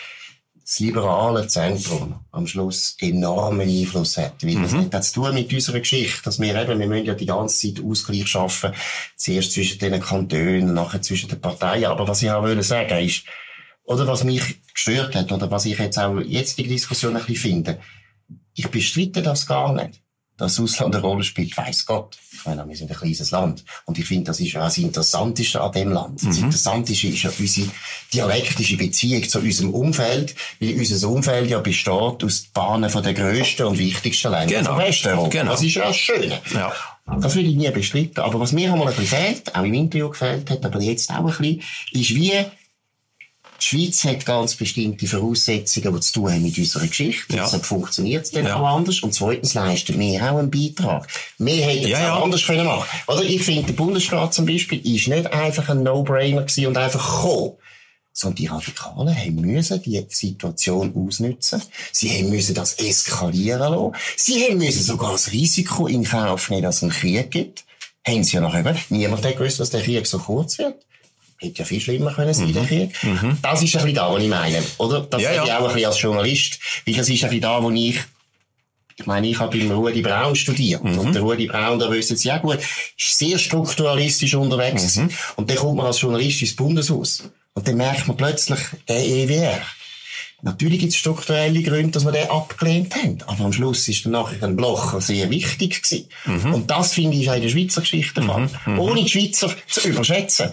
das 0.64 0.80
liberale 0.80 1.48
Zentrum 1.48 2.22
am 2.32 2.48
Schluss 2.48 2.96
enormen 3.00 3.68
Einfluss 3.68 4.18
hat. 4.18 4.44
Weil 4.44 4.62
das 4.62 4.72
mhm. 4.72 4.90
hat 4.92 5.04
zu 5.04 5.14
tun 5.16 5.34
mit 5.34 5.54
unserer 5.54 5.80
Geschichte, 5.80 6.24
dass 6.24 6.40
wir 6.40 6.56
eben, 6.56 6.80
wir 6.80 6.88
müssen 6.88 7.06
ja 7.06 7.14
die 7.16 7.26
ganze 7.26 7.74
Zeit 7.74 7.84
Ausgleich 7.84 8.28
schaffen, 8.28 8.74
zuerst 9.18 9.52
zwischen 9.52 9.80
den 9.80 10.00
Kantonen, 10.00 10.74
nachher 10.74 11.02
zwischen 11.02 11.30
den 11.30 11.42
Parteien. 11.42 11.86
Aber 11.86 12.08
was 12.08 12.22
ich 12.22 12.32
auch 12.32 12.44
will 12.44 12.62
sagen 12.64 13.06
ist, 13.06 13.24
oder 13.84 14.08
was 14.08 14.24
mich 14.24 14.62
gestört 14.74 15.16
hat, 15.16 15.32
oder 15.32 15.52
was 15.52 15.66
ich 15.66 15.78
jetzt 15.78 16.00
auch 16.00 16.20
jetzt 16.22 16.58
in 16.58 16.66
der 16.66 16.74
Diskussion 16.74 17.16
ein 17.18 17.26
bisschen 17.26 17.36
finde, 17.36 17.80
ich 18.54 18.70
bestreite 18.70 19.22
das 19.22 19.46
gar 19.46 19.74
nicht 19.74 20.03
dass 20.44 20.60
Ausland 20.60 20.94
eine 20.94 21.04
Rolle 21.04 21.24
spielt, 21.24 21.56
weiß 21.56 21.86
Gott. 21.86 22.18
Ich 22.32 22.46
meine, 22.46 22.68
wir 22.68 22.76
sind 22.76 22.92
ein 22.92 22.98
kleines 22.98 23.32
Land. 23.32 23.64
Und 23.86 23.98
ich 23.98 24.06
finde, 24.06 24.26
das 24.26 24.40
ist 24.40 24.54
ja 24.54 24.62
das 24.62 24.78
Interessanteste 24.78 25.62
an 25.62 25.72
dem 25.72 25.92
Land. 25.92 26.22
Das 26.26 26.38
mhm. 26.38 26.46
Interessanteste 26.46 27.08
ist 27.08 27.24
ja 27.24 27.32
unsere 27.38 27.70
dialektische 28.14 28.78
Beziehung 28.78 29.28
zu 29.28 29.40
unserem 29.40 29.74
Umfeld, 29.74 30.36
weil 30.60 30.76
unser 30.76 31.08
Umfeld 31.08 31.50
ja 31.50 31.60
besteht 31.60 32.24
aus 32.24 32.42
Bahnen 32.54 32.90
von 32.90 33.04
den 33.04 33.16
grössten 33.16 33.64
und 33.64 33.80
wichtigsten 33.80 34.32
Ländern 34.32 34.64
genau. 34.64 34.76
von 34.76 34.84
Westeuropa. 34.84 35.30
Genau. 35.30 35.52
Das 35.52 35.64
ist 35.64 35.76
ja 35.76 35.88
das 35.88 35.96
Schöne. 35.96 36.40
Ja. 36.54 36.74
Das 37.20 37.36
will 37.36 37.48
ich 37.48 37.56
nie 37.56 37.70
bestreiten. 37.70 38.20
Aber 38.20 38.40
was 38.40 38.52
mir 38.52 38.72
einmal 38.72 38.88
ein 38.88 38.96
bisschen 38.96 39.18
fehlt, 39.18 39.56
auch 39.56 39.64
im 39.64 39.74
Interview 39.74 40.10
gefällt 40.10 40.50
hat, 40.50 40.66
aber 40.66 40.82
jetzt 40.82 41.10
auch 41.10 41.18
ein 41.18 41.26
bisschen, 41.26 41.62
ist 41.92 42.16
wie, 42.16 42.34
die 43.60 43.66
Schweiz 43.66 44.04
hat 44.04 44.26
ganz 44.26 44.56
bestimmte 44.56 45.08
Voraussetzungen, 45.08 45.94
die 45.94 46.00
zu 46.02 46.14
tun 46.14 46.32
haben 46.32 46.44
mit 46.44 46.58
unserer 46.58 46.88
Geschichte. 46.88 47.36
Ja. 47.36 47.44
Deshalb 47.44 47.66
funktioniert 47.66 48.26
es 48.26 48.32
dann 48.32 48.46
ja. 48.46 48.56
auch 48.56 48.78
anders. 48.78 49.02
Und 49.02 49.14
zweitens 49.14 49.54
leisten 49.54 50.00
wir 50.00 50.22
auch 50.24 50.38
einen 50.38 50.52
Beitrag. 50.52 51.08
Wir 51.38 51.66
hätten 51.66 51.88
ja, 51.88 52.00
es 52.00 52.12
auch 52.12 52.24
anders 52.24 52.46
können 52.46 52.66
machen 52.66 52.88
Oder 53.08 53.24
ich 53.24 53.44
finde, 53.44 53.64
der 53.64 53.74
Bundesstaat 53.74 54.34
zum 54.34 54.46
Beispiel 54.46 54.80
ist 54.80 55.08
nicht 55.08 55.32
einfach 55.32 55.70
ein 55.70 55.84
No-Brainer 55.84 56.46
und 56.68 56.78
einfach 56.78 57.24
gekommen. 57.24 57.54
Sondern 58.16 58.36
die 58.36 58.46
Radikalen 58.46 59.18
haben 59.18 59.36
müssen 59.42 59.82
die 59.82 60.06
Situation 60.08 60.94
ausnutzen. 60.96 61.64
Sie 61.92 62.12
haben 62.12 62.30
müssen 62.30 62.54
das 62.54 62.76
eskalieren 62.76 63.60
lassen. 63.60 63.96
Sie 64.18 64.44
haben 64.44 64.60
müssen 64.60 64.84
sogar 64.84 65.14
das 65.14 65.32
Risiko 65.32 65.88
in 65.88 66.04
Kauf 66.04 66.50
nehmen, 66.52 66.62
dass 66.62 66.78
es 66.78 66.84
einen 66.84 66.92
Krieg 66.92 67.32
gibt. 67.32 67.66
Haben 68.06 68.24
sie 68.24 68.36
ja 68.36 68.42
noch 68.42 68.56
eben. 68.56 68.78
Niemand 68.90 69.26
hat 69.26 69.38
gewusst, 69.38 69.60
dass 69.60 69.72
der 69.72 69.82
Krieg 69.82 70.06
so 70.06 70.20
kurz 70.20 70.60
wird. 70.60 70.76
Hätte 71.44 71.60
ja 71.60 71.66
viel 71.66 71.82
schlimmer 71.82 72.14
können 72.14 72.34
sein, 72.34 72.48
mhm. 72.48 72.54
der 72.54 72.66
Krieg. 72.66 73.04
Mhm. 73.04 73.38
Das 73.42 73.62
ist 73.62 73.76
ein 73.76 73.82
bisschen 73.82 73.96
da, 73.96 74.14
was 74.14 74.24
ich 74.24 74.30
meine. 74.30 74.64
Oder? 74.78 75.02
Das 75.02 75.22
ja, 75.22 75.34
ja. 75.34 75.44
ich 75.44 75.52
auch 75.52 75.68
ein 75.68 75.74
bisschen 75.74 75.86
als 75.86 76.02
Journalist. 76.02 76.60
Weil 76.86 76.96
das 76.96 77.10
ist 77.10 77.24
ein 77.24 77.30
bisschen 77.30 77.42
da, 77.42 77.62
wo 77.62 77.70
ich 77.72 78.00
ich 78.96 79.08
meine, 79.08 79.28
ich 79.28 79.40
habe 79.40 79.58
beim 79.58 79.72
Rudi 79.72 80.02
Braun 80.02 80.36
studiert. 80.36 80.84
Mhm. 80.84 81.00
Und 81.00 81.14
der 81.14 81.24
Rudi 81.24 81.48
Braun, 81.48 81.80
da 81.80 81.92
wissen 81.92 82.16
Sie 82.16 82.28
ja 82.28 82.38
gut, 82.38 82.60
ist 82.60 83.18
sehr 83.18 83.38
strukturalistisch 83.40 84.36
unterwegs. 84.36 84.98
Mhm. 84.98 85.10
Und 85.36 85.50
dann 85.50 85.58
kommt 85.58 85.78
man 85.78 85.88
als 85.88 86.02
Journalist 86.02 86.42
ins 86.42 86.56
Bundeshaus. 86.56 87.24
Und 87.54 87.68
dann 87.68 87.78
merkt 87.78 88.08
man 88.08 88.18
plötzlich, 88.18 88.60
der 88.88 89.04
EWR. 89.04 89.62
Natürlich 90.44 90.80
gibt 90.80 90.92
es 90.92 90.98
strukturelle 90.98 91.64
Gründe, 91.64 91.92
dass 91.92 92.04
wir 92.04 92.12
den 92.12 92.30
abgelehnt 92.30 92.96
haben. 92.96 93.18
Aber 93.28 93.46
am 93.46 93.54
Schluss 93.54 93.88
ist 93.88 94.06
dann 94.06 94.12
nachher 94.12 94.44
ein 94.44 94.58
Blocher 94.58 95.00
sehr 95.00 95.30
wichtig 95.30 95.82
gewesen. 95.82 96.10
Mhm. 96.26 96.54
Und 96.54 96.70
das 96.70 96.94
finde 96.94 97.16
ich 97.16 97.30
auch 97.30 97.36
in 97.36 97.44
der 97.44 97.50
Schweizer 97.50 97.82
Geschichte 97.82 98.20
der 98.20 98.24
Fall. 98.30 98.50
Mhm. 98.66 98.80
Ohne 98.80 99.04
die 99.04 99.10
Schweizer 99.10 99.54
zu 99.68 99.88
überschätzen. 99.88 100.52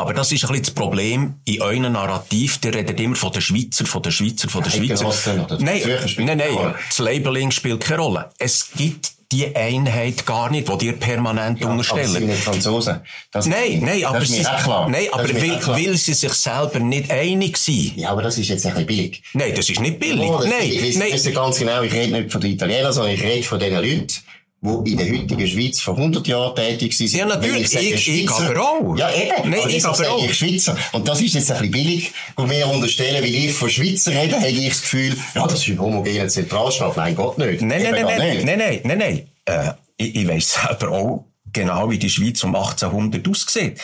Aber 0.00 0.14
das 0.14 0.32
ist 0.32 0.42
ein 0.44 0.48
bisschen 0.48 0.64
das 0.64 0.70
Problem 0.70 1.34
in 1.44 1.60
eurem 1.60 1.92
Narrativ. 1.92 2.56
Der 2.60 2.72
redet 2.72 2.98
immer 2.98 3.16
von 3.16 3.32
den 3.32 3.42
Schweizer, 3.42 3.84
von 3.84 4.02
den 4.02 4.10
Schweizer, 4.10 4.48
von 4.48 4.62
den 4.62 4.72
Schweizer. 4.72 5.12
Nein, 5.58 5.82
nein, 6.16 6.38
nein, 6.38 6.74
das 6.88 6.98
Labeling 7.00 7.50
spielt 7.50 7.82
keine 7.82 8.00
Rolle. 8.00 8.30
Es 8.38 8.70
gibt 8.74 9.12
die 9.30 9.54
Einheit 9.54 10.24
gar 10.24 10.50
nicht, 10.50 10.68
die 10.68 10.78
dir 10.78 10.94
permanent 10.94 11.60
ja, 11.60 11.68
unterstellen. 11.68 12.08
Aber 12.08 12.18
sie 12.18 12.26
sind 12.26 12.36
Franzosen. 12.36 13.00
Das, 13.30 13.46
nein, 13.46 13.82
nein, 13.84 14.04
aber, 14.06 14.24
sie, 14.24 14.42
nein, 14.42 15.06
aber 15.12 15.28
will, 15.28 15.58
will 15.76 15.96
sie 15.98 16.14
sich 16.14 16.32
selber 16.32 16.80
nicht 16.80 17.10
einig 17.10 17.58
sein. 17.58 17.92
Ja, 17.96 18.10
aber 18.10 18.22
das 18.22 18.38
ist 18.38 18.48
jetzt 18.48 18.64
ein 18.64 18.72
bisschen 18.72 18.86
billig. 18.86 19.22
Nein, 19.34 19.52
das 19.54 19.68
ist 19.68 19.80
nicht 19.80 20.00
billig. 20.00 20.30
Oh, 20.30 20.40
nein, 20.42 20.62
ich, 20.62 20.96
nein. 20.96 21.10
Ich 21.14 21.34
ganz 21.34 21.58
genau, 21.58 21.82
ich 21.82 21.92
rede 21.92 22.12
nicht 22.12 22.32
von 22.32 22.40
den 22.40 22.52
Italienern, 22.52 22.92
sondern 22.92 23.12
ich 23.12 23.22
rede 23.22 23.42
von 23.44 23.60
den 23.60 23.74
Leuten, 23.74 24.08
die 24.62 24.92
in 24.92 24.98
der 24.98 25.08
heutigen 25.08 25.46
Schweiz 25.46 25.80
vor 25.80 25.96
100 25.96 26.26
Jahren 26.26 26.54
tätig 26.54 26.96
sind. 26.96 27.12
Ja, 27.12 27.24
natürlich. 27.24 27.74
Ich, 27.74 28.08
ich, 28.08 28.24
ich 28.24 28.30
aber 28.30 28.60
auch. 28.60 28.96
Ja, 28.96 29.10
eben. 29.10 29.50
Nein, 29.50 29.60
ich 29.68 29.84
aber 29.84 30.10
auch. 30.10 30.22
Ich 30.22 30.34
Schweizer. 30.34 30.76
Und 30.92 31.08
das 31.08 31.20
ist 31.22 31.34
jetzt 31.34 31.50
ein 31.50 31.58
bisschen 31.58 31.72
billig, 31.72 32.12
wo 32.36 32.48
wir 32.48 32.66
unterstellen, 32.68 33.22
weil 33.22 33.34
ich 33.34 33.52
von 33.52 33.70
Schweizer 33.70 34.10
rede, 34.12 34.36
habe 34.36 34.48
ich 34.48 34.68
das 34.68 34.82
Gefühl, 34.82 35.16
ja, 35.34 35.46
das 35.46 35.60
ist 35.60 35.68
ein 35.68 35.80
homogener 35.80 36.28
Zentralstaat. 36.28 36.96
Nein, 36.96 37.14
Gott 37.14 37.38
nicht. 37.38 37.62
Nein, 37.62 37.82
nein, 37.82 37.92
nein, 37.92 38.04
nein, 38.04 38.44
nein, 38.44 38.58
nein, 38.58 38.80
nein, 38.84 38.98
nein, 38.98 39.28
äh, 39.46 39.72
ich, 39.96 40.14
ich 40.14 40.28
weiss 40.28 40.52
selber 40.52 40.90
auch 40.90 41.24
genau, 41.52 41.90
wie 41.90 41.98
die 41.98 42.10
Schweiz 42.10 42.42
um 42.44 42.54
1800 42.54 43.26
aussieht. 43.28 43.80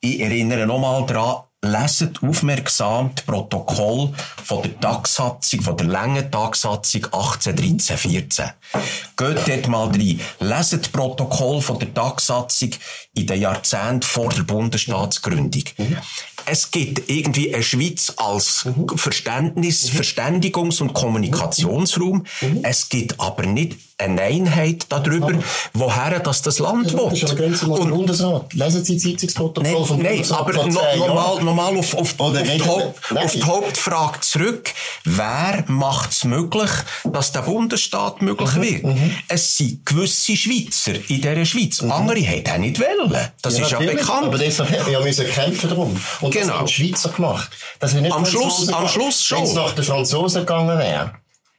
Ich 0.00 0.20
erinnere 0.20 0.66
nochmal 0.66 1.06
daran, 1.06 1.44
leset 1.62 2.22
aufmerksam 2.22 3.12
das 3.14 3.24
Protokoll 3.24 4.12
von 4.44 4.62
der 4.62 4.78
Tagsatzung, 4.80 5.62
von 5.62 5.76
der 5.76 5.86
langen 5.86 6.30
Tagsatzung 6.30 7.06
1813-14. 7.06 8.50
Geht 9.16 9.48
dort 9.48 9.68
mal 9.68 9.86
rein. 9.86 10.20
Leset 10.40 10.82
das 10.82 10.88
Protokoll 10.88 11.62
von 11.62 11.78
der 11.78 11.94
Tagsatzung 11.94 12.70
in 13.14 13.26
den 13.26 13.40
Jahrzehnten 13.40 14.02
vor 14.02 14.30
der 14.30 14.42
Bundesstaatsgründung. 14.42 15.64
Mhm. 15.78 15.96
Es 16.44 16.70
gibt 16.72 17.08
irgendwie 17.08 17.54
eine 17.54 17.62
Schweiz 17.62 18.12
als. 18.16 18.66
Verständnis, 18.96 19.92
mhm. 19.92 19.98
Verständigungs- 19.98 20.82
und 20.82 20.92
Kommunikationsraum. 20.92 22.24
Es 22.62 22.88
gibt 22.88 23.20
aber 23.20 23.46
nicht 23.46 23.76
eine 24.02 24.22
Einheit 24.22 24.86
darüber, 24.88 25.28
aber, 25.28 25.42
woher 25.72 26.20
das, 26.20 26.42
das 26.42 26.58
Land 26.58 26.92
ja, 26.92 26.98
will. 26.98 27.20
Das 27.20 27.62
und, 27.62 27.90
Bundesrat. 27.90 28.52
Lesen 28.54 28.84
Sie 28.84 28.98
Sitzungsprotokoll 28.98 29.72
nein, 29.72 29.84
vom 29.84 30.02
nein, 30.02 30.24
aber 30.30 30.52
no, 30.52 31.06
nochmal, 31.06 31.42
nochmal 31.42 31.76
auf, 31.78 31.94
auf, 31.94 32.14
auf, 32.18 32.32
die 32.42 32.62
Haupt, 32.62 33.16
auf 33.16 33.32
die 33.32 33.42
Hauptfrage 33.42 34.20
zurück. 34.20 34.70
Wer 35.04 35.64
macht 35.68 36.12
es 36.12 36.24
möglich, 36.24 36.70
dass 37.04 37.32
der 37.32 37.42
Bundesstaat 37.42 38.22
möglich 38.22 38.54
mhm, 38.54 38.62
wird? 38.62 38.84
Mhm. 38.84 39.16
Es 39.28 39.56
sind 39.56 39.84
gewisse 39.86 40.36
Schweizer 40.36 40.94
in 41.08 41.20
dieser 41.20 41.44
Schweiz. 41.44 41.82
Mhm. 41.82 41.92
Andere 41.92 42.20
haben 42.20 42.46
auch 42.46 42.58
nicht 42.58 42.80
wollen. 42.80 43.28
Das 43.42 43.58
ja, 43.58 43.64
ist 43.64 43.70
ja 43.72 43.78
bekannt. 43.78 44.26
Aber 44.26 44.38
deshalb 44.38 44.86
wir 44.86 45.00
müssen 45.00 45.26
kämpfen 45.26 45.68
darum. 45.68 46.00
Und 46.20 46.30
genau. 46.30 46.46
das 46.46 46.56
haben 46.56 46.66
die 46.66 46.72
Schweizer 46.72 47.08
gemacht. 47.10 47.50
Am 48.10 48.26
Schluss, 48.26 48.68
am 48.68 48.88
Schluss 48.88 49.24
schon. 49.24 49.38
Wenn 49.38 49.44
es 49.44 49.54
nach 49.54 49.72
den 49.72 49.84
Franzosen 49.84 50.42
gegangen 50.42 50.78
wäre, 50.78 51.12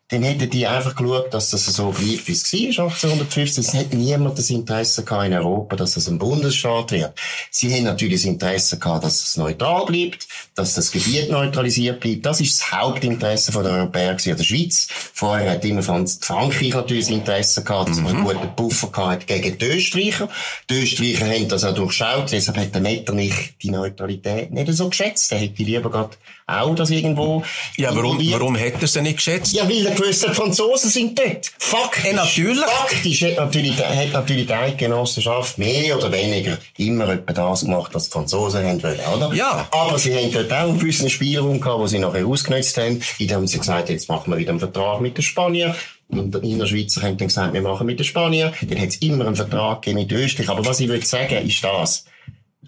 dann 0.10 0.22
hätten 0.22 0.50
die 0.50 0.68
einfach 0.68 0.96
geschaut, 0.96 1.34
dass 1.34 1.50
das 1.52 1.66
so 1.66 1.90
bleibt, 1.92 2.28
wie 2.28 2.34
es 2.34 2.54
war, 2.54 2.86
1815. 2.86 3.64
Es 3.64 3.74
hätte 3.74 3.96
niemand 3.96 4.38
das 4.38 4.50
Interesse 4.50 5.04
gehabt 5.04 5.28
in 5.28 5.34
Europa, 5.34 5.78
dass 5.78 5.96
es 5.96 6.10
ein 6.10 6.20
Bundesstaat 6.20 6.92
wird. 6.92 7.14
Sie 7.50 7.74
haben 7.74 7.86
natürlich 7.86 8.22
das 8.22 8.26
Interesse 8.26 8.78
gehabt, 8.78 9.06
dass 9.06 9.24
es 9.24 9.38
neutral 9.38 9.86
bleibt, 9.86 10.28
dass 10.56 10.74
das 10.74 10.92
Gebiet 10.92 11.32
neutralisiert 11.32 12.02
bleibt. 12.02 12.26
Das 12.26 12.42
ist 12.42 12.60
das 12.60 12.72
Hauptinteresse 12.74 13.52
der 13.54 13.72
Europäer 13.72 14.14
gewesen, 14.16 14.38
der 14.38 14.44
Schweiz. 14.44 14.88
Vorher 15.14 15.52
hat 15.52 15.66
immer 15.66 15.82
Frankreich 15.82 16.74
natürlich 16.74 17.06
das 17.06 17.14
Interesse 17.14 17.64
gehabt, 17.64 17.90
dass 17.90 17.98
man 18.02 18.08
einen 18.08 18.20
mhm. 18.20 18.26
guten 18.26 18.56
Puffer 18.56 18.88
gehabt 18.88 19.26
gegen 19.26 19.58
die 19.58 19.66
Österreicher. 19.66 20.28
Die 20.70 20.84
Österreicher 20.84 21.28
haben 21.28 21.48
das 21.48 21.64
auch 21.64 21.74
durchschaut, 21.74 22.32
deshalb 22.32 22.58
hat 22.58 22.76
der 22.76 22.82
Metternich 22.82 23.56
die 23.64 23.72
Neutralität 23.72 24.52
nicht 24.52 24.72
so 24.74 24.90
geschätzt. 24.90 25.32
Er 25.32 25.40
hätte 25.40 25.64
lieber 25.64 25.90
gerade 25.90 26.18
auch 26.62 26.76
das 26.76 26.90
irgendwo. 26.90 27.44
Ja, 27.78 27.96
warum, 27.96 28.20
warum 28.32 28.58
hat 28.58 28.82
er 28.82 28.88
sie 28.88 29.02
nicht 29.02 29.18
geschätzt? 29.18 29.54
Ja, 29.54 29.68
weil 29.68 29.86
er 29.86 29.96
gewusst 29.96 30.28
hat, 30.28 30.36
Franzosen 30.36 30.90
sind 30.90 31.18
dort. 31.18 31.52
Faktisch. 31.58 32.06
Ja, 32.06 32.14
natürlich. 32.14 32.66
Faktisch 32.66 33.24
hat 33.24 33.38
natürlich, 33.38 33.78
hat 33.78 34.14
natürlich 34.14 34.48
die 34.48 34.54
Eidgenossenschaft 34.54 35.58
mehr 35.58 35.98
oder 35.98 36.12
weniger 36.12 36.58
immer 36.78 37.10
etwa 37.10 37.34
das 37.34 37.62
gemacht, 37.62 37.94
was 37.94 38.06
die 38.06 38.12
Franzosen 38.12 38.66
haben 38.66 38.82
wollen, 38.82 39.00
oder? 39.16 39.34
Ja. 39.34 39.68
Aber 39.72 39.98
sie 39.98 40.14
haben 40.16 40.32
dort 40.32 40.52
auch 40.52 40.70
einen 40.70 40.80
gewissen 40.80 41.10
Spielraum 41.10 41.60
gehabt, 41.60 41.82
den 41.82 41.88
sie 41.88 42.00
nachher 42.00 42.26
ausgenutzt 42.26 42.78
haben. 42.78 43.02
indem 43.20 43.48
sie 43.48 43.60
gesagt 43.60 43.90
jetzt 43.90 44.10
machen 44.10 44.32
wir 44.32 44.38
wieder 44.38 44.52
einen 44.52 44.60
Vertrag 44.60 45.02
mit 45.02 45.18
den 45.18 45.24
Spaniern. 45.24 45.76
Und 46.10 46.34
der 46.34 46.44
Innerschweizer 46.44 47.02
haben 47.02 47.18
dann 47.18 47.28
gesagt, 47.28 47.54
wir 47.54 47.62
machen 47.62 47.88
mit 47.88 48.00
den 48.00 48.06
Spaniern. 48.06 48.54
Dann 48.62 48.80
hat 48.80 48.90
es 48.90 48.98
immer 48.98 49.26
einen 49.26 49.36
Vertrag 49.36 49.82
gegeben 49.82 50.02
mit 50.02 50.12
Österreich. 50.12 50.50
Aber 50.50 50.66
was 50.66 50.80
ich 50.80 50.90
will 50.90 51.04
sagen, 51.04 51.48
ist 51.48 51.64
das. 51.64 52.06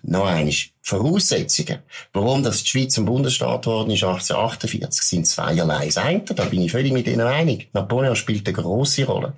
Noch 0.08 0.28
einmal. 0.28 0.53
Voraussetzungen. 0.82 1.80
Warum 2.14 2.43
das 2.43 2.64
die 2.64 2.70
Schweiz 2.70 2.97
ein 2.97 3.06
Bundesstaat 3.06 3.64
geworden 3.64 3.89
ist 3.89 4.03
1848, 4.03 5.01
sind 5.01 5.28
zweierlei. 5.28 5.88
Das 5.88 5.97
eine, 5.97 6.22
da 6.22 6.45
bin 6.45 6.62
ich 6.62 6.72
völlig 6.72 6.93
mit 6.93 7.08
Ihnen 7.08 7.22
einig. 7.22 7.70
Napoleon 7.74 8.16
spielt 8.16 8.47
eine 8.47 8.56
grosse 8.56 9.06
Rolle. 9.06 9.34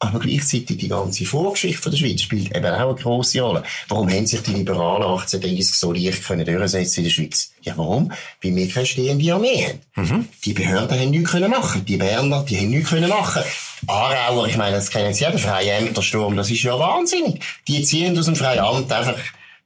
Aber 0.00 0.18
gleichzeitig 0.18 0.78
die 0.78 0.88
ganze 0.88 1.24
Vorgeschichte 1.24 1.88
der 1.88 1.96
Schweiz 1.96 2.22
spielt 2.22 2.54
eben 2.54 2.66
auch 2.66 2.90
eine 2.90 2.94
grosse 2.94 3.40
Rolle. 3.40 3.62
Warum 3.88 4.10
haben 4.10 4.26
sich 4.26 4.42
die 4.42 4.52
Liberalen 4.52 5.04
1830 5.04 5.74
so 5.74 5.92
leicht 5.92 6.26
können 6.26 6.44
durchsetzen 6.44 6.98
in 6.98 7.04
der 7.04 7.10
Schweiz? 7.10 7.52
Ja, 7.62 7.74
warum? 7.76 8.12
Weil 8.42 8.56
wir 8.56 8.68
keine 8.68 8.84
stehende 8.84 9.32
Armee 9.32 9.64
haben. 9.64 9.80
Mhm. 9.94 10.28
Die 10.44 10.52
Behörden 10.52 10.98
haben 10.98 11.10
nichts 11.10 11.30
können 11.30 11.50
machen. 11.50 11.84
Die 11.86 11.96
Berner, 11.96 12.42
die 12.42 12.58
haben 12.58 12.70
nichts 12.70 12.90
können 12.90 13.08
machen. 13.08 13.42
Aarauer, 13.86 14.48
ich 14.48 14.56
meine, 14.56 14.76
das 14.76 14.90
kennen 14.90 15.14
Sie 15.14 15.22
ja, 15.22 15.30
der 15.30 15.38
freie 15.38 15.70
Ämtersturm, 15.70 16.36
das 16.36 16.50
ist 16.50 16.64
ja 16.64 16.78
wahnsinnig. 16.78 17.40
Die 17.66 17.82
ziehen 17.82 18.18
aus 18.18 18.26
dem 18.26 18.36
freien 18.36 18.58
Amt 18.58 18.92
einfach 18.92 19.16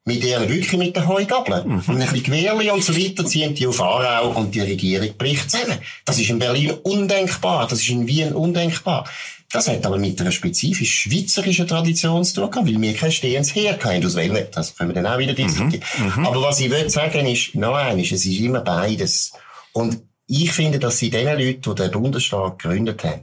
mit 0.07 0.24
ihren 0.24 0.48
wirklich 0.48 0.78
mit 0.78 0.96
den 0.96 1.07
Heugabeln. 1.09 1.68
Mhm. 1.68 1.82
Und 1.88 1.90
ein 1.90 1.98
bisschen 1.98 2.22
Gewehrli 2.22 2.70
und 2.70 2.82
so 2.82 2.96
weiter 2.96 3.26
ziehen 3.26 3.54
die 3.54 3.66
auf 3.66 3.80
Aarau 3.80 4.30
und 4.30 4.54
die 4.54 4.61
Regierung 4.61 5.11
bricht 5.18 5.50
zusammen. 5.50 5.78
Das 6.04 6.18
ist 6.18 6.30
in 6.30 6.38
Berlin 6.38 6.70
undenkbar. 6.84 7.66
Das 7.66 7.80
ist 7.80 7.88
in 7.88 8.07
Wien 8.07 8.32
undenkbar. 8.32 9.04
Das 9.50 9.68
hat 9.68 9.84
aber 9.84 9.98
mit 9.98 10.20
einer 10.20 10.30
spezifisch 10.30 11.02
schweizerischen 11.02 11.66
Tradition 11.66 12.24
zu 12.24 12.36
tun 12.36 12.50
gehabt, 12.50 12.68
weil 12.68 12.80
wir 12.80 12.94
kein 12.94 13.11
stehendes 13.11 13.54
Heer 13.54 13.72
hatten. 13.72 14.07
Aus 14.07 14.14
welchem, 14.14 14.46
das 14.52 14.76
können 14.76 14.90
wir 14.90 15.02
dann 15.02 15.12
auch 15.12 15.18
wieder 15.18 15.32
mhm. 15.32 15.36
diskutieren. 15.36 15.82
Mhm. 15.98 16.26
Aber 16.26 16.40
was 16.40 16.61
ich 16.61 16.70
will 16.70 16.88
sagen 16.88 17.26
ist, 17.26 17.57
noch 17.57 17.74
eines, 17.74 18.12
es 18.12 18.24
ist 18.24 18.38
immer 18.38 18.61
beides. 18.61 19.32
Und 19.72 20.02
ich 20.28 20.52
finde, 20.52 20.78
dass 20.78 20.98
sie 20.98 21.11
den 21.11 21.26
Leuten, 21.26 21.62
die 21.62 21.74
den 21.74 21.90
Bundesstaat 21.90 22.61
gegründet 22.61 23.02
haben, 23.02 23.22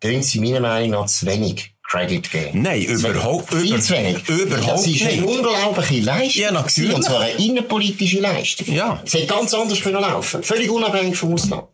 tun 0.00 0.22
sie 0.22 0.40
meiner 0.40 0.60
Meinung 0.60 0.90
nach 0.90 1.06
zu 1.06 1.26
wenig 1.26 1.74
Credit 1.88 2.30
geben. 2.30 2.62
Nein, 2.62 2.82
überhaupt, 2.82 3.54
viel 3.54 3.70
über, 3.70 3.80
zu 3.80 3.94
wenig. 3.94 4.28
Überhaupt 4.28 4.68
das 4.68 4.86
ist 4.86 5.02
eine 5.02 5.24
unglaubliche 5.24 6.00
Leistung. 6.00 6.42
Ja, 6.42 6.52
natürlich. 6.52 6.94
Und 6.94 7.02
zwar 7.02 7.20
eine 7.20 7.32
innenpolitische 7.32 8.20
Leistung. 8.20 8.74
Ja. 8.74 9.02
Es 9.06 9.14
hätte 9.14 9.26
ganz 9.26 9.54
anders 9.54 9.80
können 9.80 10.00
laufen. 10.00 10.42
Völlig 10.42 10.70
unabhängig 10.70 11.16
vom 11.16 11.32
Ausland. 11.32 11.64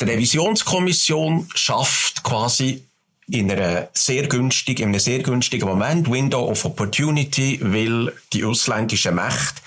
Die 0.00 0.04
Revisionskommission 0.04 1.48
schafft 1.54 2.22
quasi 2.22 2.84
in 3.28 3.50
einer 3.50 3.88
sehr 3.92 4.28
günstigen, 4.28 4.82
in 4.82 4.88
einem 4.90 5.00
sehr 5.00 5.18
günstigen 5.18 5.66
Moment, 5.66 6.08
Window 6.08 6.48
of 6.48 6.64
Opportunity, 6.64 7.58
weil 7.60 8.12
die 8.32 8.44
ausländischen 8.44 9.16
Mächte 9.16 9.60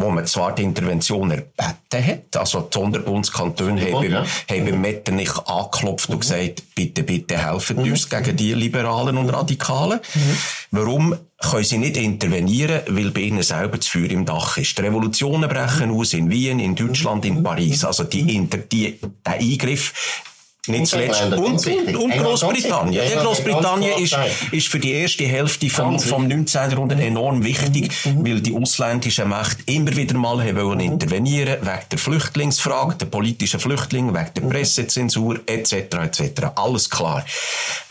wo 0.00 0.10
man 0.10 0.26
zwar 0.26 0.54
die 0.54 0.62
Intervention 0.62 1.30
erbeten 1.30 2.06
hat, 2.06 2.36
also 2.36 2.60
die 2.60 2.74
Sonderbundskantone 2.74 3.92
haben, 3.92 4.10
ja. 4.10 4.24
haben 4.24 4.64
beim 4.64 4.80
Metternich 4.80 5.36
angeklopft 5.46 6.08
mhm. 6.08 6.14
und 6.14 6.20
gesagt, 6.20 6.62
bitte, 6.74 7.02
bitte 7.02 7.38
helfen 7.38 7.76
mhm. 7.76 7.92
uns 7.92 8.08
gegen 8.08 8.36
die 8.36 8.54
Liberalen 8.54 9.16
und 9.16 9.30
Radikalen. 9.30 10.00
Mhm. 10.14 10.36
Warum 10.70 11.16
können 11.40 11.64
sie 11.64 11.78
nicht 11.78 11.96
intervenieren, 11.96 12.82
weil 12.86 13.10
bei 13.10 13.22
ihnen 13.22 13.42
selber 13.42 13.78
das 13.78 13.86
Feuer 13.86 14.10
im 14.10 14.26
Dach 14.26 14.58
ist. 14.58 14.76
Die 14.76 14.82
Revolutionen 14.82 15.48
brechen 15.48 15.90
aus 15.90 16.12
in 16.12 16.30
Wien, 16.30 16.60
in 16.60 16.74
Deutschland, 16.74 17.24
in 17.24 17.42
Paris. 17.42 17.82
Also 17.82 18.04
die, 18.04 18.36
Inter, 18.36 18.58
die, 18.58 18.98
der 19.24 19.34
Eingriff 19.34 20.22
nicht 20.66 20.86
zuletzt. 20.86 21.22
Und, 21.22 21.66
und, 21.66 21.96
und 21.96 22.10
Großbritannien. 22.10 22.92
Ja, 22.92 23.22
Großbritannien 23.22 23.98
ist, 23.98 24.16
ist 24.52 24.68
für 24.68 24.78
die 24.78 24.92
erste 24.92 25.24
Hälfte 25.24 25.70
vom, 25.70 25.98
vom 25.98 26.28
19. 26.28 26.70
Jahrhundert 26.70 27.00
enorm 27.00 27.44
wichtig, 27.44 27.92
mhm. 28.04 28.26
weil 28.26 28.40
die 28.40 28.54
ausländischen 28.54 29.28
Mächte 29.28 29.62
immer 29.66 29.96
wieder 29.96 30.16
mal 30.16 30.40
wollen 30.56 30.80
intervenieren, 30.80 31.58
wegen 31.62 31.80
der 31.90 31.98
Flüchtlingsfrage, 31.98 32.96
der 32.96 33.06
politischen 33.06 33.60
Flüchtlinge, 33.60 34.12
wegen 34.12 34.34
der 34.34 34.40
Pressezensur, 34.42 35.40
etc., 35.46 35.72
etc. 35.72 36.42
Alles 36.54 36.90
klar. 36.90 37.24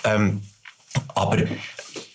Ähm, 0.04 0.42
aber, 1.16 1.38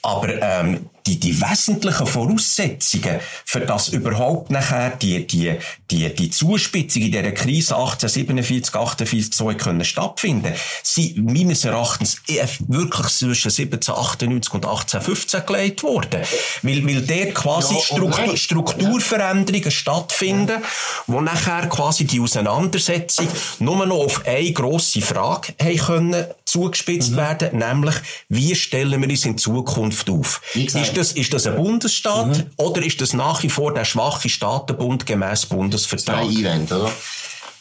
aber, 0.02 0.28
ähm, 0.40 0.88
die, 1.06 1.20
die 1.20 1.38
wesentlichen 1.40 2.06
Voraussetzungen, 2.06 3.20
für 3.44 3.60
das 3.60 3.88
überhaupt 3.88 4.50
nachher 4.50 4.90
die, 4.90 5.26
die, 5.26 5.56
die, 5.90 6.14
die 6.14 6.30
Zuspitzung 6.30 7.02
in 7.02 7.12
dieser 7.12 7.32
Krise 7.32 7.76
1847, 7.76 8.74
48 8.74 9.34
so 9.34 9.46
können 9.48 9.84
stattfinden, 9.84 10.54
sind 10.82 11.18
meines 11.24 11.64
Erachtens 11.64 12.22
wirklich 12.26 13.08
zwischen 13.08 13.50
1798 13.50 14.54
und 14.54 14.64
1815 14.64 15.46
gelegt 15.46 15.82
worden. 15.82 16.22
Weil, 16.62 16.86
weil 16.86 17.02
dort 17.02 17.34
quasi 17.34 17.74
ja, 17.74 17.80
Struktur, 17.80 18.36
Strukturveränderungen 18.36 19.70
stattfinden, 19.70 20.62
wo 21.06 21.20
nachher 21.20 21.68
quasi 21.68 22.04
die 22.04 22.20
Auseinandersetzung 22.20 23.28
nur 23.58 23.84
noch 23.84 24.04
auf 24.04 24.26
eine 24.26 24.52
grosse 24.52 25.02
Frage 25.02 25.54
haben 25.60 25.76
können 25.76 26.24
zugespitzt 26.54 27.12
mhm. 27.12 27.16
werden, 27.16 27.58
nämlich, 27.58 27.96
wie 28.28 28.54
stellen 28.54 29.00
wir 29.02 29.08
uns 29.08 29.24
in 29.24 29.36
Zukunft 29.36 30.08
auf? 30.08 30.40
Ist 30.54 30.93
das, 30.96 31.12
ist 31.12 31.32
das 31.32 31.46
ein 31.46 31.56
Bundesstaat 31.56 32.38
mhm. 32.38 32.50
oder 32.56 32.82
ist 32.82 33.00
das 33.00 33.12
nach 33.12 33.42
wie 33.42 33.48
vor 33.48 33.74
der 33.74 33.84
schwache 33.84 34.28
Staatenbund 34.28 35.06
gemäß 35.06 35.46
Bundesvertrag? 35.46 36.24
Zwei 36.24 36.28
Einwände, 36.28 36.80
oder? 36.80 36.92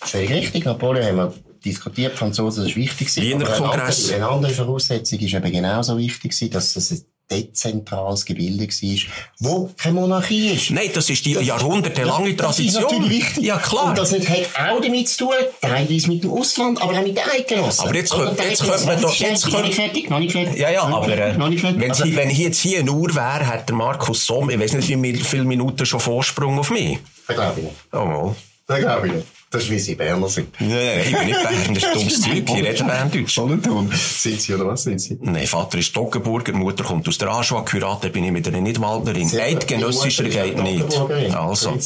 Völlig 0.01 0.31
richtig. 0.31 0.65
Napoleon 0.65 1.05
haben 1.05 1.17
wir 1.17 1.34
diskutiert, 1.63 2.17
Franzosen 2.17 2.65
ist 2.67 2.75
wichtig. 2.75 3.15
Wiener 3.17 3.45
Kongress. 3.45 4.11
Eine 4.11 4.27
andere 4.27 4.51
Voraussetzung 4.51 5.19
ist 5.19 5.34
eben 5.34 5.51
genauso 5.51 5.97
wichtig, 5.97 6.51
dass 6.51 6.75
es 6.75 7.05
dezentrales 7.32 8.26
Gebilde 8.26 8.67
war, 8.67 9.13
wo 9.39 9.71
keine 9.78 10.01
Monarchie 10.01 10.49
ist. 10.49 10.71
Nein, 10.71 10.89
das 10.93 11.09
ist 11.09 11.26
die 11.26 11.34
jahrhundertelange 11.34 12.36
Tradition. 12.36 12.47
Das 12.47 12.59
ist 12.59 12.74
natürlich 12.82 13.09
wichtig. 13.09 13.43
Ja, 13.43 13.57
klar. 13.57 13.86
Und 13.86 13.97
das 13.97 14.13
hat 14.13 14.21
auch 14.21 14.82
damit 14.82 15.09
zu 15.09 15.26
tun, 15.26 15.34
teilweise 15.61 16.07
mit 16.09 16.24
dem 16.24 16.32
Ausland, 16.32 16.82
aber 16.82 16.93
auch 16.93 17.03
mit 17.03 17.17
den 17.17 17.24
Eidgenossen. 17.24 17.88
Aber 17.88 17.95
jetzt, 17.95 18.13
könnte, 18.13 18.43
jetzt 18.43 18.63
könnte 18.63 18.86
man 18.86 19.01
doch... 19.01 19.15
Jetzt 19.15 19.49
noch 19.49 19.63
nicht 19.63 19.76
fertig, 19.76 20.09
noch 20.09 20.19
nicht 20.19 20.32
fertig. 20.34 20.57
Ja, 20.59 20.69
ja, 20.69 20.84
aber 20.84 21.07
äh, 21.07 21.36
wenn, 21.38 21.91
also, 21.91 22.03
wenn 22.15 22.30
ich 22.30 22.38
jetzt 22.38 22.59
hier 22.59 22.80
eine 22.80 22.91
Uhr 22.91 23.13
wäre, 23.15 23.49
hätte 23.49 23.67
der 23.67 23.76
Markus 23.76 24.26
Somm, 24.26 24.49
ich 24.49 24.59
weiß 24.59 24.74
nicht, 24.74 24.89
wie 24.89 25.15
viele 25.17 25.45
Minuten 25.45 25.86
schon 25.86 25.99
Vorsprung 25.99 26.59
auf 26.59 26.69
mich. 26.69 26.99
Das 27.28 27.36
glaube 27.36 27.59
ich 27.59 27.65
nicht. 27.65 27.76
Oh, 27.91 28.05
mal. 28.05 28.36
Das 28.67 28.80
glaube 28.80 29.07
ich 29.07 29.13
nicht. 29.13 29.28
Das 29.53 29.65
ist, 29.65 29.69
wie 29.69 29.77
sie 29.77 29.93
Berner 29.93 30.27
sind. 30.29 30.49
Nein, 30.59 30.69
nein, 30.69 30.99
ich 31.05 31.15
bin 31.15 31.25
nicht 31.27 31.43
Berner, 31.43 31.79
das 31.79 31.83
ist 31.83 31.95
dummes 31.95 32.21
Zeug. 32.21 32.43
Ich 32.49 32.63
rede 32.63 32.83
Berndeutsch. 32.83 33.35
Sonnenthurn. 33.35 33.91
Sind 33.93 34.41
sie 34.41 34.55
oder 34.55 34.65
was 34.65 34.81
sind 34.81 34.99
sie? 34.99 35.19
Nein, 35.21 35.45
Vater 35.45 35.77
ist 35.77 35.93
Toggenburger, 35.93 36.53
Mutter 36.53 36.83
kommt 36.83 37.07
aus 37.07 37.19
der 37.19 37.29
Aschua, 37.29 37.61
geheiratet 37.61 38.13
bin 38.13 38.23
ich 38.23 38.31
mit 38.31 38.47
einer 38.47 38.61
Nidwaldnerin. 38.61 39.29
Eidgenössischer 39.39 40.23
geht 40.23 40.57
nicht. 40.57 40.97
Also. 41.35 41.77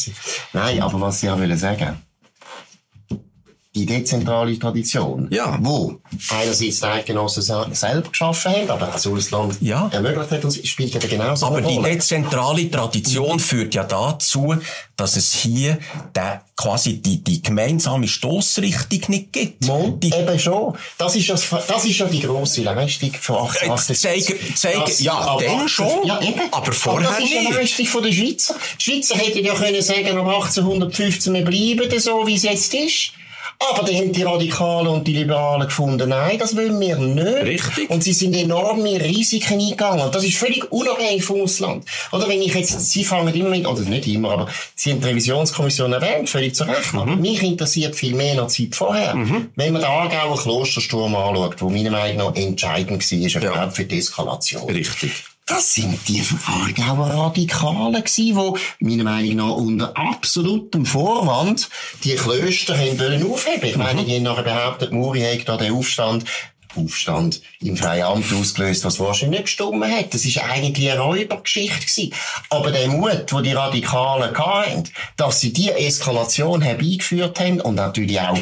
Nein, 0.54 0.82
aber 0.82 1.02
was 1.02 1.22
ich 1.22 1.30
auch 1.30 1.38
sagen 1.58 2.02
die 3.78 3.86
dezentrale 3.86 4.58
Tradition, 4.58 5.28
ja. 5.30 5.58
wo 5.62 6.00
einerseits 6.30 6.80
die 6.80 6.86
Eidgenossen 6.86 7.44
selber 7.74 8.10
geschaffen 8.10 8.52
haben, 8.52 8.70
aber 8.70 8.90
auch 8.90 8.94
das 8.94 9.06
Ausland 9.06 9.58
ja. 9.62 9.90
ermöglicht 9.94 10.32
hat, 10.32 10.44
und 10.44 10.68
spielt 10.68 10.96
eben 10.96 11.10
genauso 11.10 11.46
Aber 11.46 11.62
die 11.62 11.82
dezentrale 11.82 12.70
Tradition 12.72 13.40
führt 13.40 13.76
ja 13.76 13.84
dazu, 13.84 14.56
dass 14.96 15.16
es 15.16 15.34
hier 15.34 15.78
der, 16.16 16.42
quasi 16.56 17.00
die, 17.02 17.24
die 17.24 17.42
gemeinsame 17.42 18.08
Stoßrichtung 18.08 19.02
nicht 19.10 19.32
gibt. 19.32 19.68
Mal, 19.68 19.92
die, 19.92 20.12
eben 20.12 20.40
schon. 20.40 20.76
Das 20.98 21.16
ist, 21.16 21.30
das, 21.30 21.48
das 21.68 21.86
ist 21.86 22.00
ja 22.00 22.08
die 22.08 22.22
grosse 22.22 22.64
Leistung 22.64 23.12
von 23.14 23.38
1880. 23.38 24.00
Zeigen, 24.00 24.56
zeigen, 24.56 24.92
ja, 25.04 25.14
aber 25.14 25.44
dann 25.44 25.70
schon, 25.70 26.06
ja, 26.06 26.20
eben. 26.22 26.42
aber 26.52 26.72
vorher 26.72 27.20
nicht. 27.20 27.36
Das 27.36 27.42
ist 27.44 27.50
die 27.50 27.54
Leistung 27.54 27.86
von 27.86 28.04
der 28.04 28.12
Schweizer. 28.12 28.56
Die 28.80 28.84
Schweizer 28.84 29.16
hätten 29.16 29.46
ja 29.46 29.54
können 29.54 29.82
sagen, 29.84 30.18
um 30.18 30.28
1815 30.28 31.34
wir 31.34 31.46
bleiben 31.46 32.00
so, 32.00 32.26
wie 32.26 32.36
es 32.36 32.44
jetzt 32.44 32.74
ist. 32.74 33.12
Aber 33.60 33.86
dann 33.86 33.96
haben 33.96 34.14
die 34.14 34.24
Radikalen 34.24 34.88
und 34.88 35.08
die 35.08 35.14
Liberalen 35.14 35.68
gefunden, 35.68 36.10
nein, 36.10 36.38
das 36.38 36.56
wollen 36.56 36.80
wir 36.80 36.98
nicht. 36.98 37.44
Richtig. 37.44 37.90
Und 37.90 38.04
sie 38.04 38.14
sind 38.14 38.36
enorme 38.36 39.02
Risiken 39.02 39.60
eingegangen. 39.60 40.06
Und 40.06 40.14
das 40.14 40.24
ist 40.24 40.38
völlig 40.38 40.72
unabhängig 40.72 41.24
vom 41.24 41.42
Ausland. 41.42 41.86
Oder 42.12 42.28
wenn 42.28 42.42
ich 42.42 42.54
jetzt, 42.54 42.80
Sie 42.92 43.04
fangen 43.04 43.34
immer 43.34 43.50
mit, 43.50 43.66
oder 43.66 43.82
nicht 43.82 44.08
immer, 44.08 44.32
aber 44.32 44.48
Sie 44.76 44.92
haben 44.92 45.02
die 45.02 45.08
Revisionskommission 45.08 45.92
erwähnt, 45.92 46.30
völlig 46.30 46.56
zu 46.56 46.66
Recht. 46.66 46.94
Mhm. 46.94 47.20
Mich 47.20 47.42
interessiert 47.42 47.96
viel 47.96 48.14
mehr 48.14 48.36
noch 48.36 48.48
Zeit 48.48 48.76
vorher. 48.76 49.16
Mhm. 49.16 49.50
Wenn 49.56 49.74
man 49.74 49.82
den 49.82 49.90
Aargauer 49.90 50.38
Klostersturm 50.40 51.16
anschaut, 51.16 51.62
wo 51.62 51.70
meiner 51.70 51.92
Meinung 51.92 52.18
nach 52.18 52.36
entscheidend 52.36 53.12
war, 53.12 53.42
ja. 53.44 53.70
für 53.72 53.86
die 53.86 53.98
Eskalation. 53.98 54.70
Richtig. 54.70 55.12
Das 55.48 55.76
sind 55.76 55.98
die 56.10 56.22
Aargauer 56.46 57.08
Radikalen 57.08 58.04
gewesen, 58.04 58.56
die, 58.80 58.86
meiner 58.86 59.04
Meinung 59.06 59.36
nach, 59.38 59.56
unter 59.56 59.98
absolutem 59.98 60.86
Vorwand 60.86 61.70
die 62.04 62.16
Klöster 62.16 62.78
haben 62.78 63.00
wollen 63.00 63.32
aufheben. 63.32 63.70
Ich 63.70 63.78
meine, 63.78 64.04
die 64.04 64.18
haben 64.18 64.24
nachher 64.24 64.44
behauptet, 64.44 64.92
Muri 64.92 65.22
hat 65.22 65.48
da 65.48 65.56
den 65.56 65.74
Aufstand 65.74 66.26
Aufstand 66.76 67.42
im 67.62 67.78
Freiamt 67.78 68.32
ausgelöst, 68.34 68.84
was 68.86 69.00
wahrscheinlich 69.00 69.40
nicht 69.40 69.46
gestummen 69.46 69.90
hat. 69.90 70.14
Das 70.14 70.26
ist 70.26 70.38
eigentlich 70.38 70.92
eine 70.92 71.00
Räubergeschichte 71.00 71.80
gewesen. 71.80 72.14
Aber 72.50 72.72
der 72.72 72.90
Mut, 72.90 73.32
den 73.32 73.44
die 73.44 73.54
Radikalen 73.54 74.38
hatten, 74.38 74.84
dass 75.16 75.40
sie 75.40 75.54
diese 75.54 75.78
Eskalation 75.78 76.62
herbeigeführt 76.62 77.40
haben 77.40 77.62
und 77.62 77.76
natürlich 77.76 78.20
auch 78.20 78.38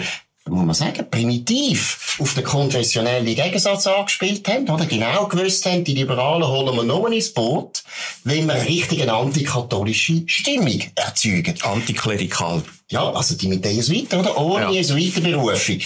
muss 0.47 0.65
man 0.65 0.75
sagen, 0.75 1.09
primitiv 1.09 2.17
auf 2.19 2.33
den 2.35 2.43
konfessionellen 2.43 3.25
Gegensatz 3.25 3.87
angespielt 3.87 4.47
haben, 4.47 4.69
oder 4.69 4.85
genau 4.85 5.25
gewusst 5.25 5.65
haben, 5.65 5.83
die 5.83 5.95
Liberalen 5.95 6.47
holen 6.47 6.75
wir 6.75 6.83
nur 6.83 7.11
ins 7.11 7.33
Boot, 7.33 7.83
wenn 8.23 8.45
wir 8.47 8.53
richtig 8.53 9.01
eine 9.01 9.13
antikatholische 9.13 10.23
Stimmung 10.27 10.81
erzeugen. 10.95 11.55
Antiklerikal. 11.63 12.61
Ja, 12.91 13.11
also 13.11 13.35
die 13.35 13.47
mit 13.47 13.65
den 13.65 13.75
Jesuiten, 13.75 14.19
oder? 14.19 14.37
Ohne 14.37 14.65
Ja. 14.65 14.71
Jesuitenberufung. 14.71 15.79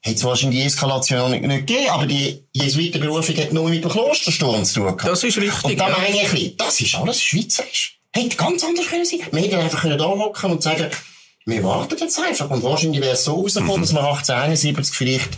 Hätte 0.00 0.16
es 0.16 0.24
wahrscheinlich 0.24 0.60
die 0.60 0.66
Eskalation 0.66 1.30
nicht, 1.30 1.66
gegeben, 1.66 1.88
aber 1.88 2.06
die 2.06 2.44
Jesuitenberufung 2.52 3.36
hat 3.38 3.54
nur 3.54 3.70
mit 3.70 3.82
dem 3.82 3.90
Klostersturm 3.90 4.62
zu 4.66 4.74
tun 4.74 4.84
gehabt. 4.84 5.06
Das 5.06 5.24
ist 5.24 5.38
richtig, 5.38 5.64
Und 5.64 5.80
da 5.80 5.88
meine 5.88 6.22
ich, 6.22 6.56
das 6.58 6.78
ist 6.78 6.94
alles 6.94 7.22
schweizerisch. 7.22 7.98
Hätte 8.12 8.36
ganz 8.36 8.62
anders 8.62 8.86
können 8.86 9.06
sein. 9.06 9.20
Wir 9.32 9.40
hätten 9.40 9.54
einfach 9.56 9.80
können 9.80 9.96
da 9.96 10.04
hocken 10.04 10.50
und 10.52 10.62
sagen, 10.62 10.90
wir 11.46 11.62
warten 11.64 11.96
jetzt 11.98 12.18
einfach. 12.18 12.50
Und 12.50 12.62
wahrscheinlich 12.62 13.00
wäre 13.02 13.12
es 13.14 13.24
so 13.24 13.34
rausgekommen, 13.40 13.76
Mhm. 13.76 13.80
dass 13.82 13.92
wir 13.92 14.00
1871 14.04 14.94
vielleicht 14.96 15.30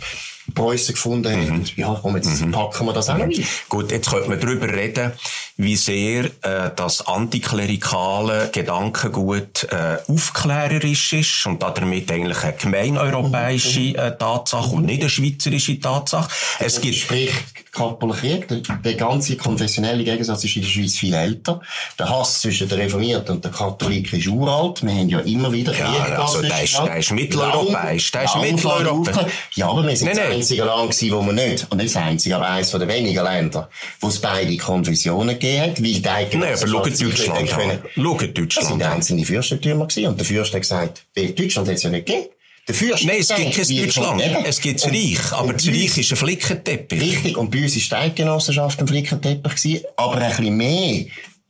Preußen 0.55 0.95
gefunden 0.95 1.29
hätten. 1.31 1.65
Ja, 1.75 1.97
komm, 2.01 2.15
jetzt 2.15 2.41
Mhm. 2.41 2.51
packen 2.51 2.85
wir 2.85 2.93
das 2.93 3.09
auch 3.09 3.15
ein. 3.15 3.31
Gut, 3.69 3.91
jetzt 3.91 4.09
könnte 4.09 4.29
man 4.29 4.39
darüber 4.39 4.67
reden, 4.71 5.11
wie 5.57 5.75
sehr 5.75 6.25
äh, 6.25 6.71
das 6.75 7.05
antiklerikale 7.05 8.49
Gedankengut 8.51 9.67
äh, 9.71 9.97
aufklärerisch 10.11 11.13
ist 11.13 11.45
und 11.45 11.61
damit 11.61 12.11
eigentlich 12.11 12.43
eine 12.43 12.53
gemeineuropäische 12.53 13.79
äh, 13.97 14.17
Tatsache 14.17 14.69
und 14.75 14.85
nicht 14.85 15.01
eine 15.01 15.09
schweizerische 15.09 15.79
Tatsache. 15.79 16.29
Es 16.59 16.79
gibt 16.81 16.95
Sprich, 16.95 17.31
Kappeler 17.71 18.15
der, 18.49 18.57
der 18.83 18.93
ganze 18.95 19.35
konfessionelle 19.37 20.03
Gegensatz 20.03 20.43
ist 20.43 20.55
in 20.55 20.63
der 20.63 20.69
Schweiz 20.69 20.95
viel 20.97 21.13
älter. 21.13 21.61
Der 21.99 22.09
Hass 22.09 22.41
zwischen 22.41 22.67
den 22.69 22.79
Reformierten 22.79 23.35
und 23.35 23.45
den 23.45 23.51
Katholiken 23.51 24.19
ist 24.19 24.27
uralt. 24.27 24.83
Wir 24.83 24.93
haben 24.93 25.09
ja 25.09 25.19
immer 25.19 25.51
wieder 25.51 25.73
Kriege 25.73 25.87
Ja, 26.09 26.21
also 26.23 26.41
der 26.41 26.63
ist- 26.63 26.77
der 26.77 26.97
ist 26.97 27.11
mitteleuropäisch, 27.11 28.11
der 28.11 28.23
ist 28.23 28.35
mitteleuropäisch. 28.37 29.15
Ja, 29.55 29.69
aber 29.69 29.85
wir 29.87 29.95
sind 29.95 30.07
Nein, 30.07 30.17
nein. 30.29 30.36
Einzige 30.37 30.63
Land 30.63 30.91
gewesen, 30.91 31.11
wo 31.11 31.21
wir 31.21 31.33
nicht, 31.33 31.67
und 31.69 31.77
nicht 31.77 31.95
das 31.95 32.01
einzige, 32.01 32.35
aber 32.35 32.49
eines 32.49 32.71
den 32.71 32.87
wenigen 32.87 33.23
Ländern, 33.23 33.67
wo 33.99 34.07
es 34.07 34.19
beide 34.19 34.55
Konfessionen 34.57 35.39
gegeben 35.39 35.61
hat, 35.61 35.83
weil 35.83 35.93
die 35.93 36.37
Nein, 36.37 36.53
aber 36.53 36.67
schau 36.67 36.83
Deutschland 36.83 37.53
an. 37.53 37.79
Schau 37.95 38.13
Das 38.13 38.21
sind 38.21 38.37
Deutschland 38.37 38.83
einzelne 38.83 39.25
Fürstentümer 39.25 39.87
gewesen. 39.87 40.07
Und 40.07 40.19
der 40.19 40.25
Fürst 40.25 40.53
hat 40.53 40.61
gesagt, 40.61 41.05
Deutschland 41.15 41.67
hat 41.67 41.75
es 41.75 41.83
ja 41.83 41.89
nicht 41.89 42.05
gegeben. 42.05 42.27
Der 42.67 42.75
Fürst 42.75 43.05
Nein, 43.05 43.17
es 43.19 43.29
gibt 43.29 43.55
kein 43.55 43.77
Deutschland. 43.77 44.23
Es 44.45 44.59
gibt 44.59 44.83
das 44.83 44.91
Reich. 44.91 45.31
Aber 45.31 45.53
das 45.53 45.67
Reich 45.67 45.97
ist 45.97 46.11
ein 46.11 46.17
Flickenteppich. 46.17 47.01
Richtig, 47.01 47.37
und 47.37 47.49
bei 47.49 47.63
uns 47.63 47.75
ist 47.75 47.89
die 47.89 47.95
Eidgenossenschaft 47.95 48.79
ein 48.79 48.87
Flickenteppich 48.87 49.55
gewesen, 49.55 49.85
aber 49.95 50.17
ein 50.17 50.29
bisschen 50.29 50.57
mehr, 50.57 51.05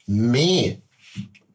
mehr 0.05 0.75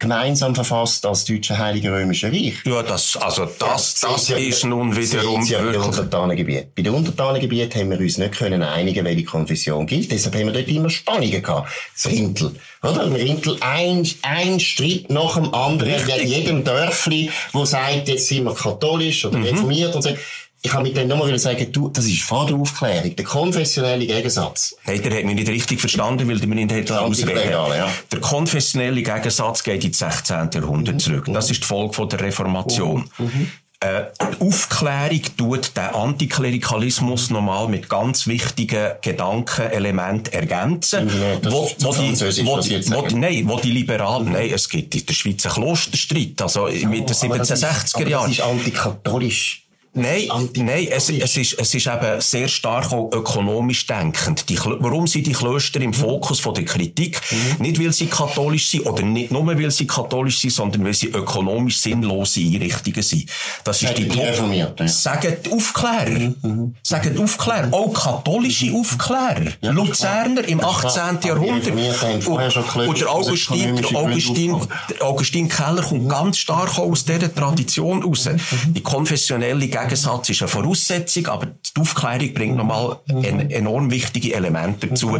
gemeinsam 0.02 0.54
verfasst 0.54 1.06
als 1.06 1.20
das 1.20 1.24
Deutsche 1.24 1.56
Heilige 1.56 1.92
Römische 1.92 2.26
Reich. 2.26 2.54
Ja, 2.66 2.82
das, 2.82 3.16
also 3.16 3.48
das, 3.58 4.00
das 4.00 4.28
Ja, 4.28 4.36
ist 4.36 4.64
nun 4.64 4.92
Sie 4.92 5.00
wiederum 5.00 5.44
ja 5.46 5.62
wirklich... 5.62 5.82
Untertanengebieten. 5.82 6.72
Bei 6.74 6.82
den 6.82 6.92
Untertanengebieten 6.92 7.80
haben 7.80 7.90
wir 7.90 8.00
uns 8.00 8.18
nicht 8.18 8.32
können 8.36 8.62
einigen, 8.62 9.04
welche 9.04 9.24
Konfession 9.24 9.86
gilt. 9.86 10.10
Deshalb 10.10 10.34
haben 10.34 10.46
wir 10.46 10.52
dort 10.52 10.68
immer 10.68 10.90
Spannungen 10.90 11.42
gehabt. 11.42 11.70
Das 11.94 12.12
Rintel. 12.12 12.54
Oder? 12.82 13.04
Im 13.04 13.14
Rintel 13.14 13.56
ein, 13.60 14.06
ein 14.22 14.58
Streit 14.58 15.08
nach 15.08 15.36
dem 15.36 15.54
anderen. 15.54 15.94
Richtig. 15.94 16.22
In 16.22 16.28
jedem 16.28 16.64
Dörfli, 16.64 17.30
wo 17.52 17.64
sagt, 17.64 18.08
jetzt 18.08 18.26
sind 18.26 18.44
wir 18.44 18.54
katholisch 18.54 19.24
oder 19.24 19.42
reformiert 19.42 19.94
und 19.94 20.02
so. 20.02 20.10
Ich 20.64 20.70
kann 20.70 20.84
mit 20.84 20.96
dem 20.96 21.08
nochmal 21.08 21.26
wieder 21.28 21.40
sagen, 21.40 21.72
du, 21.72 21.88
das 21.88 22.06
ist 22.06 22.22
vor 22.22 22.46
der 22.46 22.54
Aufklärung. 22.56 23.16
Der 23.16 23.24
konfessionelle 23.24 24.06
Gegensatz. 24.06 24.76
Hey, 24.84 25.00
der 25.00 25.18
hat 25.18 25.24
mich 25.24 25.34
nicht 25.34 25.48
richtig 25.48 25.80
verstanden, 25.80 26.28
weil 26.28 26.38
der 26.38 26.48
mir 26.48 26.54
nicht 26.64 26.90
ausreden. 26.92 27.50
Ja. 27.50 27.90
Der 28.12 28.20
konfessionelle 28.20 29.02
Gegensatz 29.02 29.64
geht 29.64 29.84
ins 29.84 29.98
16. 29.98 30.50
Jahrhundert 30.54 31.00
zurück. 31.00 31.26
Das 31.32 31.50
ist 31.50 31.62
die 31.64 31.66
Folge 31.66 31.92
von 31.94 32.08
der 32.08 32.20
Reformation. 32.20 33.10
Äh, 33.80 34.04
die 34.38 34.46
Aufklärung 34.46 35.22
tut 35.36 35.76
den 35.76 35.82
Antiklerikalismus 35.86 37.30
nochmal 37.30 37.66
mit 37.66 37.88
ganz 37.88 38.28
wichtigen 38.28 38.92
Gedankenelementen 39.02 40.32
ergänzen. 40.32 41.08
Ja, 41.08 41.36
das 41.42 41.52
wo, 41.52 41.68
wo 41.80 41.92
die, 41.92 42.46
wo 42.46 42.58
wo 42.58 43.16
nein, 43.16 43.42
wo 43.48 43.58
die 43.58 43.72
Liberalen, 43.72 44.30
nein, 44.30 44.50
es 44.54 44.68
gibt 44.68 44.94
in 44.94 45.04
der 45.04 45.14
Schweiz 45.14 45.44
einen 45.46 45.54
Klosterstreit, 45.56 46.40
also 46.40 46.66
mit 46.66 47.10
den 47.10 47.30
Aber 47.30 47.38
das 47.38 47.50
ist- 47.50 47.64
1760er 47.64 48.00
aber 48.02 48.08
Jahren. 48.08 48.30
Das 48.30 48.38
ist 48.38 48.44
antikatholisch. 48.44 49.61
Nein, 49.94 50.26
nein, 50.56 50.88
es, 50.90 51.10
es 51.10 51.36
ist, 51.36 51.52
es 51.58 51.74
ist 51.74 51.86
eben 51.86 52.18
sehr 52.22 52.48
stark 52.48 52.92
auch 52.92 53.10
ökonomisch 53.12 53.86
denkend. 53.86 54.48
Die, 54.48 54.58
warum 54.58 55.06
sind 55.06 55.26
die 55.26 55.32
Klöster 55.32 55.82
im 55.82 55.92
Fokus 55.92 56.40
von 56.40 56.54
der 56.54 56.64
Kritik? 56.64 57.20
Nicht, 57.58 57.78
weil 57.78 57.92
sie 57.92 58.06
katholisch 58.06 58.70
sind, 58.70 58.86
oder 58.86 59.02
nicht 59.02 59.30
nur, 59.30 59.46
weil 59.46 59.70
sie 59.70 59.86
katholisch 59.86 60.38
sind, 60.38 60.50
sondern 60.50 60.86
weil 60.86 60.94
sie 60.94 61.08
ökonomisch 61.08 61.76
sinnlose 61.78 62.40
Einrichtungen 62.40 63.02
sind. 63.02 63.28
Das 63.64 63.82
ist 63.82 63.88
Sagen 63.88 64.08
die 64.08 64.08
die 64.08 64.56
ja. 64.56 64.88
Sagen 64.88 65.36
die 65.44 65.50
Aufklärer. 65.50 66.32
Sagen 66.82 67.14
die 67.14 67.22
Aufklärer. 67.22 67.68
Auch 67.70 67.92
katholische 67.92 68.72
Aufklärer. 68.72 69.52
Ja, 69.60 69.72
Luzerner 69.72 70.48
im 70.48 70.58
Das 70.58 70.78
ist 70.78 70.84
18. 70.86 70.92
klar. 70.92 71.08
Aber 71.08 71.18
die 71.20 71.28
Jahrhundert. 71.28 71.66
Reformierten 71.66 72.08
haben 72.08 72.22
vorher 72.22 72.50
schon 72.50 72.66
Klöster 72.66 72.88
Und 72.88 73.00
der 73.00 73.10
aus 73.10 73.26
Augustin, 73.26 73.76
der 73.76 73.94
Augustin, 73.94 74.56
der 74.88 75.06
Augustin 75.06 75.48
Keller 75.50 75.82
kommt 75.82 76.08
ganz 76.08 76.38
stark 76.38 76.78
aus 76.78 77.04
dieser 77.04 77.34
Tradition 77.34 78.02
raus. 78.02 78.26
Die 78.68 78.80
konfessionelle 78.80 79.68
Gegensatz 79.82 80.28
ist 80.30 80.42
eine 80.42 80.48
Voraussetzung, 80.48 81.26
aber 81.26 81.46
die 81.46 81.80
Aufklärung 81.80 82.34
bringt 82.34 82.56
nochmal 82.56 82.98
ein, 83.08 83.50
enorm 83.50 83.90
wichtige 83.90 84.34
Elemente 84.34 84.88
dazu. 84.88 85.18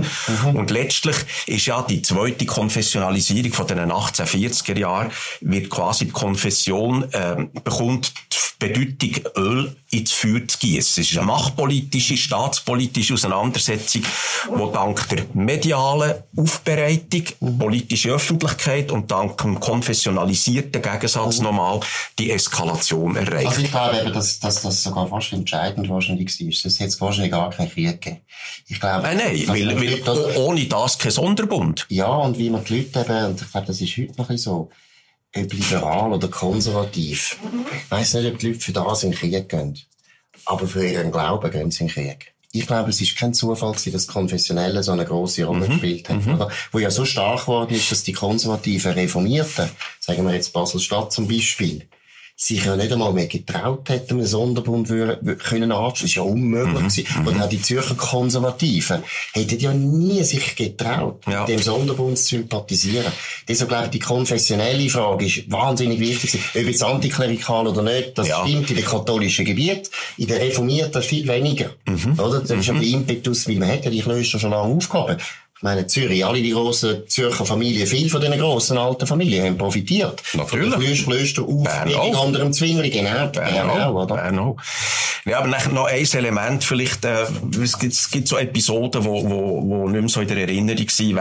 Und 0.52 0.70
letztlich 0.70 1.16
ist 1.46 1.66
ja 1.66 1.82
die 1.82 2.02
zweite 2.02 2.46
Konfessionalisierung 2.46 3.52
von 3.52 3.66
den 3.66 3.78
1840er 3.78 4.78
Jahren, 4.78 5.10
wird 5.40 5.70
quasi 5.70 6.06
die 6.06 6.12
Konfession, 6.12 7.06
ähm, 7.12 7.50
bekommt 7.64 8.12
die 8.32 8.68
Bedeutung, 8.68 9.32
Öl 9.36 9.76
ins 9.90 10.12
Feuer 10.12 10.46
zu 10.46 10.58
gießen. 10.58 11.02
Es 11.02 11.10
ist 11.10 11.18
eine 11.18 11.26
machtpolitische, 11.26 12.16
staatspolitische 12.16 13.14
Auseinandersetzung, 13.14 14.02
die 14.02 14.72
dank 14.72 15.08
der 15.08 15.24
medialen 15.34 16.14
Aufbereitung, 16.36 17.24
politische 17.58 18.10
Öffentlichkeit 18.10 18.90
und 18.90 19.10
dank 19.10 19.38
dem 19.38 19.60
konfessionalisierten 19.60 20.80
Gegensatz 20.80 21.40
nochmal 21.40 21.80
die 22.18 22.30
Eskalation 22.30 23.16
erreicht. 23.16 23.48
Also 23.48 23.60
ich 23.62 23.70
glaube 23.70 24.00
eben, 24.00 24.12
dass, 24.12 24.40
dass 24.40 24.51
das 24.60 24.82
sogar 24.82 25.08
fast 25.08 25.32
entscheidend 25.32 25.88
wahrscheinlich 25.88 26.28
war. 26.40 26.52
Sonst 26.52 26.78
hätte 26.80 26.88
es 26.90 27.00
wahrscheinlich 27.00 27.32
gar 27.32 27.48
keinen 27.50 27.70
Krieg 27.70 28.00
gegeben. 28.02 28.20
Ich 28.68 28.78
glaube, 28.78 29.02
Nein, 29.02 29.16
nein, 29.16 29.38
dass 29.38 29.48
weil, 29.48 29.76
weil 29.80 30.02
oh- 30.36 30.40
ohne 30.48 30.66
das 30.66 30.98
kein 30.98 31.10
Sonderbund. 31.12 31.86
ja, 31.88 32.06
und 32.08 32.36
wie 32.36 32.50
man 32.50 32.62
die 32.64 32.78
Leute 32.82 33.00
eben, 33.00 33.24
und 33.26 33.40
ich 33.40 33.50
glaube, 33.50 33.66
das 33.66 33.80
ist 33.80 33.96
heute 33.96 34.12
noch 34.18 34.28
ein 34.28 34.36
so, 34.36 34.68
ob 35.34 35.52
liberal 35.54 36.12
oder 36.12 36.28
konservativ. 36.28 37.38
Ich 37.84 37.90
weiss 37.90 38.12
nicht, 38.14 38.26
ob 38.30 38.38
die 38.38 38.48
Leute 38.48 38.60
für 38.60 38.72
das 38.72 39.02
in 39.02 39.12
den 39.12 39.18
Krieg 39.18 39.48
gehen. 39.48 39.78
Aber 40.44 40.66
für 40.66 40.86
ihren 40.86 41.10
Glauben 41.10 41.50
gehen 41.50 41.70
sie 41.70 41.84
in 41.84 41.88
den 41.88 41.94
Krieg. 41.94 42.34
Ich 42.54 42.66
glaube, 42.66 42.90
es 42.90 43.00
ist 43.00 43.16
kein 43.16 43.32
Zufall, 43.32 43.72
dass 43.72 43.84
das 43.84 44.06
Konfessionelle 44.06 44.82
so 44.82 44.92
eine 44.92 45.06
grosse 45.06 45.44
Rolle 45.44 45.66
gespielt 45.68 46.06
hat. 46.10 46.26
Oder? 46.26 46.50
Wo 46.70 46.78
ja 46.80 46.90
so 46.90 47.06
stark 47.06 47.40
geworden 47.42 47.74
ist, 47.74 47.90
dass 47.90 48.02
die 48.04 48.12
konservativen 48.12 48.92
Reformierten, 48.92 49.70
sagen 50.00 50.26
wir 50.26 50.34
jetzt 50.34 50.52
Basel-Stadt 50.52 51.12
zum 51.12 51.26
Beispiel, 51.26 51.88
sich 52.36 52.64
ja 52.64 52.74
nicht 52.76 52.90
einmal 52.92 53.12
mehr 53.12 53.26
getraut 53.26 53.88
hätten, 53.88 54.14
einen 54.18 54.26
Sonderbund 54.26 54.88
können. 54.88 55.68
Das 55.70 56.02
ist 56.02 56.14
ja 56.14 56.22
unmöglich 56.22 56.74
gewesen. 57.06 57.26
Und 57.26 57.40
auch 57.40 57.48
die 57.48 57.60
Zürcher 57.62 57.94
Konservativen 57.94 59.02
hätten 59.32 59.58
ja 59.60 59.72
nie 59.72 60.22
sich 60.24 60.56
getraut, 60.56 61.22
Ja. 61.30 61.44
dem 61.44 61.60
Sonderbund 61.60 62.18
zu 62.18 62.36
sympathisieren. 62.36 63.12
Deshalb 63.48 63.68
glaube 63.68 63.84
ich, 63.84 63.90
die 63.90 63.98
konfessionelle 64.00 64.88
Frage 64.88 65.26
ist 65.26 65.50
wahnsinnig 65.50 66.00
wichtig. 66.00 66.40
Ob 66.54 66.62
jetzt 66.66 66.82
antiklerikal 66.82 67.66
oder 67.68 67.82
nicht, 67.82 68.18
das 68.18 68.28
Ja. 68.28 68.44
stimmt 68.46 68.70
in 68.70 68.76
den 68.76 68.84
katholischen 68.84 69.44
Gebieten, 69.44 69.88
in 70.16 70.26
den 70.26 70.38
reformierten 70.38 71.02
viel 71.02 71.28
weniger. 71.28 71.70
Mhm. 71.86 72.18
Oder? 72.18 72.40
Das 72.40 72.50
ist 72.50 72.66
ja 72.66 72.74
der 72.74 72.82
Impetus, 72.82 73.48
weil 73.48 73.56
man 73.56 73.68
hat 73.68 73.84
ja 73.84 73.90
die 73.90 74.00
Klöster 74.00 74.38
schon 74.38 74.50
lange 74.50 74.74
aufgehoben. 74.74 75.16
Ich 75.62 75.64
meine, 75.64 75.86
Zürich, 75.86 76.26
alle 76.26 76.42
die 76.42 76.50
grossen 76.50 77.06
Zürcher 77.06 77.46
Familien, 77.46 77.86
viele 77.86 78.10
von 78.10 78.20
diesen 78.20 78.36
grossen 78.36 78.76
alten 78.76 79.06
Familien 79.06 79.46
haben 79.46 79.56
profitiert. 79.56 80.20
Natürlich. 80.34 80.72
Von 80.72 80.80
den 80.80 80.90
Aufbildung 81.44 82.16
auch. 82.16 82.26
unter 82.26 82.40
dem 82.40 82.52
Zwingli, 82.52 82.90
genau. 82.90 83.28
Bern 83.28 83.70
auch, 83.70 83.94
oder? 83.94 84.16
Bern 84.16 84.40
auch. 84.40 84.56
Ja, 85.24 85.38
aber 85.38 85.46
noch 85.46 85.86
ein 85.86 86.04
Element, 86.04 86.64
vielleicht, 86.64 87.04
äh, 87.04 87.26
es 87.62 87.78
gibt, 87.78 87.92
es 87.92 88.10
gibt 88.10 88.26
so 88.26 88.38
Episoden, 88.38 89.04
wo, 89.04 89.22
wo, 89.22 89.62
wo 89.62 89.88
nicht 89.88 90.00
mehr 90.00 90.08
so 90.08 90.20
in 90.20 90.26
der 90.26 90.38
Erinnerung 90.38 90.88
sind, 90.88 91.16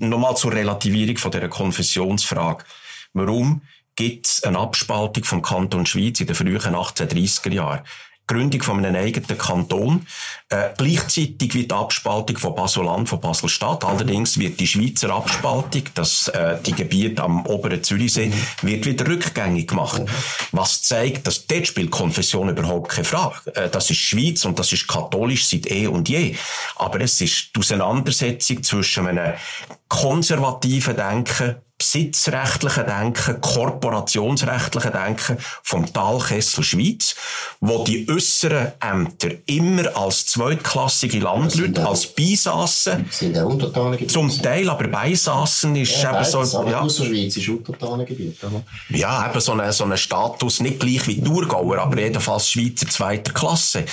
nochmal 0.00 0.36
zur 0.36 0.52
Relativierung 0.52 1.16
von 1.16 1.30
dieser 1.30 1.48
Konfessionsfrage. 1.48 2.64
Warum 3.12 3.62
gibt 3.94 4.26
es 4.26 4.42
eine 4.42 4.58
Abspaltung 4.58 5.22
vom 5.22 5.42
Kanton 5.42 5.86
Schweiz 5.86 6.18
in 6.20 6.26
den 6.26 6.34
frühen 6.34 6.58
1830er 6.58 7.52
Jahren? 7.52 7.82
Gründung 8.26 8.62
von 8.62 8.84
einem 8.84 8.96
eigenen 8.96 9.38
Kanton, 9.38 10.06
äh, 10.48 10.70
gleichzeitig 10.76 11.54
wie 11.54 11.66
die 11.66 11.72
Abspaltung 11.72 12.38
von 12.38 12.54
Basel-Land 12.54 13.08
von 13.08 13.20
Basel-Stadt. 13.20 13.84
Allerdings 13.84 14.38
wird 14.38 14.58
die 14.58 14.66
Schweizer 14.66 15.10
Abspaltung, 15.10 15.82
das, 15.94 16.28
äh, 16.28 16.58
die 16.64 16.72
Gebiete 16.72 17.22
am 17.22 17.46
oberen 17.46 17.82
Zürichsee, 17.82 18.32
wird 18.62 18.86
wieder 18.86 19.06
rückgängig 19.06 19.68
gemacht. 19.68 20.02
Was 20.50 20.82
zeigt, 20.82 21.26
dass 21.26 21.46
dort 21.46 21.66
spielt 21.66 21.90
Konfession 21.90 22.48
überhaupt 22.48 22.90
keine 22.90 23.04
Frage. 23.04 23.54
Äh, 23.54 23.70
das 23.70 23.90
ist 23.90 23.98
Schweiz 23.98 24.44
und 24.44 24.58
das 24.58 24.72
ist 24.72 24.88
katholisch 24.88 25.46
seit 25.46 25.70
eh 25.70 25.86
und 25.86 26.08
je. 26.08 26.34
Aber 26.76 27.00
es 27.00 27.20
ist 27.20 27.54
die 27.54 27.60
Auseinandersetzung 27.60 28.62
zwischen 28.62 29.06
einem 29.06 29.34
konservativen 29.88 30.96
Denken 30.96 31.56
besitzrechtlichen 31.78 32.86
Denken, 32.86 33.40
korporationsrechtlichen 33.40 34.92
Denken 34.92 35.36
vom 35.62 35.92
Talkessel 35.92 36.64
Schweiz, 36.64 37.14
wo 37.60 37.84
die 37.84 38.08
äußeren 38.08 38.72
Ämter 38.80 39.30
immer 39.46 39.94
als 39.96 40.26
zweitklassige 40.26 41.18
Landleute, 41.18 41.86
als 41.86 42.06
Beisassen, 42.06 43.10
zum 44.08 44.42
Teil 44.42 44.70
aber 44.70 44.88
Beisassen 44.88 45.76
ist 45.76 46.02
ja, 46.02 46.14
eben 46.14 46.24
so, 46.24 46.66
ja, 46.66 46.88
Schweiz 46.88 47.36
ist 47.36 47.48
Untertanengebiet. 47.48 48.38
ja, 48.90 49.30
eben 49.30 49.40
so 49.40 49.52
ein 49.52 49.72
so 49.72 49.84
eine 49.84 49.98
Status, 49.98 50.60
nicht 50.60 50.80
gleich 50.80 51.06
wie 51.06 51.20
Thurgauer, 51.20 51.78
aber 51.78 52.00
jedenfalls 52.00 52.48
Schweizer 52.48 52.88
zweiter 52.88 53.32
Klasse. 53.32 53.84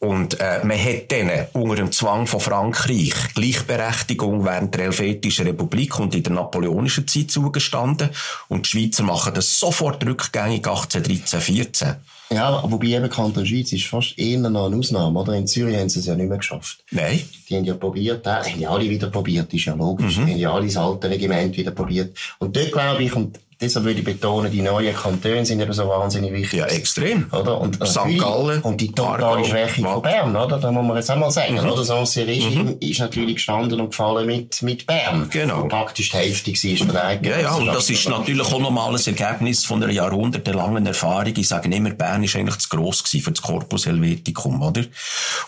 Und 0.00 0.40
äh, 0.40 0.64
man 0.64 0.78
hat 0.78 1.10
denen 1.10 1.46
unter 1.52 1.76
dem 1.76 1.92
Zwang 1.92 2.26
von 2.26 2.40
Frankreich 2.40 3.12
Gleichberechtigung 3.34 4.46
während 4.46 4.74
der 4.74 4.84
Helvetischen 4.84 5.46
Republik 5.46 6.00
und 6.00 6.14
in 6.14 6.22
der 6.22 6.32
napoleonischen 6.32 7.06
Zeit 7.06 7.30
zugestanden. 7.30 8.08
Und 8.48 8.64
die 8.64 8.70
Schweizer 8.70 9.02
machen 9.02 9.34
das 9.34 9.60
sofort 9.60 10.04
rückgängig 10.04 10.66
1813, 10.66 11.40
14. 11.40 11.96
Ja, 12.32 12.62
wobei 12.66 12.86
eben 12.86 13.10
Kanton 13.10 13.44
Schweiz 13.44 13.72
ist 13.72 13.88
fast 13.88 14.18
eher 14.18 14.38
noch 14.38 14.66
eine 14.66 14.76
Ausnahme, 14.76 15.18
oder? 15.18 15.34
In 15.34 15.46
Zürich 15.46 15.76
haben 15.76 15.90
sie 15.90 15.98
es 15.98 16.06
ja 16.06 16.14
nicht 16.14 16.28
mehr 16.28 16.38
geschafft. 16.38 16.82
Nein. 16.92 17.20
Die 17.48 17.56
haben 17.56 17.64
ja 17.64 17.74
probiert, 17.74 18.24
äh, 18.24 18.30
haben 18.30 18.60
ja 18.60 18.70
alle 18.70 18.88
wieder 18.88 19.10
probiert, 19.10 19.52
ist 19.52 19.66
ja 19.66 19.74
logisch. 19.74 20.16
Mhm. 20.16 20.26
Die 20.26 20.32
haben 20.32 20.40
ja 20.40 20.52
alle 20.54 20.66
das 20.66 20.76
alte 20.78 21.10
Regiment 21.10 21.54
wieder 21.56 21.72
probiert. 21.72 22.16
Und 22.38 22.56
dort 22.56 22.72
glaube 22.72 23.02
ich, 23.02 23.14
und 23.14 23.38
deshalb 23.60 23.84
würde 23.84 23.98
ich 23.98 24.04
betonen, 24.04 24.50
die 24.50 24.62
neuen 24.62 24.94
Kantone 24.94 25.44
sind 25.44 25.60
eben 25.60 25.72
so 25.72 25.86
wahnsinnig 25.88 26.32
wichtig. 26.32 26.60
Ja, 26.60 26.66
extrem. 26.66 27.26
Oder? 27.32 27.60
Und, 27.60 27.76
St. 27.86 28.18
Gallen, 28.18 28.62
Und 28.62 28.80
die 28.80 28.92
totale 28.92 29.44
Schwäche 29.44 29.82
von 29.82 30.02
Bern, 30.02 30.34
oder? 30.34 30.58
Da 30.58 30.72
muss 30.72 30.86
man 30.86 30.96
jetzt 30.96 31.10
auch 31.10 31.16
mal 31.16 31.30
sagen, 31.30 31.58
oder? 31.58 31.76
Das 31.76 31.90
Ancien 31.90 32.26
Regime 32.26 32.72
ist 32.80 33.00
natürlich 33.00 33.36
gestanden 33.36 33.80
und 33.80 33.90
gefallen 33.90 34.26
mit, 34.26 34.62
mit 34.62 34.86
Bern. 34.86 35.28
Genau. 35.30 35.64
Wo 35.64 35.68
praktisch 35.68 36.10
die 36.10 36.16
Hälfte 36.16 36.52
war 36.52 36.76
von 36.78 36.88
der 36.88 37.30
Ja, 37.30 37.40
ja, 37.40 37.54
und 37.54 37.66
das 37.66 37.90
ist 37.90 38.08
natürlich 38.08 38.46
auch 38.46 38.60
nochmal 38.60 38.94
ein 38.94 39.00
Ergebnis 39.04 39.64
von 39.64 39.82
einer 39.82 39.92
jahrhundertelangen 39.92 40.86
Erfahrung. 40.86 41.34
Ich 41.36 41.48
sage 41.48 41.74
immer, 41.74 41.90
Bern 41.90 42.24
ist 42.24 42.36
eigentlich 42.36 42.58
zu 42.58 42.68
gross 42.68 43.04
gewesen 43.04 43.24
für 43.24 43.32
das 43.32 43.42
Corpus 43.42 43.86
Helveticum, 43.86 44.62
oder? 44.62 44.84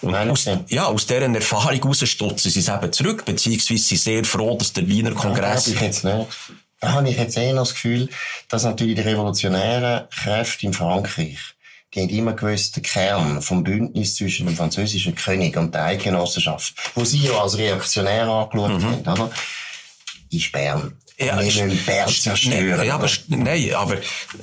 Und 0.03 0.13
Nein, 0.13 0.31
aus, 0.31 0.47
ja, 0.69 0.87
aus 0.87 1.07
deren 1.07 1.35
Erfahrung 1.35 1.83
rausstutzen 1.83 2.51
sie 2.51 2.61
es 2.61 2.69
eben 2.69 2.93
zurück, 2.93 3.25
beziehungsweise 3.25 3.83
sind 3.83 3.99
sehr 4.01 4.25
froh, 4.25 4.57
dass 4.57 4.73
der 4.73 4.87
Wiener 4.87 5.13
Kongress... 5.13 5.69
nicht. 5.69 6.05
Da 6.83 6.95
habe 6.95 7.09
ich 7.09 7.17
jetzt 7.17 7.37
eher 7.37 7.55
noch 7.55 7.63
das 7.63 7.75
Gefühl, 7.75 8.09
dass 8.49 8.65
natürlich 8.65 8.97
die 8.97 9.03
revolutionären 9.03 10.09
Kräfte 10.11 10.67
in 10.67 10.73
Frankreich, 10.73 11.39
die 11.95 12.01
haben 12.01 12.09
immer 12.09 12.33
gewusst, 12.33 12.75
der 12.75 12.83
Kern 12.83 13.41
vom 13.41 13.63
Bündnis 13.63 14.17
zwischen 14.17 14.47
dem 14.47 14.57
französischen 14.57 15.15
König 15.15 15.57
und 15.57 15.73
der 15.73 15.85
Eidgenossenschaft, 15.85 16.75
wo 16.97 17.05
sie 17.05 17.21
ja 17.21 17.41
als 17.41 17.57
reaktionär 17.57 18.27
angeschaut 18.27 18.83
haben, 18.83 19.01
oder? 19.07 19.31
Ist 20.33 20.51
Bern. 20.51 20.99
Mhm. 21.21 21.25
Ja. 21.25 21.37
Nein, 21.37 22.87
ja, 22.87 22.95
aber, 22.97 23.09
nein, 23.29 23.75
aber 23.75 23.97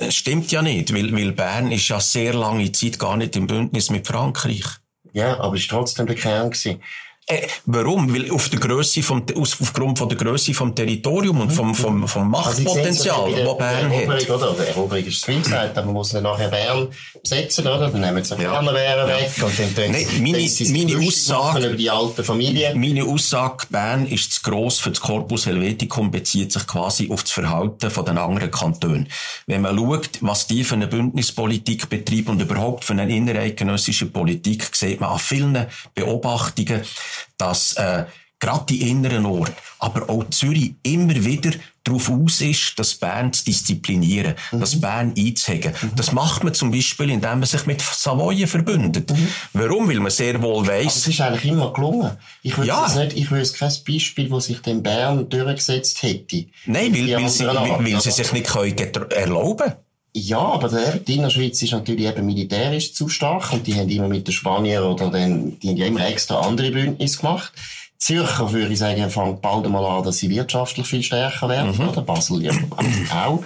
stimmt 0.08 0.50
ja 0.50 0.62
nicht, 0.62 0.94
weil, 0.94 1.12
weil 1.12 1.32
Bern 1.32 1.70
ist 1.70 1.88
ja 1.88 2.00
sehr 2.00 2.32
lange 2.32 2.72
Zeit 2.72 2.98
gar 2.98 3.18
nicht 3.18 3.36
im 3.36 3.48
Bündnis 3.48 3.90
mit 3.90 4.06
Frankreich. 4.06 4.64
ja, 5.12 5.38
aber 5.40 5.56
es 5.56 5.70
war 5.70 5.80
trotzdem 5.80 6.06
der 6.06 6.16
Kern. 6.16 6.50
Gewesen. 6.50 6.80
Äh, 7.26 7.46
warum? 7.66 8.12
Weil 8.12 8.30
auf 8.32 8.48
der 8.48 8.58
Grösse 8.58 9.02
vom, 9.02 9.22
aus, 9.36 9.56
aufgrund 9.60 9.98
von 9.98 10.08
der 10.08 10.18
Grösse 10.18 10.52
vom 10.52 10.74
Territorium 10.74 11.40
und 11.42 11.52
vom, 11.52 11.74
vom, 11.76 12.08
vom 12.08 12.34
Also 12.34 12.62
ja 12.62 12.64
Machtpotenzial, 12.68 13.32
der- 13.32 13.44
das 13.44 13.58
Bern 13.58 13.92
hat. 13.92 13.92
Eroberung, 13.92 14.36
oder? 14.36 14.54
Die 14.64 14.68
Eroberung 14.68 15.04
ist 15.04 15.20
zu 15.20 15.32
gesagt, 15.32 15.76
aber 15.78 15.86
man 15.86 15.94
muss 15.94 16.08
dann 16.08 16.24
nachher 16.24 16.48
Bern 16.48 16.88
besetzen, 17.22 17.66
oder? 17.68 17.88
Dann 17.88 18.00
nehmen 18.00 18.24
sie 18.24 18.34
die 18.34 18.42
Ja. 18.42 18.50
Berner 18.52 18.74
Wehren 18.74 19.06
weg 19.08 19.30
und 19.44 19.58
dann 19.58 19.74
tun 19.76 20.22
meine- 20.22 20.48
sie 20.48 20.72
meine 20.72 21.06
Aussage- 21.06 21.66
über 21.66 21.76
die 21.76 21.90
alten 21.90 22.24
Familien. 22.24 22.80
Meine 22.80 23.04
Aussage, 23.04 23.66
Bern 23.70 24.06
ist 24.06 24.32
zu 24.32 24.42
gross 24.42 24.80
für 24.80 24.90
das 24.90 25.00
Corpus 25.00 25.46
Helveticum, 25.46 26.10
bezieht 26.10 26.50
sich 26.52 26.66
quasi 26.66 27.10
auf 27.12 27.22
das 27.22 27.30
Verhalten 27.32 27.90
von 27.92 28.04
den 28.06 28.18
anderen 28.18 28.50
Kantonen. 28.50 29.08
Wenn 29.46 29.60
man 29.60 29.76
schaut, 29.76 30.08
was 30.22 30.48
die 30.48 30.64
für 30.64 30.74
eine 30.74 30.88
Bündnispolitik 30.88 31.88
betreiben 31.88 32.30
und 32.30 32.42
überhaupt 32.42 32.84
für 32.84 32.94
eine 32.94 33.08
innereidgenössische 33.14 34.06
Politik, 34.06 34.74
sieht 34.74 35.00
man 35.00 35.10
an 35.10 35.18
vielen 35.20 35.66
Beobachtungen, 35.94 36.80
dass 37.38 37.74
äh, 37.74 38.04
gerade 38.40 38.64
die 38.68 38.90
inneren 38.90 39.26
Orte, 39.26 39.52
aber 39.78 40.08
auch 40.08 40.28
Zürich 40.30 40.72
immer 40.82 41.14
wieder 41.14 41.50
darauf 41.84 42.10
aus 42.10 42.40
ist, 42.40 42.78
das 42.78 42.94
Bern 42.94 43.32
zu 43.32 43.44
disziplinieren, 43.44 44.34
das 44.52 44.80
Bern 44.80 45.14
einzuhegen. 45.16 45.72
Das 45.96 46.12
macht 46.12 46.44
man 46.44 46.54
zum 46.54 46.70
Beispiel, 46.70 47.10
indem 47.10 47.40
man 47.40 47.44
sich 47.44 47.66
mit 47.66 47.80
Savoyen 47.80 48.48
verbündet. 48.48 49.12
Warum? 49.52 49.88
Weil 49.88 50.00
man 50.00 50.10
sehr 50.10 50.40
wohl 50.42 50.66
weiss, 50.66 50.96
es 50.96 51.08
ist 51.08 51.20
eigentlich 51.20 51.50
immer 51.52 51.72
gelungen. 51.72 52.16
Ich 52.42 52.56
wüsste 52.56 52.68
Ja. 52.68 53.04
nicht, 53.04 53.16
ich 53.16 53.30
wüsste 53.30 53.58
kein 53.58 53.72
Beispiel, 53.86 54.30
wo 54.30 54.40
sich 54.40 54.60
den 54.60 54.82
Bern 54.82 55.28
durchgesetzt 55.28 56.02
hätte. 56.02 56.46
Nein, 56.66 56.94
weil, 56.94 57.16
weil, 57.16 57.28
sie, 57.28 57.46
weil, 57.46 58.00
sie 58.00 58.10
sich 58.10 58.32
nicht 58.32 58.46
können 58.46 59.10
erlauben 59.10 59.74
Ja, 60.12 60.40
aber 60.40 60.68
der, 60.68 60.96
die 60.96 61.16
Innerschweiz 61.16 61.62
ist 61.62 61.72
natürlich 61.72 62.06
eben 62.06 62.26
militärisch 62.26 62.92
zu 62.94 63.08
stark 63.08 63.52
und 63.52 63.66
die 63.66 63.74
haben 63.74 63.88
immer 63.88 64.08
mit 64.08 64.26
den 64.26 64.32
Spaniern 64.32 64.82
oder 64.84 65.08
den, 65.10 65.58
die 65.60 65.68
haben 65.68 65.76
ja 65.76 65.86
immer 65.86 66.06
extra 66.06 66.40
andere 66.40 66.70
Bündnisse 66.72 67.18
gemacht. 67.18 67.52
Zürcher, 67.96 68.50
würde 68.52 68.72
ich 68.72 68.78
sagen, 68.78 69.08
fängt 69.10 69.40
bald 69.42 69.66
einmal 69.66 69.84
an, 69.84 70.02
dass 70.04 70.18
sie 70.18 70.30
wirtschaftlich 70.30 70.86
viel 70.86 71.02
stärker 71.02 71.48
werden, 71.48 71.76
Mhm. 71.76 71.88
oder? 71.90 72.02
Basel 72.02 72.42
ja 72.42 72.52
auch. 73.14 73.42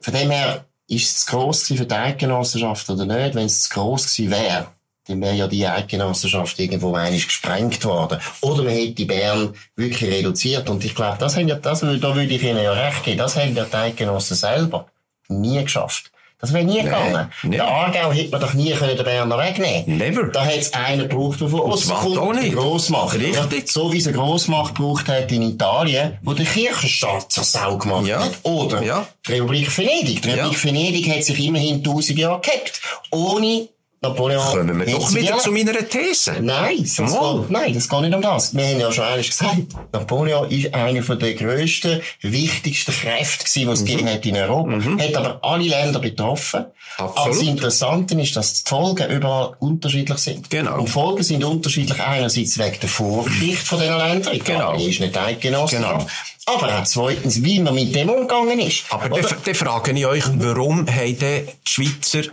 Von 0.00 0.14
dem 0.14 0.30
her, 0.30 0.64
ist 0.88 1.06
es 1.06 1.24
zu 1.24 1.30
gross 1.30 1.68
für 1.68 1.86
die 1.86 1.94
Eidgenossenschaft 1.94 2.90
oder 2.90 3.06
nicht? 3.06 3.34
Wenn 3.36 3.46
es 3.46 3.62
zu 3.62 3.70
gross 3.70 4.14
gewesen 4.16 4.32
wäre, 4.32 4.66
dann 5.06 5.20
wäre 5.20 5.34
ja 5.36 5.46
die 5.46 5.66
Eidgenossenschaft 5.66 6.58
irgendwo 6.58 6.94
einig 6.94 7.26
gesprengt 7.28 7.84
worden. 7.84 8.18
Oder 8.40 8.64
man 8.64 8.72
hätte 8.74 9.06
Bern 9.06 9.54
wirklich 9.76 10.10
reduziert. 10.10 10.68
Und 10.68 10.84
ich 10.84 10.94
glaube, 10.94 11.16
das 11.18 11.36
haben 11.36 11.48
ja, 11.48 11.54
das, 11.54 11.80
da 11.80 11.88
würde 11.90 12.22
ich 12.34 12.42
Ihnen 12.42 12.62
ja 12.62 12.72
recht 12.72 13.04
geben, 13.04 13.18
das 13.18 13.36
haben 13.36 13.54
ja 13.54 13.64
die 13.64 13.76
Eidgenossen 13.76 14.36
selber 14.36 14.86
nie 15.30 15.62
geschafft. 15.62 16.10
Das 16.42 16.54
wäre 16.54 16.64
nie 16.64 16.80
gegangen. 16.82 17.30
nee. 17.42 17.56
Der 17.56 17.68
Aargau 17.68 18.12
hätte 18.12 18.30
man 18.30 18.40
doch 18.40 18.54
nie 18.54 18.70
können 18.72 18.96
den 18.96 19.04
Berner 19.04 19.36
wegnehmen 19.36 19.98
Never. 19.98 20.28
Da 20.28 20.42
hat 20.46 20.56
es 20.56 20.72
einen 20.72 21.06
gebraucht, 21.06 21.38
der 21.42 21.48
von 21.48 21.60
außen 21.60 21.90
macht 21.90 22.14
kommt, 22.16 22.42
die 22.42 22.50
Grossmacht. 22.52 23.18
Richtig. 23.20 23.70
So 23.70 23.92
wie 23.92 23.98
es 23.98 24.06
eine 24.06 24.16
Grossmacht 24.16 24.74
gebraucht 24.74 25.06
hat 25.08 25.30
in 25.32 25.42
Italien, 25.42 26.16
wo 26.22 26.32
der 26.32 26.46
Kirchenstaat 26.46 27.30
zur 27.30 27.44
Sau 27.44 27.76
gemacht 27.76 28.06
Ja. 28.06 28.24
hat. 28.24 28.32
Oder 28.44 28.82
Ja. 28.82 29.06
die 29.28 29.32
Republik 29.32 29.76
Venedig. 29.76 30.22
Die 30.22 30.30
Republik 30.30 30.56
Ja. 30.56 30.64
Venedig 30.64 31.10
hat 31.14 31.24
sich 31.24 31.44
immerhin 31.44 31.84
tausend 31.84 32.18
Jahre 32.18 32.40
gehabt. 32.40 32.80
Ohne 33.10 33.68
Napoleon. 34.02 34.42
Kommen 34.42 34.86
wir 34.86 34.94
doch 34.94 35.14
wieder 35.14 35.38
zu 35.38 35.52
meiner 35.52 35.86
These. 35.86 36.36
Nein, 36.40 36.78
das 36.78 36.96
geht, 36.96 37.50
nein, 37.50 37.74
das 37.74 37.86
geht 37.86 38.00
nicht 38.00 38.14
um 38.14 38.22
das. 38.22 38.54
Wir 38.56 38.66
haben 38.66 38.80
ja 38.80 38.90
schon 38.90 39.04
eines 39.04 39.28
gesagt. 39.28 39.58
Napoleon 39.92 40.50
ist 40.50 40.72
einer 40.72 41.02
der 41.02 41.34
grössten, 41.34 42.00
wichtigsten 42.22 42.92
Kräfte 42.92 43.44
gewesen, 43.44 43.66
die 43.66 43.72
es 43.72 43.84
gegeben 43.84 44.08
hat 44.08 44.24
in 44.24 44.36
Europa. 44.36 45.02
Hat 45.02 45.14
aber 45.16 45.38
alle 45.42 45.68
Länder 45.68 45.98
betroffen. 45.98 46.64
Absolut. 46.96 47.18
Aber 47.18 47.28
das 47.28 47.42
Interessante 47.42 48.14
ist, 48.20 48.36
dass 48.36 48.64
die 48.64 48.68
Folgen 48.70 49.10
überall 49.10 49.54
unterschiedlich 49.58 50.18
sind. 50.18 50.48
Genau. 50.48 50.78
Und 50.78 50.86
die 50.86 50.92
Folgen 50.92 51.22
sind 51.22 51.44
unterschiedlich 51.44 52.00
einerseits 52.00 52.58
wegen 52.58 52.80
der 52.80 52.88
Vorgeschichte 52.88 53.66
von 53.66 53.80
diesen 53.80 53.98
Ländern. 53.98 54.38
Genau. 54.38 54.72
Italien 54.72 54.90
ist 54.90 55.00
nicht 55.00 55.18
eidgenossen. 55.18 55.82
Genau. 55.82 56.06
Aber 56.46 56.78
auch 56.78 56.84
zweitens, 56.84 57.42
wie 57.44 57.60
man 57.60 57.74
mit 57.74 57.94
dem 57.94 58.08
umgegangen 58.08 58.58
ist. 58.60 58.84
Aber 58.88 59.08
dann, 59.08 59.54
frage 59.54 59.92
ich 59.92 60.06
euch, 60.06 60.24
warum 60.36 60.86
haben 60.86 61.18
die 61.18 61.44
Schweizer 61.64 62.30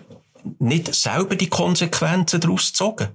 nicht 0.60 0.94
selber 0.94 1.36
die 1.36 1.48
Konsequenzen 1.50 2.40
daraus 2.40 2.68
gezogen? 2.68 3.10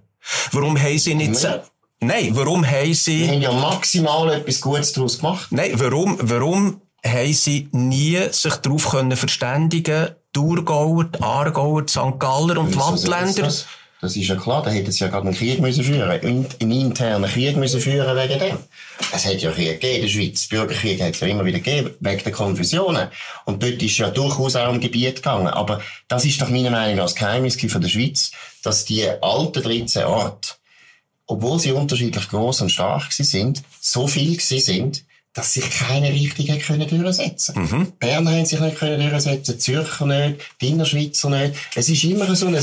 Warum 0.52 0.78
haben 0.80 0.98
sie 0.98 1.14
nicht... 1.14 1.28
Nein. 1.32 1.34
se- 1.40 1.62
Nein, 2.04 2.30
warum 2.34 2.66
haben 2.66 2.88
Wir 2.88 2.94
sie... 2.94 3.28
haben 3.28 3.40
ja 3.40 3.52
maximal 3.52 4.32
etwas 4.32 4.60
Gutes 4.60 4.92
daraus 4.92 5.18
gemacht. 5.18 5.46
Nein, 5.50 5.70
warum, 5.76 6.18
warum 6.20 6.80
haben 7.04 7.32
sie 7.32 7.68
nie 7.70 8.18
sich 8.32 8.54
darauf 8.56 8.90
können 8.90 9.16
verständigen, 9.16 10.08
die 10.08 10.38
Thurgauer, 10.40 11.04
die 11.04 11.22
Aargauer, 11.22 11.82
die 11.82 11.92
St. 11.92 12.18
Galler 12.18 12.58
und 12.58 12.74
die 12.74 12.76
Wattländer? 12.78 13.52
Das, 14.02 14.16
ist 14.16 14.26
ja 14.26 14.34
klar, 14.34 14.64
da 14.64 14.70
hätten 14.70 14.90
sie 14.90 15.04
ja 15.04 15.08
gerade 15.08 15.28
einen 15.28 15.36
Krieg 15.36 15.60
müssen 15.60 15.84
führen 15.84 16.10
und 16.22 16.60
einen 16.60 16.72
internen 16.72 17.30
Krieg 17.30 17.56
müssen 17.56 17.80
führen 17.80 18.16
wegen 18.16 18.40
dem. 18.40 18.58
Es 19.14 19.24
hat 19.24 19.40
ja 19.40 19.52
Krieg 19.52 19.80
gegeben 19.80 19.94
in 19.94 20.02
der 20.02 20.08
Schweiz. 20.08 20.48
Bürgerkrieg 20.48 21.00
hat 21.00 21.14
es 21.14 21.20
ja 21.20 21.28
immer 21.28 21.44
wieder 21.44 21.60
gegeben, 21.60 21.94
wegen 22.00 22.24
der 22.24 22.32
Konfusionen. 22.32 23.08
Und 23.44 23.62
dort 23.62 23.80
ist 23.80 23.98
ja 23.98 24.10
durchaus 24.10 24.56
auch 24.56 24.70
um 24.70 24.80
Gebiet 24.80 25.16
gegangen. 25.16 25.46
Aber 25.46 25.80
das 26.08 26.24
ist 26.24 26.42
doch 26.42 26.48
meiner 26.48 26.70
Meinung 26.70 26.96
nach 26.96 27.04
das 27.04 27.14
Geheimnis 27.14 27.56
von 27.60 27.80
der 27.80 27.88
Schweiz, 27.88 28.32
dass 28.64 28.84
die 28.84 29.08
alten 29.08 29.62
13 29.62 30.02
Orte, 30.02 30.54
obwohl 31.26 31.60
sie 31.60 31.70
unterschiedlich 31.70 32.28
groß 32.28 32.62
und 32.62 32.70
stark 32.70 33.12
sind, 33.12 33.62
so 33.80 34.08
viel 34.08 34.40
sind, 34.40 35.04
dass 35.34 35.54
sich 35.54 35.70
keine 35.70 36.12
richtig 36.12 36.50
hat 36.50 36.60
können 36.60 36.86
durchsetzen 36.86 37.54
mhm. 37.54 37.92
Berner 37.98 38.32
haben 38.32 38.44
sich 38.44 38.60
nicht 38.60 38.76
können 38.76 39.08
durchsetzen, 39.08 39.58
Zürcher 39.58 40.06
nicht, 40.06 40.40
die 40.60 40.68
Innerschweizer 40.68 41.30
nicht. 41.30 41.54
Es 41.74 41.88
ist 41.88 42.04
immer 42.04 42.34
so 42.36 42.46
ein, 42.46 42.54
ein, 42.54 42.62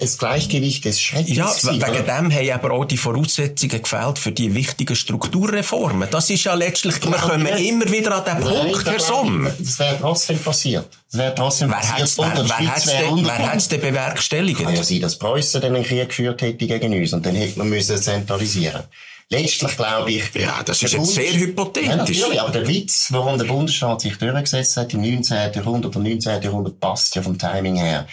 ein 0.00 0.08
Gleichgewicht 0.18 0.84
des 0.84 1.00
Schreckens. 1.00 1.36
Ja, 1.36 1.52
wegen 1.62 1.82
oder? 1.82 2.02
dem 2.02 2.32
haben 2.32 2.50
aber 2.52 2.72
auch 2.72 2.84
die 2.84 2.96
Voraussetzungen 2.96 3.82
gefällt 3.82 4.18
für 4.18 4.30
die 4.30 4.54
wichtigen 4.54 4.94
Strukturreformen. 4.94 6.08
Das 6.10 6.30
ist 6.30 6.44
ja 6.44 6.54
letztlich, 6.54 7.02
wir 7.02 7.12
kommen 7.12 7.46
ja. 7.46 7.56
immer 7.56 7.90
wieder 7.90 8.24
an 8.24 8.40
den 8.40 8.48
Punkt, 8.48 8.86
Herr 8.86 9.00
Somm. 9.00 9.48
Das 9.58 9.78
wäre 9.80 9.96
trotzdem 10.00 10.38
passiert. 10.38 10.88
Das 11.10 11.18
wäre 11.18 11.34
trotzdem 11.34 11.70
wer 11.70 11.76
passiert. 11.76 12.18
Wer, 12.18 12.48
wer 12.48 12.74
hat's 12.74 12.86
denn, 12.86 13.24
wer 13.24 13.52
hat's 13.52 13.68
denn 13.68 13.80
bewerkstelligt? 13.80 14.60
Kann 14.60 14.74
ja 14.74 14.84
sein, 14.84 15.00
dass 15.00 15.18
Preußen 15.18 15.60
dann 15.60 15.74
einen 15.74 15.84
Krieg 15.84 16.08
geführt 16.08 16.42
hätte 16.42 16.66
gegen 16.66 16.92
uns 16.92 17.12
und 17.12 17.26
dann 17.26 17.34
hätte 17.34 17.58
man 17.58 17.68
müssen 17.68 18.00
zentralisieren 18.00 18.84
Letztlich 19.30 19.76
glaube 19.76 20.12
ich. 20.12 20.34
Ja, 20.34 20.62
das 20.64 20.82
ist 20.82 20.92
jetzt 20.92 21.14
sehr 21.14 21.32
hypothetisch. 21.32 21.88
Ja, 21.88 21.96
natürlich, 21.96 22.40
aber 22.40 22.52
der 22.52 22.68
Witz, 22.68 23.08
warum 23.10 23.38
der 23.38 23.46
Bundesstaat 23.46 24.02
sich 24.02 24.16
durchgesetzt 24.18 24.76
hat 24.76 24.92
im 24.94 25.00
19. 25.00 25.52
Jahrhundert 25.54 25.96
und 25.96 26.02
19. 26.02 26.42
Jahrhundert 26.42 26.78
passt 26.78 27.14
ja 27.14 27.22
vom 27.22 27.38
Timing 27.38 27.76
her. 27.76 28.06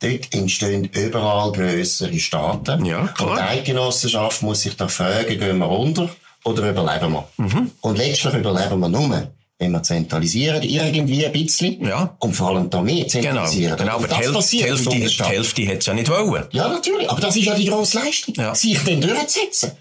Dort 0.00 0.34
entstehen 0.34 0.84
überall 0.92 1.52
größere 1.52 2.18
Staaten. 2.18 2.84
Ja, 2.84 3.06
klar. 3.08 3.30
Und 3.30 3.36
die 3.38 3.42
Eidgenossenschaft 3.42 4.42
muss 4.42 4.62
sich 4.62 4.76
da 4.76 4.88
fragen, 4.88 5.38
gehen 5.38 5.58
wir 5.58 5.66
runter 5.66 6.08
oder 6.44 6.68
überleben 6.68 7.12
wir? 7.12 7.28
Mhm. 7.36 7.70
Und 7.80 7.98
letztlich 7.98 8.34
überleben 8.34 8.80
wir 8.80 8.88
nur, 8.88 9.28
wenn 9.58 9.70
wir 9.70 9.82
zentralisieren, 9.82 10.62
irgendwie 10.62 11.24
ein 11.24 11.32
bisschen. 11.32 11.86
Ja. 11.86 12.16
Und 12.18 12.34
vor 12.34 12.48
allem 12.48 12.68
da 12.68 12.82
mehr 12.82 13.06
zentralisieren. 13.06 13.76
Genau, 13.76 13.98
genau 13.98 14.04
aber 14.04 14.08
die, 14.08 14.26
Hälfte, 14.26 14.50
die 14.50 14.64
Hälfte, 14.64 14.90
die 14.90 15.24
Hälfte 15.24 15.62
hätte 15.62 15.78
es 15.78 15.86
ja 15.86 15.94
nicht 15.94 16.10
wollen. 16.10 16.44
Ja, 16.50 16.68
natürlich. 16.68 17.08
Aber 17.08 17.20
das 17.20 17.36
ist 17.36 17.44
ja 17.44 17.54
die 17.54 17.66
grosse 17.66 17.98
Leistung. 17.98 18.34
Ja. 18.36 18.54
Sich 18.54 18.82
dann 18.84 19.00
durchzusetzen. 19.00 19.72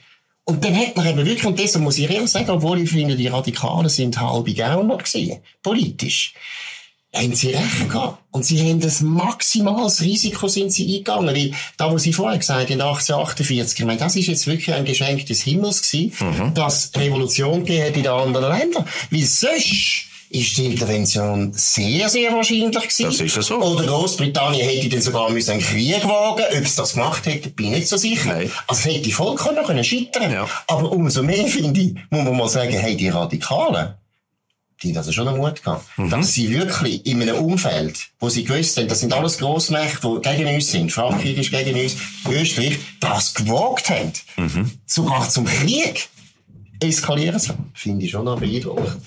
Und 0.46 0.64
dann 0.64 0.76
hat 0.76 0.98
man 0.98 1.08
eben 1.08 1.26
wirklich, 1.26 1.46
und 1.46 1.58
deshalb 1.58 1.84
muss 1.84 1.98
ich 1.98 2.10
ehrlich 2.10 2.30
sagen, 2.30 2.50
obwohl 2.50 2.82
ich 2.82 2.90
finde, 2.90 3.16
die 3.16 3.28
Radikalen 3.28 3.88
sind 3.88 4.20
halbe 4.20 4.54
Gauner 4.54 4.98
gewesen, 4.98 5.40
politisch, 5.62 6.34
haben 7.16 7.36
sie 7.36 7.50
recht 7.50 7.90
gehabt. 7.90 8.18
Und 8.32 8.44
sie 8.44 8.60
haben 8.60 8.82
ein 8.82 9.08
maximales 9.14 10.02
Risiko 10.02 10.48
sind 10.48 10.72
sie 10.72 10.98
eingegangen. 10.98 11.36
Weil, 11.36 11.54
da, 11.78 11.92
wo 11.92 11.98
sie 11.98 12.12
vorher 12.12 12.40
gesagt 12.40 12.72
haben, 12.72 12.82
1848, 12.82 13.80
ich 13.80 13.86
meine, 13.86 14.00
das 14.00 14.16
ist 14.16 14.28
jetzt 14.28 14.48
wirklich 14.48 14.74
ein 14.74 14.86
Geschenk 14.86 15.26
des 15.28 15.44
Himmels 15.44 15.90
gewesen, 15.90 16.14
mhm. 16.20 16.54
dass 16.56 16.92
Revolution 16.96 17.64
gegeben 17.64 17.86
hat 17.86 17.98
in 17.98 18.04
den 18.04 18.12
anderen 18.12 18.58
Ländern. 18.58 18.86
Weil 19.12 19.22
sonst, 19.22 20.08
ist 20.34 20.58
die 20.58 20.66
Intervention 20.66 21.54
sehr, 21.54 22.10
sehr 22.10 22.34
wahrscheinlich 22.34 22.72
gewesen. 22.72 23.06
Das 23.06 23.20
ist 23.20 23.36
ja 23.36 23.42
so. 23.44 23.62
Oder 23.62 23.86
Großbritannien 23.86 24.68
hätte 24.68 24.90
dann 24.90 25.02
sogar 25.02 25.30
müssen 25.30 25.52
einen 25.52 25.62
Krieg 25.62 26.04
wagen 26.04 26.46
Ob 26.58 26.64
es 26.64 26.76
das 26.76 26.94
gemacht 26.94 27.26
hätte, 27.28 27.50
bin 27.50 27.68
ich 27.68 27.72
nicht 27.74 27.88
so 27.88 27.98
sicher. 27.98 28.34
Nein. 28.34 28.52
Also 28.68 28.90
hätte 28.90 29.12
vollkommen 29.12 29.64
können 29.64 29.84
scheitern 29.84 30.32
ja. 30.32 30.50
Aber 30.68 30.92
umso 30.92 31.22
mehr, 31.22 31.48
finde 31.48 31.80
ich, 31.80 31.94
muss 32.10 32.24
man 32.24 32.36
mal 32.36 32.50
sagen, 32.50 32.74
hey, 32.74 32.98
die 32.98 33.10
Radikalen, 33.10 33.94
die 34.82 34.98
hatten 34.98 35.14
schon 35.14 35.28
den 35.28 35.38
Mut 35.38 35.62
gehabt. 35.64 35.86
Mhm. 35.98 36.10
Dass 36.10 36.34
sie 36.34 36.50
wirklich 36.50 37.06
in 37.06 37.22
einem 37.22 37.36
Umfeld, 37.36 38.00
wo 38.20 38.28
sie 38.28 38.44
gewusst 38.44 38.78
haben, 38.78 38.88
das 38.88 39.02
sind 39.02 39.14
alles 39.14 39.38
Grossmächte, 39.38 40.00
die 40.02 40.30
gegen 40.30 40.56
uns 40.56 40.72
sind, 40.72 40.92
Frankreich 40.92 41.38
ist 41.38 41.52
gegen 41.52 41.80
uns, 41.80 41.96
Österreich, 42.28 42.80
das 43.00 43.36
gewagt 43.36 43.92
haben, 43.92 44.14
mhm. 44.38 44.72
sogar 44.88 45.30
zum 45.30 45.46
Krieg 45.46 46.10
eskalieren 46.82 47.40
zu 47.40 47.54
finde 47.74 48.06
ich 48.06 48.12
schon 48.12 48.26
noch 48.26 48.40
beeindruckend. 48.40 48.98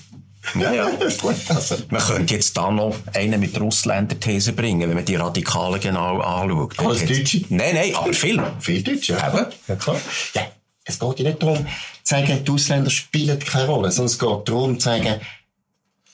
Ja, 0.55 0.73
ja. 0.73 0.85
also. 1.49 1.75
Man 1.89 2.01
könnte 2.01 2.33
jetzt 2.33 2.55
da 2.55 2.71
noch 2.71 2.95
einen 3.13 3.39
mit 3.39 3.59
Russländer 3.59 4.19
These 4.19 4.53
bringen, 4.53 4.87
wenn 4.87 4.95
man 4.95 5.05
die 5.05 5.15
Radikalen 5.15 5.79
genau 5.79 6.19
anschaut. 6.19 6.79
Alles 6.79 7.05
Deutsche? 7.05 7.43
Nein, 7.49 7.75
nein, 7.75 7.95
aber 7.95 8.13
viel. 8.13 8.41
Viel 8.59 8.83
Deutsche, 8.83 9.13
ja. 9.13 9.49
Ja, 9.67 9.75
klar. 9.75 9.99
Ja, 10.33 10.47
es 10.85 10.99
geht 10.99 11.19
ja 11.19 11.25
nicht 11.25 11.43
darum, 11.43 11.57
zu 11.57 11.65
sagen, 12.03 12.43
die 12.45 12.51
Ausländer 12.51 12.89
spielen 12.89 13.39
keine 13.39 13.67
Rolle, 13.67 13.91
sondern 13.91 14.11
es 14.11 14.19
geht 14.19 14.47
darum, 14.47 14.79
zu 14.79 14.85
sagen, 14.85 15.19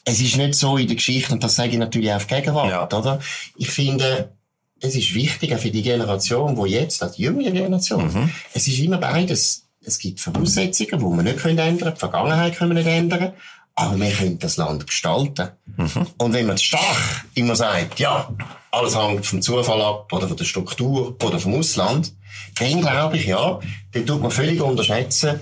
es 0.05 0.19
ist 0.19 0.37
nicht 0.37 0.55
so 0.55 0.77
in 0.77 0.87
der 0.87 0.95
Geschichte, 0.95 1.33
und 1.33 1.43
das 1.43 1.55
sage 1.55 1.71
ich 1.71 1.77
natürlich 1.77 2.11
auch 2.11 2.17
auf 2.17 2.27
Gegenwart, 2.27 2.69
ja. 2.69 2.85
oder? 2.85 3.19
Ich 3.55 3.69
finde, 3.69 4.33
es 4.81 4.95
ist 4.95 5.13
wichtiger 5.13 5.57
für 5.57 5.71
die 5.71 5.81
Generation, 5.81 6.57
wo 6.57 6.65
jetzt, 6.65 7.01
also 7.01 7.15
die 7.15 7.23
jüngere 7.23 7.51
Generation, 7.51 8.05
mhm. 8.05 8.29
es 8.53 8.67
ist 8.67 8.79
immer 8.79 8.97
beides. 8.97 9.61
Es 9.85 9.97
gibt 9.97 10.19
Voraussetzungen, 10.19 10.99
die 10.99 11.05
wir 11.05 11.23
nicht 11.23 11.45
ändern 11.45 11.77
können, 11.77 11.93
die 11.93 11.99
Vergangenheit 11.99 12.55
können 12.55 12.71
wir 12.71 12.83
nicht 12.83 12.87
ändern, 12.87 13.33
aber 13.75 13.99
wir 13.99 14.11
können 14.11 14.39
das 14.39 14.57
Land 14.57 14.85
gestalten. 14.87 15.49
Mhm. 15.77 16.07
Und 16.17 16.33
wenn 16.33 16.45
man 16.45 16.57
stark 16.57 17.25
immer 17.33 17.55
sagt, 17.55 17.99
ja, 17.99 18.29
alles 18.71 18.97
hängt 18.97 19.25
vom 19.25 19.41
Zufall 19.41 19.81
ab, 19.81 20.11
oder 20.11 20.27
von 20.27 20.37
der 20.37 20.45
Struktur, 20.45 21.15
oder 21.23 21.39
vom 21.39 21.55
Ausland, 21.55 22.13
dann 22.59 22.81
glaube 22.81 23.17
ich, 23.17 23.25
ja, 23.25 23.59
dann 23.91 24.05
tut 24.05 24.21
man 24.21 24.31
völlig 24.31 24.61
unterschätzen, 24.61 25.39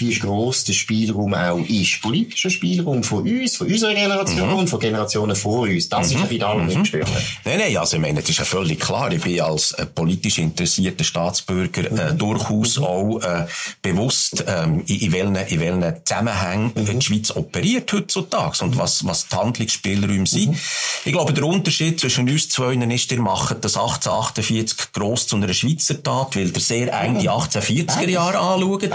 wie 0.00 0.18
gross 0.18 0.64
der 0.64 0.72
Spielraum 0.72 1.34
auch 1.34 1.60
ist. 1.68 2.00
Politischer 2.02 2.50
Spielraum 2.50 3.02
von 3.02 3.22
uns, 3.22 3.56
von 3.56 3.66
unserer 3.66 3.94
Generation 3.94 4.48
mhm. 4.48 4.56
und 4.56 4.70
von 4.70 4.80
Generationen 4.80 5.36
vor 5.36 5.62
uns. 5.62 5.88
Das 5.88 6.14
mhm. 6.14 6.24
ist 6.24 6.42
allem 6.42 6.66
mhm. 6.66 6.82
gestört. 6.82 7.08
Nein, 7.44 7.58
nein, 7.58 7.76
also 7.76 7.96
ich 7.96 8.02
meine, 8.02 8.20
das 8.20 8.30
ist 8.30 8.38
ja 8.38 8.44
völlig 8.44 8.80
klar. 8.80 9.12
Ich 9.12 9.22
bin 9.22 9.40
als 9.40 9.72
äh, 9.72 9.86
politisch 9.86 10.38
interessierter 10.38 11.04
Staatsbürger 11.04 11.90
äh, 11.90 12.12
mhm. 12.12 12.18
durchaus 12.18 12.78
mhm. 12.78 12.84
auch 12.84 13.20
äh, 13.20 13.46
bewusst, 13.82 14.44
ähm, 14.46 14.82
in, 14.86 15.00
in, 15.00 15.12
welchen, 15.12 15.36
in 15.36 15.60
welchen 15.60 16.04
Zusammenhängen 16.04 16.72
mhm. 16.74 16.98
die 16.98 17.04
Schweiz 17.04 17.30
operiert 17.30 17.92
heutzutage 17.92 18.64
und 18.64 18.78
was, 18.78 19.04
was 19.04 19.28
die 19.28 19.36
Handlungsspielräume 19.36 20.26
sind. 20.26 20.56
Ich 21.04 21.12
glaube, 21.12 21.32
der 21.32 21.44
Unterschied 21.44 22.00
zwischen 22.00 22.28
uns 22.28 22.48
zwei 22.48 22.74
ist, 22.74 23.12
ihr 23.12 23.20
macht 23.20 23.64
das 23.64 23.76
1848 23.76 24.92
gross 24.92 25.26
zu 25.26 25.36
einer 25.36 25.52
Schweizer 25.52 26.02
Tat, 26.02 26.36
weil 26.36 26.50
ihr 26.50 26.60
sehr 26.60 26.92
eng 27.00 27.18
die 27.18 27.30
1840er 27.30 28.08
Jahre 28.08 28.38
anschaut. 28.38 28.88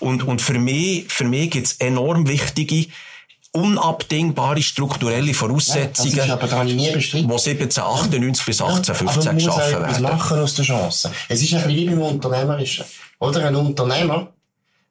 Und, 0.00 0.22
und 0.22 0.37
und 0.38 0.42
für 0.42 0.58
mich, 0.58 1.04
für 1.08 1.24
mich 1.24 1.50
gibt's 1.50 1.74
enorm 1.80 2.28
wichtige, 2.28 2.86
unabdingbare 3.50 4.62
strukturelle 4.62 5.34
Voraussetzungen, 5.34 6.16
ja, 6.16 6.36
das 6.36 6.44
ist 6.44 6.52
aber 6.52 6.64
nie 6.64 6.92
bestritten. 6.92 7.26
die 7.26 7.34
1798 7.34 8.46
bis 8.46 8.60
1815 8.60 9.24
ja, 9.24 9.32
geschaffen 9.32 9.82
werden. 9.82 10.02
Man 10.02 10.12
machen 10.12 10.38
aus 10.38 10.54
der 10.54 10.64
Chance. 10.64 11.10
Es 11.28 11.42
ist 11.42 11.54
ein 11.54 11.64
bisschen 11.64 11.76
wie 11.76 11.86
beim 11.86 12.02
Unternehmerischen. 12.02 12.84
Oder 13.18 13.46
ein 13.46 13.56
Unternehmer, 13.56 14.32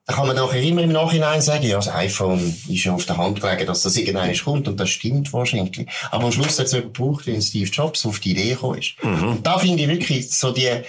da 0.05 0.13
kann 0.15 0.27
man 0.27 0.35
nachher 0.35 0.61
immer 0.61 0.81
im 0.81 0.91
Nachhinein 0.91 1.39
sagen, 1.39 1.65
ja, 1.65 1.77
das 1.77 1.87
iPhone 1.87 2.53
ist 2.67 2.83
ja 2.83 2.91
auf 2.91 3.05
der 3.05 3.15
Hand 3.15 3.39
gelegen, 3.39 3.67
dass 3.67 3.83
das 3.83 3.95
irgendwann 3.95 4.35
kommt, 4.35 4.67
und 4.67 4.77
das 4.77 4.89
stimmt 4.89 5.31
wahrscheinlich. 5.31 5.87
Aber 6.11 6.25
am 6.25 6.31
Schluss 6.33 6.59
hat 6.59 6.65
es 6.65 6.73
jemand 6.73 6.93
gebraucht, 6.93 7.27
wie 7.27 7.41
Steve 7.41 7.69
Jobs 7.69 8.05
auf 8.05 8.19
die 8.19 8.31
Idee 8.31 8.49
gekommen 8.49 8.79
ist. 8.79 8.95
Mhm. 9.01 9.29
Und 9.29 9.47
da 9.47 9.59
finde 9.59 9.83
ich 9.83 9.89
wirklich 9.89 10.29
so 10.29 10.51
die 10.51 10.81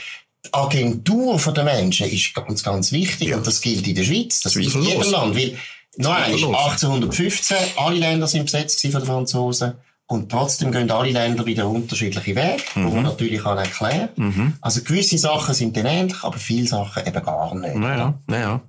Agentur 0.53 1.39
der 1.39 1.65
Menschen 1.65 2.09
ist 2.09 2.35
ganz, 2.35 2.63
ganz 2.63 2.93
wichtig. 2.93 3.29
Ja. 3.29 3.37
Und 3.37 3.47
das 3.47 3.61
gilt 3.61 3.87
in 3.87 3.95
der 3.95 4.05
Schweiz. 4.05 4.41
Das 4.41 4.55
gilt 4.55 4.75
in 4.75 4.83
jedem 4.83 5.11
Land. 5.11 5.37
Weil, 5.37 5.59
noch 5.97 6.15
einmal, 6.15 6.33
1815, 6.33 7.57
alle 7.77 7.99
Länder 7.99 8.27
sind 8.27 8.45
besetzt 8.45 8.81
von 8.83 8.93
den 8.93 9.05
Franzosen. 9.05 9.75
Und 10.07 10.31
trotzdem 10.31 10.73
gehen 10.73 10.91
alle 10.91 11.11
Länder 11.11 11.45
wieder 11.45 11.69
unterschiedliche 11.69 12.35
Wege, 12.35 12.63
mhm. 12.75 12.85
wo 12.85 12.89
man 12.91 12.99
mhm. 12.99 13.03
natürlich 13.03 13.43
kann 13.43 13.59
erklären. 13.59 14.09
Mhm. 14.17 14.55
Also 14.63 14.83
gewisse 14.83 15.19
Sachen 15.19 15.55
sind 15.55 15.77
dann 15.77 15.85
ähnlich, 15.85 16.23
aber 16.23 16.39
viele 16.39 16.67
Sachen 16.67 17.07
eben 17.07 17.23
gar 17.23 17.55
nicht. 17.55 17.75
Naja, 17.75 18.15
naja. 18.27 18.63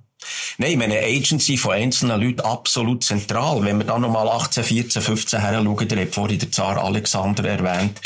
Nein, 0.58 0.72
ich 0.72 0.76
meine, 0.76 0.98
Agency 0.98 1.56
von 1.56 1.72
einzelnen 1.72 2.20
Leuten 2.20 2.40
absolut 2.40 3.04
zentral. 3.04 3.64
Wenn 3.64 3.78
wir 3.78 3.86
dann 3.86 4.02
nochmal 4.02 4.28
18, 4.28 4.64
14, 4.64 5.00
15 5.00 5.40
her 5.40 5.62
schauen, 5.64 5.88
der 5.88 6.00
hat 6.02 6.14
vorhin 6.14 6.38
der 6.38 6.52
Zar 6.52 6.76
Alexander 6.76 7.48
erwähnt, 7.48 7.98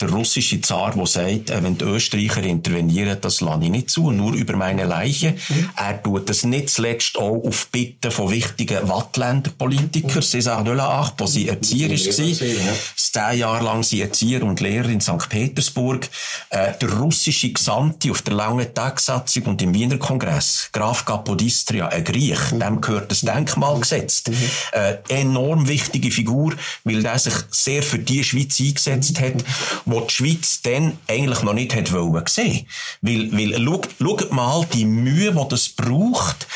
der 0.00 0.10
russische 0.10 0.60
Zar, 0.60 0.94
der 0.94 1.06
sagt, 1.06 1.50
äh, 1.50 1.62
wenn 1.62 1.76
die 1.76 1.84
Österreicher 1.84 2.42
intervenieren, 2.42 3.18
das 3.20 3.40
lasse 3.40 3.64
ich 3.64 3.70
nicht 3.70 3.90
zu, 3.90 4.12
nur 4.12 4.32
über 4.32 4.56
meine 4.56 4.84
Leiche. 4.84 5.34
Mhm. 5.48 5.70
Er 5.76 6.00
tut 6.02 6.28
das 6.28 6.44
nicht 6.44 6.70
zuletzt 6.70 7.16
auch 7.16 7.42
auf 7.44 7.68
Bitten 7.68 8.10
von 8.10 8.30
wichtigen 8.30 8.88
Wattländer-Politikern, 8.88 10.22
César 10.22 10.62
Delach, 10.62 11.12
wo 11.18 11.26
sie 11.26 11.48
Erzieher 11.48 11.90
war. 11.90 12.76
Zehn 12.96 13.38
Jahre 13.38 13.64
lang 13.64 13.82
sie 13.82 14.00
Erzieher 14.00 14.44
und 14.44 14.60
Lehrer 14.60 14.88
in 14.88 15.00
St. 15.00 15.28
Petersburg. 15.28 16.08
Äh, 16.50 16.74
der 16.80 16.92
russische 16.92 17.52
Gesandte 17.52 18.12
auf 18.12 18.22
der 18.22 18.34
langen 18.34 18.72
Tagsatzung 18.72 19.44
und 19.44 19.62
im 19.62 19.74
Wiener 19.74 19.98
Kongress, 19.98 20.68
Graf 20.72 21.04
Kapodistria, 21.04 21.88
ein 21.88 22.04
Griech, 22.04 22.52
mhm. 22.52 22.60
dem 22.60 22.80
gehört 22.80 23.10
das 23.10 23.22
Denkmal 23.22 23.80
gesetzt. 23.80 24.30
Mhm. 24.30 24.36
Äh, 24.72 24.98
enorm 25.08 25.66
wichtige 25.66 26.12
Figur, 26.12 26.54
weil 26.84 27.02
der 27.02 27.18
sich 27.18 27.34
sehr 27.50 27.82
für 27.82 27.98
die 27.98 28.22
Schweiz 28.22 28.60
eingesetzt 28.60 29.20
hat 29.20 29.44
wo 29.90 30.00
die 30.00 30.14
Schweiz 30.14 30.62
dann 30.62 30.98
eigentlich 31.08 31.42
noch 31.42 31.54
nicht 31.54 31.74
hat 31.74 31.92
wollen 31.92 32.26
sehen. 32.26 32.66
Weil, 33.00 33.32
weil, 33.32 33.62
schaut, 33.64 33.88
schaut 33.98 34.32
mal 34.32 34.66
die 34.72 34.84
Mühe, 34.84 35.32
die 35.32 35.48
das 35.48 35.68
braucht, 35.68 36.46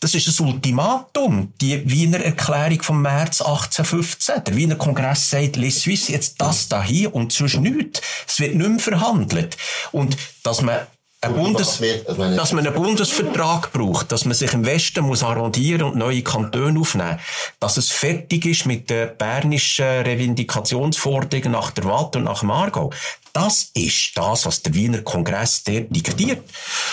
das 0.00 0.14
ist 0.14 0.40
ein 0.40 0.46
Ultimatum. 0.46 1.52
Die 1.60 1.88
Wiener 1.88 2.20
Erklärung 2.20 2.80
vom 2.80 3.02
März 3.02 3.42
1815. 3.42 4.44
Der 4.44 4.56
Wiener 4.56 4.76
Kongress 4.76 5.28
sagt, 5.28 5.56
Les 5.56 5.82
Suisse, 5.82 6.10
jetzt 6.10 6.40
das 6.40 6.68
da 6.68 6.82
hier 6.82 7.14
und 7.14 7.32
sonst 7.32 7.60
nichts. 7.60 8.00
Es 8.26 8.40
wird 8.40 8.54
nicht 8.54 8.68
mehr 8.70 8.78
verhandelt. 8.78 9.58
Und 9.92 10.16
dass 10.42 10.62
man 10.62 10.86
Bundes, 11.28 11.82
dass 12.16 12.52
man 12.52 12.66
einen 12.66 12.74
Bundesvertrag 12.74 13.72
braucht, 13.72 14.10
dass 14.10 14.24
man 14.24 14.32
sich 14.32 14.54
im 14.54 14.64
Westen 14.64 15.04
muss 15.04 15.22
arrondieren 15.22 15.82
und 15.82 15.96
neue 15.96 16.22
Kantone 16.22 16.80
aufnehmen, 16.80 17.20
dass 17.58 17.76
es 17.76 17.90
fertig 17.90 18.46
ist 18.46 18.64
mit 18.64 18.88
den 18.88 19.10
bernischen 19.18 19.84
Revindikationsforderungen 19.84 21.52
nach 21.52 21.72
der 21.72 21.84
Watt 21.84 22.16
und 22.16 22.24
nach 22.24 22.42
Margau. 22.42 22.90
Das 23.34 23.70
ist 23.74 24.12
das, 24.14 24.46
was 24.46 24.62
der 24.62 24.72
Wiener 24.72 25.02
Kongress 25.02 25.62
der 25.62 25.82
diktiert. 25.82 26.42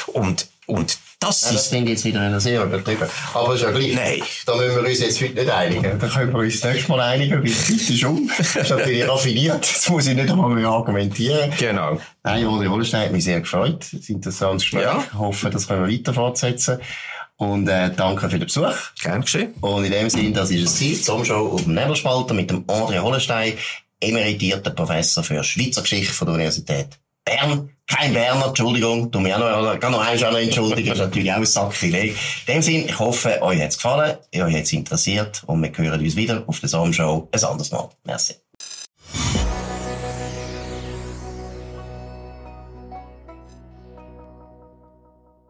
Und, 0.08 0.50
und 0.66 0.98
Das 1.20 1.46
Ja, 1.46 1.52
das 1.54 1.68
finde 1.68 1.86
ich 1.92 1.98
jetzt 1.98 2.06
wieder 2.06 2.40
sehr 2.40 2.64
übertrieben. 2.64 3.08
Aber 3.34 3.56
ist 3.56 3.64
ja 3.64 3.72
gleich. 3.72 3.96
Nein. 3.96 4.22
Da 4.46 4.56
müssen 4.56 4.76
wir 4.76 4.90
uns 4.90 5.00
jetzt 5.00 5.20
heute 5.22 5.34
nicht 5.34 5.50
einigen. 5.50 6.00
Da 6.00 6.08
können 6.08 6.32
wir 6.32 6.40
uns 6.40 6.60
das 6.60 6.74
nächste 6.74 6.92
Mal 6.92 7.00
einigen, 7.00 7.38
weil 7.38 7.44
die 7.44 7.54
Zeit 7.54 7.90
ist 7.90 8.04
um. 8.04 8.30
Das 8.38 8.56
ist 8.56 8.70
natürlich 8.70 9.08
raffiniert. 9.08 9.62
Das 9.62 9.90
muss 9.90 10.06
ich 10.06 10.16
nicht 10.16 10.30
einmal 10.30 10.50
mehr 10.52 10.68
argumentieren. 10.68 11.52
genau. 11.58 12.00
Nein, 12.24 12.46
Uli 12.46 12.68
Hollenstein 12.68 13.06
hat 13.06 13.12
mich 13.12 13.24
sehr 13.24 13.40
gefreut. 13.42 13.80
Das 13.80 13.94
ist 13.94 14.10
ein 14.10 14.18
interessantes 14.18 14.64
Gespräch. 14.64 14.84
Ja. 14.84 15.04
Ich 15.06 15.18
hoffe, 15.18 15.50
das 15.50 15.68
können 15.68 15.88
wir 15.88 15.94
weiter 15.94 16.14
fortsetzen. 16.14 16.80
Und 17.38 17.68
äh, 17.68 17.92
danke 17.96 18.30
für 18.30 18.38
den 18.38 18.46
Besuch. 18.46 18.74
Gern 19.02 19.22
geschehen. 19.22 19.54
Und 19.62 19.86
in 19.86 19.92
dem 19.92 20.10
Sinne, 20.10 20.32
das 20.32 20.52
ist 20.52 20.64
es 20.64 20.76
Ziel, 20.76 20.96
Sommershow 20.96 21.52
auf 21.54 21.64
dem 21.64 21.74
Nebelspalter 21.74 22.34
mit 22.34 22.50
dem 22.50 22.64
André 22.66 23.00
Hollenstein, 23.00 23.54
emeritierter 24.00 24.72
Professor 24.72 25.24
für 25.24 25.44
Schweizer 25.44 25.82
Geschichte 25.82 26.14
von 26.14 26.28
der 26.28 26.36
Universität 26.36 27.00
Bern. 27.24 27.70
Kein 27.88 28.14
Berner, 28.14 28.48
Entschuldigung, 28.48 29.10
tu 29.12 29.20
mich 29.20 29.34
auch 29.34 29.40
noch, 29.40 29.80
kann 29.80 29.94
noch 29.94 30.06
einmal 30.06 30.44
entschuldigen, 30.44 30.90
das 30.90 30.98
ist 30.98 31.06
natürlich 31.06 31.32
auch 31.32 31.38
ein 31.38 31.46
Sakrileg. 31.46 32.18
In 32.46 32.54
dem 32.56 32.62
Sinne, 32.62 32.86
ich 32.86 33.00
hoffe, 33.00 33.42
euch 33.42 33.62
hat's 33.62 33.78
gefallen, 33.78 34.18
euch 34.36 34.56
hat's 34.56 34.74
interessiert 34.74 35.42
und 35.48 35.64
wir 35.64 35.72
hören 35.74 36.02
uns 36.02 36.16
wieder 36.18 36.44
auf 36.46 36.60
der 36.60 36.68
Sommershow 36.68 37.30
ein 37.32 37.44
anderes 37.44 37.72
Mal. 37.72 37.90
Merci. 38.04 38.36